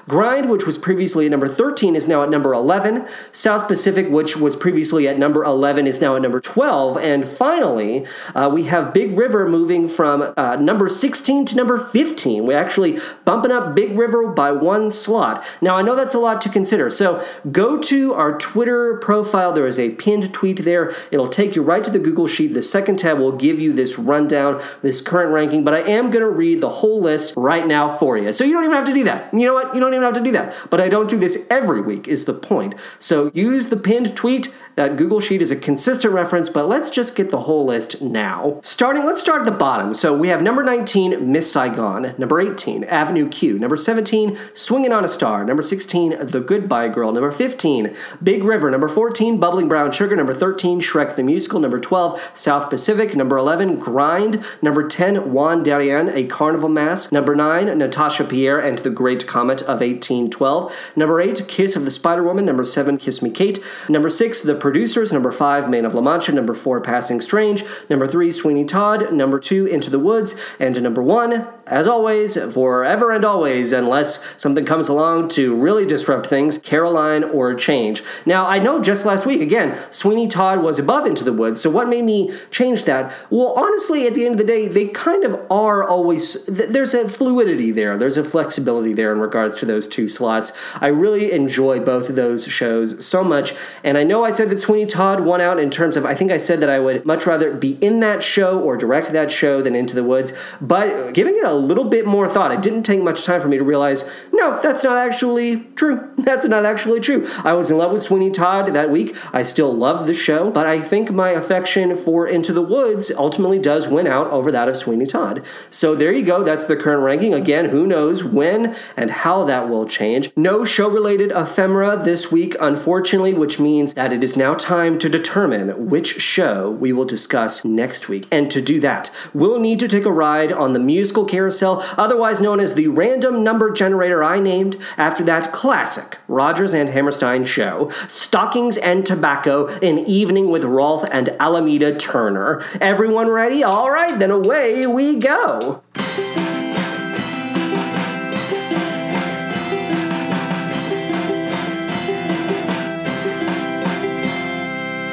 Grind, 0.11 0.49
which 0.49 0.65
was 0.65 0.77
previously 0.77 1.23
at 1.23 1.31
number 1.31 1.47
13, 1.47 1.95
is 1.95 2.05
now 2.05 2.21
at 2.21 2.29
number 2.29 2.53
11. 2.53 3.07
South 3.31 3.65
Pacific, 3.65 4.09
which 4.09 4.35
was 4.35 4.57
previously 4.57 5.07
at 5.07 5.17
number 5.17 5.41
11, 5.41 5.87
is 5.87 6.01
now 6.01 6.17
at 6.17 6.21
number 6.21 6.41
12. 6.41 6.97
And 6.97 7.25
finally, 7.25 8.05
uh, 8.35 8.51
we 8.53 8.63
have 8.63 8.93
Big 8.93 9.17
River 9.17 9.47
moving 9.47 9.87
from 9.87 10.33
uh, 10.35 10.57
number 10.57 10.89
16 10.89 11.45
to 11.45 11.55
number 11.55 11.77
15. 11.77 12.45
We're 12.45 12.57
actually 12.57 12.99
bumping 13.23 13.53
up 13.53 13.73
Big 13.73 13.97
River 13.97 14.27
by 14.27 14.51
one 14.51 14.91
slot. 14.91 15.45
Now, 15.61 15.77
I 15.77 15.81
know 15.81 15.95
that's 15.95 16.13
a 16.13 16.19
lot 16.19 16.41
to 16.41 16.49
consider. 16.49 16.89
So 16.89 17.23
go 17.49 17.79
to 17.83 18.13
our 18.13 18.37
Twitter 18.37 18.97
profile. 18.97 19.53
There 19.53 19.65
is 19.65 19.79
a 19.79 19.91
pinned 19.91 20.33
tweet 20.33 20.65
there. 20.65 20.93
It'll 21.11 21.29
take 21.29 21.55
you 21.55 21.63
right 21.63 21.85
to 21.85 21.89
the 21.89 21.99
Google 21.99 22.27
Sheet. 22.27 22.53
The 22.53 22.63
second 22.63 22.99
tab 22.99 23.17
will 23.17 23.31
give 23.31 23.61
you 23.61 23.71
this 23.71 23.97
rundown, 23.97 24.61
this 24.81 24.99
current 24.99 25.31
ranking. 25.31 25.63
But 25.63 25.73
I 25.73 25.89
am 25.89 26.11
going 26.11 26.19
to 26.25 26.29
read 26.29 26.59
the 26.59 26.67
whole 26.67 26.99
list 26.99 27.33
right 27.37 27.65
now 27.65 27.87
for 27.87 28.17
you. 28.17 28.33
So 28.33 28.43
you 28.43 28.51
don't 28.51 28.65
even 28.65 28.75
have 28.75 28.87
to 28.87 28.93
do 28.93 29.05
that. 29.05 29.33
You 29.33 29.45
know 29.45 29.53
what? 29.53 29.73
You 29.73 29.79
don't 29.79 29.93
even 29.93 30.00
have 30.03 30.13
to 30.13 30.21
do 30.21 30.31
that. 30.31 30.53
But 30.69 30.81
I 30.81 30.89
don't 30.89 31.09
do 31.09 31.17
this 31.17 31.47
every 31.49 31.81
week, 31.81 32.07
is 32.07 32.25
the 32.25 32.33
point. 32.33 32.75
So 32.99 33.31
use 33.33 33.69
the 33.69 33.77
pinned 33.77 34.15
tweet. 34.15 34.53
That 34.75 34.95
Google 34.95 35.19
Sheet 35.19 35.41
is 35.41 35.51
a 35.51 35.55
consistent 35.55 36.13
reference, 36.13 36.49
but 36.49 36.67
let's 36.67 36.89
just 36.89 37.15
get 37.15 37.29
the 37.29 37.41
whole 37.41 37.65
list 37.65 38.01
now. 38.01 38.59
Starting, 38.63 39.05
let's 39.05 39.19
start 39.19 39.41
at 39.41 39.45
the 39.45 39.51
bottom. 39.51 39.93
So 39.93 40.15
we 40.15 40.29
have 40.29 40.41
number 40.41 40.63
19, 40.63 41.31
Miss 41.31 41.51
Saigon. 41.51 42.15
Number 42.17 42.39
18, 42.39 42.85
Avenue 42.85 43.27
Q. 43.27 43.59
Number 43.59 43.75
17, 43.75 44.37
Swinging 44.53 44.93
on 44.93 45.03
a 45.03 45.07
Star. 45.09 45.43
Number 45.43 45.61
16, 45.61 46.27
The 46.27 46.39
Goodbye 46.39 46.87
Girl. 46.87 47.11
Number 47.11 47.31
15, 47.31 47.93
Big 48.23 48.43
River. 48.43 48.71
Number 48.71 48.87
14, 48.87 49.39
Bubbling 49.39 49.67
Brown 49.67 49.91
Sugar. 49.91 50.15
Number 50.15 50.33
13, 50.33 50.79
Shrek 50.79 51.15
the 51.15 51.23
Musical. 51.23 51.59
Number 51.59 51.79
12, 51.79 52.31
South 52.33 52.69
Pacific. 52.69 53.15
Number 53.15 53.37
11, 53.37 53.77
Grind. 53.77 54.43
Number 54.61 54.87
10, 54.87 55.33
Juan 55.33 55.63
Darien, 55.63 56.09
A 56.09 56.25
Carnival 56.25 56.69
Mass. 56.69 57.11
Number 57.11 57.35
9, 57.35 57.77
Natasha 57.77 58.23
Pierre 58.23 58.59
and 58.59 58.79
the 58.79 58.89
Great 58.89 59.27
Comet 59.27 59.61
of 59.63 59.81
1812. 59.81 60.91
Number 60.95 61.19
8, 61.19 61.47
Kiss 61.47 61.75
of 61.75 61.85
the 61.85 61.91
Spider 61.91 62.23
Woman. 62.23 62.45
Number 62.45 62.63
7, 62.63 62.97
Kiss 62.97 63.21
Me 63.21 63.29
Kate. 63.29 63.59
Number 63.89 64.09
6, 64.09 64.41
The 64.41 64.60
Producers. 64.61 65.11
Number 65.11 65.31
five, 65.31 65.67
Man 65.67 65.85
of 65.85 65.95
La 65.95 66.01
Mancha. 66.01 66.31
Number 66.31 66.53
four, 66.53 66.79
Passing 66.81 67.19
Strange. 67.19 67.65
Number 67.89 68.07
three, 68.07 68.29
Sweeney 68.29 68.63
Todd. 68.63 69.11
Number 69.11 69.39
two, 69.39 69.65
Into 69.65 69.89
the 69.89 69.97
Woods. 69.97 70.39
And 70.59 70.79
number 70.83 71.01
one, 71.01 71.47
as 71.71 71.87
always, 71.87 72.35
forever 72.35 73.11
and 73.11 73.23
always, 73.23 73.71
unless 73.71 74.23
something 74.35 74.65
comes 74.65 74.89
along 74.89 75.29
to 75.29 75.55
really 75.55 75.85
disrupt 75.85 76.27
things, 76.27 76.57
Caroline 76.57 77.23
or 77.23 77.55
Change. 77.55 78.03
Now, 78.25 78.45
I 78.45 78.59
know 78.59 78.81
just 78.81 79.05
last 79.05 79.25
week, 79.25 79.39
again, 79.39 79.79
Sweeney 79.89 80.27
Todd 80.27 80.61
was 80.61 80.77
above 80.77 81.05
Into 81.05 81.23
the 81.23 81.31
Woods, 81.31 81.61
so 81.61 81.69
what 81.69 81.87
made 81.87 82.03
me 82.03 82.31
change 82.51 82.83
that? 82.83 83.13
Well, 83.29 83.53
honestly, 83.55 84.05
at 84.05 84.13
the 84.13 84.25
end 84.25 84.33
of 84.33 84.37
the 84.37 84.43
day, 84.43 84.67
they 84.67 84.87
kind 84.87 85.23
of 85.23 85.39
are 85.49 85.87
always, 85.87 86.45
there's 86.45 86.93
a 86.93 87.07
fluidity 87.07 87.71
there, 87.71 87.97
there's 87.97 88.17
a 88.17 88.23
flexibility 88.23 88.91
there 88.91 89.13
in 89.13 89.19
regards 89.19 89.55
to 89.55 89.65
those 89.65 89.87
two 89.87 90.09
slots. 90.09 90.51
I 90.81 90.87
really 90.87 91.31
enjoy 91.31 91.79
both 91.79 92.09
of 92.09 92.15
those 92.17 92.45
shows 92.47 93.03
so 93.05 93.23
much, 93.23 93.53
and 93.81 93.97
I 93.97 94.03
know 94.03 94.25
I 94.25 94.31
said 94.31 94.49
that 94.49 94.59
Sweeney 94.59 94.87
Todd 94.87 95.21
won 95.21 95.39
out 95.39 95.57
in 95.57 95.69
terms 95.69 95.95
of, 95.95 96.05
I 96.05 96.15
think 96.15 96.31
I 96.31 96.37
said 96.37 96.59
that 96.59 96.69
I 96.69 96.79
would 96.79 97.05
much 97.05 97.25
rather 97.25 97.53
be 97.53 97.77
in 97.79 98.01
that 98.01 98.23
show 98.23 98.59
or 98.59 98.75
direct 98.75 99.13
that 99.13 99.31
show 99.31 99.61
than 99.61 99.73
Into 99.73 99.95
the 99.95 100.03
Woods, 100.03 100.33
but 100.59 101.13
giving 101.13 101.37
it 101.37 101.45
a 101.45 101.60
little 101.61 101.85
bit 101.85 102.05
more 102.05 102.27
thought, 102.27 102.51
it 102.51 102.61
didn't 102.61 102.83
take 102.83 103.01
much 103.01 103.23
time 103.23 103.41
for 103.41 103.47
me 103.47 103.57
to 103.57 103.63
realize, 103.63 104.09
no, 104.33 104.59
that's 104.61 104.83
not 104.83 104.97
actually 104.97 105.63
true. 105.75 106.09
That's 106.21 106.45
not 106.45 106.65
actually 106.65 106.99
true. 106.99 107.27
I 107.43 107.53
was 107.53 107.71
in 107.71 107.77
love 107.77 107.91
with 107.91 108.03
Sweeney 108.03 108.29
Todd 108.29 108.67
that 108.75 108.91
week. 108.91 109.15
I 109.33 109.41
still 109.41 109.73
love 109.73 110.05
the 110.05 110.13
show, 110.13 110.51
but 110.51 110.67
I 110.67 110.79
think 110.79 111.09
my 111.11 111.31
affection 111.31 111.97
for 111.97 112.27
Into 112.27 112.53
the 112.53 112.61
Woods 112.61 113.11
ultimately 113.17 113.57
does 113.57 113.87
win 113.87 114.05
out 114.05 114.27
over 114.27 114.51
that 114.51 114.69
of 114.69 114.77
Sweeney 114.77 115.07
Todd. 115.07 115.43
So 115.71 115.95
there 115.95 116.11
you 116.11 116.23
go. 116.23 116.43
That's 116.43 116.65
the 116.65 116.75
current 116.75 117.01
ranking. 117.01 117.33
Again, 117.33 117.69
who 117.69 117.87
knows 117.87 118.23
when 118.23 118.75
and 118.95 119.11
how 119.11 119.43
that 119.45 119.67
will 119.67 119.87
change. 119.87 120.31
No 120.35 120.63
show 120.63 120.89
related 120.89 121.31
ephemera 121.31 121.99
this 122.01 122.31
week, 122.31 122.55
unfortunately, 122.59 123.33
which 123.33 123.59
means 123.59 123.95
that 123.95 124.13
it 124.13 124.23
is 124.23 124.37
now 124.37 124.53
time 124.53 124.99
to 124.99 125.09
determine 125.09 125.89
which 125.89 126.21
show 126.21 126.69
we 126.69 126.93
will 126.93 127.05
discuss 127.05 127.65
next 127.65 128.09
week. 128.09 128.27
And 128.31 128.51
to 128.51 128.61
do 128.61 128.79
that, 128.81 129.09
we'll 129.33 129.59
need 129.59 129.79
to 129.79 129.87
take 129.87 130.05
a 130.05 130.11
ride 130.11 130.51
on 130.51 130.73
the 130.73 130.79
musical 130.79 131.25
carousel, 131.25 131.50
otherwise 131.97 132.41
known 132.41 132.59
as 132.59 132.75
the 132.75 132.87
random 132.87 133.43
number 133.43 133.71
generator 133.71 134.23
I 134.23 134.39
named 134.39 134.77
after 134.97 135.23
that 135.25 135.51
classic 135.51 136.17
Rodgers 136.27 136.73
and 136.73 136.89
Hammerstein 136.89 137.45
show, 137.45 137.91
Stockings 138.07 138.77
and 138.77 139.05
Tobacco, 139.05 139.67
an 139.67 139.99
evening 139.99 140.49
with 140.49 140.63
Rolf 140.63 141.03
and 141.11 141.29
Alameda 141.39 141.95
Turner. 141.95 142.61
Everyone 142.79 143.27
ready? 143.27 143.63
All 143.63 143.91
right, 143.91 144.17
then 144.17 144.31
away 144.31 144.87
we 144.87 145.17
go. 145.17 145.81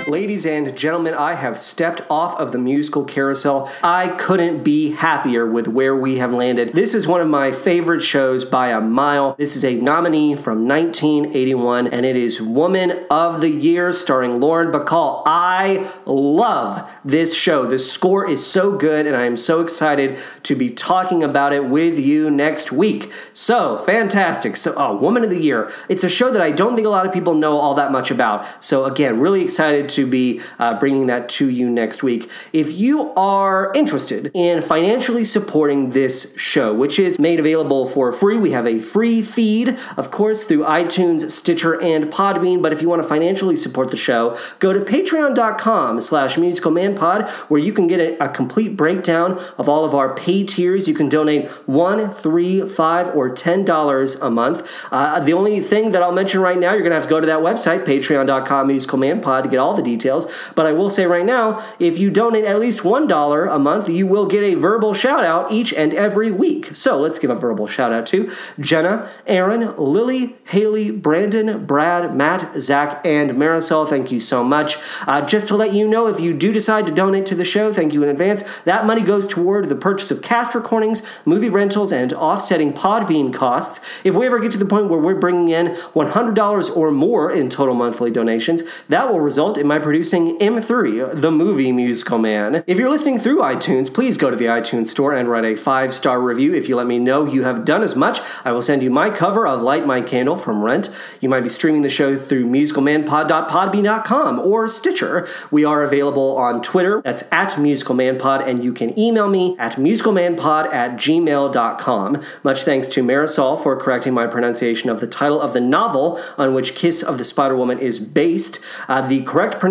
Ladies 0.09 0.47
and 0.47 0.75
gentlemen, 0.75 1.13
I 1.13 1.35
have 1.35 1.59
stepped 1.59 2.01
off 2.09 2.35
of 2.41 2.51
the 2.53 2.59
musical 2.59 3.05
carousel. 3.05 3.71
I 3.83 4.09
couldn't 4.09 4.63
be 4.63 4.93
happier 4.93 5.45
with 5.45 5.69
where 5.69 5.95
we 5.95 6.17
have 6.17 6.33
landed. 6.33 6.73
This 6.73 6.95
is 6.95 7.07
one 7.07 7.21
of 7.21 7.29
my 7.29 7.53
favorite 7.53 8.01
shows 8.01 8.47
by 8.47 8.71
a 8.71 8.81
mile. 8.81 9.35
This 9.37 9.55
is 9.55 9.67
a 9.67 9.75
nominee 9.75 10.35
from 10.35 10.67
1981, 10.67 11.89
and 11.89 12.07
it 12.07 12.17
is 12.17 12.41
Woman 12.41 13.05
of 13.11 13.43
the 13.43 13.51
Year 13.51 13.93
starring 13.93 14.41
Lauren 14.41 14.73
Bacall. 14.73 15.25
I 15.27 15.93
love 16.07 16.89
this 17.05 17.35
show. 17.35 17.67
The 17.67 17.79
score 17.79 18.27
is 18.27 18.47
so 18.47 18.79
good, 18.79 19.07
and 19.07 19.15
I 19.15 19.27
am 19.27 19.37
so 19.37 19.61
excited 19.61 20.19
to 20.45 20.55
be 20.55 20.71
talking 20.71 21.23
about 21.23 21.53
it 21.53 21.67
with 21.67 21.99
you 21.99 22.31
next 22.31 22.73
week. 22.73 23.13
So, 23.35 23.77
fantastic. 23.77 24.57
So, 24.57 24.73
oh, 24.75 24.97
Woman 24.97 25.23
of 25.23 25.29
the 25.29 25.39
Year. 25.39 25.71
It's 25.91 26.03
a 26.03 26.09
show 26.09 26.31
that 26.31 26.41
I 26.41 26.51
don't 26.51 26.77
think 26.77 26.87
a 26.87 26.91
lot 26.91 27.05
of 27.05 27.13
people 27.13 27.35
know 27.35 27.59
all 27.59 27.75
that 27.75 27.93
much 27.93 28.11
about. 28.11 28.47
So, 28.65 28.87
again, 28.87 29.21
really 29.21 29.43
excited 29.43 29.91
to 29.91 29.98
be 30.07 30.41
uh, 30.59 30.79
bringing 30.79 31.07
that 31.07 31.29
to 31.31 31.49
you 31.49 31.71
next 31.71 32.03
week. 32.03 32.31
If 32.53 32.71
you 32.71 33.13
are 33.15 33.73
interested 33.75 34.31
in 34.35 34.63
financially 34.63 35.25
supporting 35.25 35.91
this 35.91 36.35
show, 36.37 36.75
which 36.75 36.99
is 36.99 37.19
made 37.19 37.41
available 37.41 37.87
for 37.87 38.13
free, 38.13 38.37
we 38.37 38.51
have 38.53 38.67
a 38.67 38.81
free 38.81 39.23
feed, 39.23 39.79
of 39.97 40.11
course, 40.11 40.45
through 40.45 40.65
iTunes, 40.65 41.31
Stitcher, 41.31 41.81
and 41.81 42.07
Podbean. 42.13 42.63
But 42.63 42.73
if 42.73 42.83
you 42.83 42.89
want 42.89 43.03
to 43.03 43.09
financially 43.09 43.57
support 43.57 43.91
the 43.91 43.97
show, 43.97 44.37
go 44.59 44.73
to 44.73 44.81
patreon.com 44.81 46.01
slash 46.01 46.37
musicalmanpod, 46.37 47.29
where 47.51 47.61
you 47.61 47.73
can 47.73 47.87
get 47.87 48.01
a, 48.01 48.25
a 48.25 48.29
complete 48.29 48.77
breakdown 48.77 49.39
of 49.57 49.69
all 49.69 49.85
of 49.85 49.95
our 49.95 50.15
pay 50.15 50.45
tiers. 50.45 50.89
You 50.89 50.95
can 50.95 51.09
donate 51.09 51.49
one, 51.67 52.11
three, 52.13 52.67
five, 52.67 53.15
or 53.15 53.31
ten 53.31 53.65
dollars 53.65 54.17
a 54.17 54.31
month. 54.31 54.69
Uh, 54.91 55.21
the 55.21 55.33
only 55.33 55.61
thing 55.61 55.93
that 55.93 56.03
I'll 56.03 56.13
mention 56.13 56.41
right 56.41 56.59
now, 56.59 56.73
you're 56.73 56.81
going 56.81 56.91
to 56.91 56.97
have 56.97 57.05
to 57.05 57.09
go 57.09 57.21
to 57.21 57.27
that 57.27 57.39
website, 57.41 57.85
patreon.com 57.85 58.69
musicalmanpod, 58.69 59.43
to 59.45 59.49
get 59.49 59.59
all 59.59 59.75
the 59.75 59.83
details. 59.89 60.27
But 60.55 60.67
I 60.67 60.73
will 60.73 60.91
say 60.91 61.07
right 61.07 61.25
now, 61.25 61.65
if 61.79 61.99
you 61.99 62.11
donate 62.11 62.45
at 62.45 62.59
least 62.59 62.81
$1 62.81 63.55
a 63.55 63.59
month, 63.59 63.89
you 63.89 64.07
will 64.07 64.27
get 64.27 64.43
a 64.43 64.55
verbal 64.55 64.95
shout 64.95 65.25
out 65.25 65.51
each 65.51 65.73
and 65.73 65.95
every 65.95 66.31
week. 66.31 66.75
So 66.75 66.99
let's 66.99 67.19
give 67.19 67.31
a 67.31 67.35
verbal 67.35 67.67
shout 67.67 67.93
out 67.93 68.07
to 68.09 68.31
Jenna, 68.61 69.11
Aaron, 69.27 69.77
Lily, 69.77 70.37
Haley, 70.47 70.91
Brandon, 70.91 71.65
Brad, 71.65 72.15
Matt, 72.15 72.61
Zach, 72.61 73.01
and 73.05 73.31
Marisol. 73.33 73.89
Thank 73.89 74.11
you 74.13 74.21
so 74.21 74.45
much. 74.45 74.77
Uh, 75.07 75.21
just 75.23 75.49
to 75.49 75.57
let 75.57 75.73
you 75.73 75.89
know, 75.89 76.07
if 76.07 76.21
you 76.21 76.35
do 76.35 76.53
decide 76.53 76.87
to 76.87 76.93
donate 76.93 77.27
to 77.27 77.35
the 77.35 77.45
show, 77.45 77.73
thank 77.73 77.93
you 77.93 78.03
in 78.03 78.09
advance. 78.09 78.43
That 78.65 78.87
money 78.87 79.03
goes 79.03 79.27
toward 79.27 79.69
the 79.69 79.77
purchase 79.77 80.11
of 80.11 80.23
cast 80.23 80.55
recordings, 80.55 81.03
movie 81.25 81.49
rentals, 81.49 81.93
and 81.93 82.13
offsetting 82.13 82.73
Podbean 82.73 83.33
costs. 83.33 83.81
If 84.05 84.15
we 84.15 84.27
ever 84.27 84.39
get 84.39 84.53
to 84.53 84.59
the 84.59 84.65
point 84.65 84.89
where 84.89 85.01
we're 85.01 85.15
bringing 85.15 85.49
in 85.49 85.69
$100 85.95 86.77
or 86.77 86.91
more 86.91 87.31
in 87.31 87.49
total 87.49 87.75
monthly 87.75 88.11
donations, 88.11 88.63
that 88.89 89.09
will 89.09 89.21
result 89.21 89.57
in 89.57 89.67
my 89.67 89.78
producing 89.79 90.39
M3, 90.39 91.21
the 91.21 91.31
movie 91.31 91.73
musical 91.73 92.19
man. 92.19 92.63
If 92.67 92.79
you're 92.79 92.91
listening 92.91 93.19
through 93.19 93.41
iTunes, 93.41 93.93
please 93.93 94.17
go 94.17 94.31
to 94.31 94.37
the 94.37 94.47
iTunes 94.47 94.89
store 94.89 95.13
and 95.13 95.29
write 95.29 95.45
a 95.45 95.57
five 95.57 95.95
star 95.95 96.21
review. 96.21 96.55
If 96.55 96.69
you 96.69 96.77
let 96.77 96.87
me 96.87 96.99
know 96.99 97.25
you 97.25 97.45
have 97.45 97.65
done 97.65 97.83
as 97.83 97.95
much, 97.95 98.21
I 98.45 98.53
will 98.53 98.63
send 98.63 98.83
you 98.83 98.91
my 98.91 99.11
cover 99.11 99.47
of 99.47 99.61
Light 99.61 99.87
My 99.87 100.01
Candle 100.01 100.37
from 100.37 100.63
Rent. 100.63 100.91
You 101.21 101.29
might 101.29 101.43
be 101.43 101.49
streaming 101.49 101.83
the 101.83 101.91
show 101.91 102.17
through 102.17 102.47
musicalmanpod.podbean.com 102.47 104.39
or 104.41 104.69
Stitcher. 104.69 105.27
We 105.51 105.65
are 105.65 105.83
available 105.83 106.37
on 106.37 106.63
Twitter, 106.63 107.01
that's 107.03 107.25
at 107.33 107.51
musicalmanpod, 107.53 108.47
and 108.47 108.65
you 108.65 108.73
can 108.73 108.99
email 108.99 109.29
me 109.29 109.57
at 109.59 109.73
musicalmanpod 109.75 110.73
at 110.73 110.93
gmail.com. 110.93 112.23
Much 112.43 112.63
thanks 112.63 112.87
to 112.89 113.03
Marisol 113.03 113.63
for 113.63 113.77
correcting 113.77 114.15
my 114.15 114.27
pronunciation 114.27 114.91
of 114.91 115.01
the 115.01 115.07
title 115.07 115.41
of 115.41 115.53
the 115.53 115.61
novel 115.61 116.21
on 116.37 116.55
which 116.55 116.75
Kiss 116.75 117.03
of 117.03 117.19
the 117.19 117.25
Spider 117.25 117.57
Woman 117.57 117.79
is 117.79 117.99
based. 117.99 118.61
Uh, 118.89 119.03
the 119.03 119.23
correct 119.23 119.59
pronunciation 119.59 119.68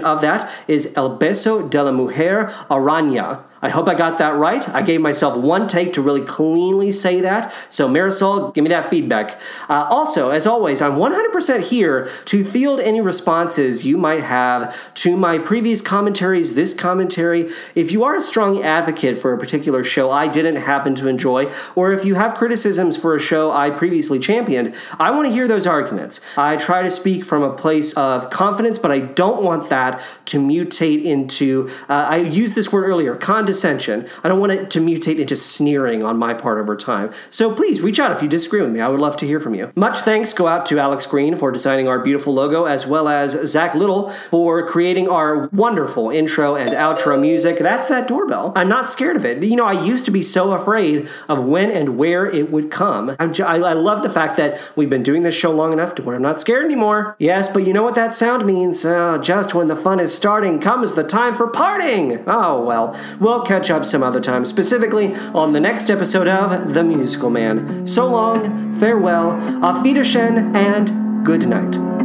of 0.00 0.20
that 0.20 0.48
is 0.66 0.92
El 0.96 1.18
Beso 1.18 1.68
de 1.68 1.82
la 1.82 1.92
Mujer 1.92 2.50
Araña. 2.70 3.40
I 3.60 3.70
hope 3.70 3.88
I 3.88 3.94
got 3.94 4.18
that 4.18 4.36
right. 4.36 4.68
I 4.68 4.82
gave 4.82 5.00
myself 5.00 5.36
one 5.36 5.66
take 5.66 5.92
to 5.94 6.02
really 6.02 6.24
cleanly 6.24 6.92
say 6.92 7.20
that. 7.20 7.52
So, 7.68 7.88
Marisol, 7.88 8.54
give 8.54 8.62
me 8.62 8.70
that 8.70 8.88
feedback. 8.88 9.40
Uh, 9.68 9.86
also, 9.90 10.30
as 10.30 10.46
always, 10.46 10.80
I'm 10.80 10.92
100% 10.92 11.60
here 11.68 12.08
to 12.26 12.44
field 12.44 12.80
any 12.80 13.00
responses 13.00 13.84
you 13.84 13.96
might 13.96 14.22
have 14.22 14.76
to 14.94 15.16
my 15.16 15.38
previous 15.38 15.80
commentaries, 15.80 16.54
this 16.54 16.72
commentary. 16.72 17.50
If 17.74 17.90
you 17.90 18.04
are 18.04 18.16
a 18.16 18.20
strong 18.20 18.62
advocate 18.62 19.18
for 19.18 19.32
a 19.32 19.38
particular 19.38 19.82
show 19.82 20.10
I 20.10 20.28
didn't 20.28 20.56
happen 20.56 20.94
to 20.96 21.08
enjoy, 21.08 21.52
or 21.74 21.92
if 21.92 22.04
you 22.04 22.14
have 22.14 22.34
criticisms 22.34 22.96
for 22.96 23.16
a 23.16 23.20
show 23.20 23.50
I 23.50 23.70
previously 23.70 24.18
championed, 24.18 24.74
I 24.98 25.10
want 25.10 25.26
to 25.26 25.32
hear 25.32 25.48
those 25.48 25.66
arguments. 25.66 26.20
I 26.36 26.56
try 26.56 26.82
to 26.82 26.90
speak 26.90 27.24
from 27.24 27.42
a 27.42 27.52
place 27.52 27.92
of 27.94 28.30
confidence, 28.30 28.78
but 28.78 28.90
I 28.90 29.00
don't 29.00 29.42
want 29.42 29.68
that 29.70 30.00
to 30.26 30.38
mutate 30.38 31.04
into, 31.04 31.68
uh, 31.88 32.06
I 32.08 32.16
used 32.18 32.54
this 32.54 32.72
word 32.72 32.84
earlier, 32.84 33.16
condescension. 33.48 34.06
I 34.22 34.28
don't 34.28 34.40
want 34.40 34.52
it 34.52 34.70
to 34.72 34.80
mutate 34.80 35.18
into 35.18 35.34
sneering 35.34 36.02
on 36.02 36.18
my 36.18 36.34
part 36.34 36.58
over 36.58 36.76
time. 36.76 37.10
So 37.30 37.54
please 37.54 37.80
reach 37.80 37.98
out 37.98 38.12
if 38.12 38.22
you 38.22 38.28
disagree 38.28 38.60
with 38.60 38.70
me. 38.70 38.80
I 38.80 38.88
would 38.88 39.00
love 39.00 39.16
to 39.18 39.26
hear 39.26 39.40
from 39.40 39.54
you. 39.54 39.72
Much 39.74 40.00
thanks 40.00 40.34
go 40.34 40.46
out 40.46 40.66
to 40.66 40.78
Alex 40.78 41.06
Green 41.06 41.34
for 41.34 41.50
designing 41.50 41.88
our 41.88 41.98
beautiful 41.98 42.34
logo, 42.34 42.64
as 42.64 42.86
well 42.86 43.08
as 43.08 43.32
Zach 43.46 43.74
Little 43.74 44.10
for 44.30 44.66
creating 44.68 45.08
our 45.08 45.46
wonderful 45.48 46.10
intro 46.10 46.56
and 46.56 46.70
outro 46.70 47.18
music. 47.18 47.58
That's 47.58 47.86
that 47.88 48.06
doorbell. 48.06 48.52
I'm 48.54 48.68
not 48.68 48.90
scared 48.90 49.16
of 49.16 49.24
it. 49.24 49.42
You 49.42 49.56
know, 49.56 49.66
I 49.66 49.82
used 49.82 50.04
to 50.04 50.10
be 50.10 50.22
so 50.22 50.52
afraid 50.52 51.08
of 51.28 51.48
when 51.48 51.70
and 51.70 51.96
where 51.96 52.26
it 52.26 52.50
would 52.50 52.70
come. 52.70 53.16
I 53.18 53.72
love 53.72 54.02
the 54.02 54.10
fact 54.10 54.36
that 54.36 54.60
we've 54.76 54.90
been 54.90 55.02
doing 55.02 55.22
this 55.22 55.34
show 55.34 55.52
long 55.52 55.72
enough 55.72 55.94
to 55.94 56.02
where 56.02 56.16
I'm 56.16 56.22
not 56.22 56.38
scared 56.38 56.66
anymore. 56.66 57.16
Yes, 57.18 57.48
but 57.48 57.66
you 57.66 57.72
know 57.72 57.82
what 57.82 57.94
that 57.94 58.12
sound 58.12 58.44
means? 58.44 58.84
Uh, 58.84 59.16
just 59.18 59.54
when 59.54 59.68
the 59.68 59.76
fun 59.76 60.00
is 60.00 60.14
starting 60.14 60.60
comes 60.60 60.92
the 60.92 61.04
time 61.04 61.32
for 61.32 61.46
parting. 61.46 62.22
Oh, 62.26 62.62
well. 62.62 62.94
well. 63.18 63.37
We'll 63.38 63.46
catch 63.46 63.70
up 63.70 63.84
some 63.84 64.02
other 64.02 64.20
time, 64.20 64.44
specifically 64.44 65.14
on 65.14 65.52
the 65.52 65.60
next 65.60 65.92
episode 65.92 66.26
of 66.26 66.74
The 66.74 66.82
Musical 66.82 67.30
Man. 67.30 67.86
So 67.86 68.10
long, 68.10 68.76
farewell, 68.80 69.30
auf 69.64 69.84
Wiedersehen, 69.84 70.56
and 70.56 71.24
good 71.24 71.46
night. 71.46 71.97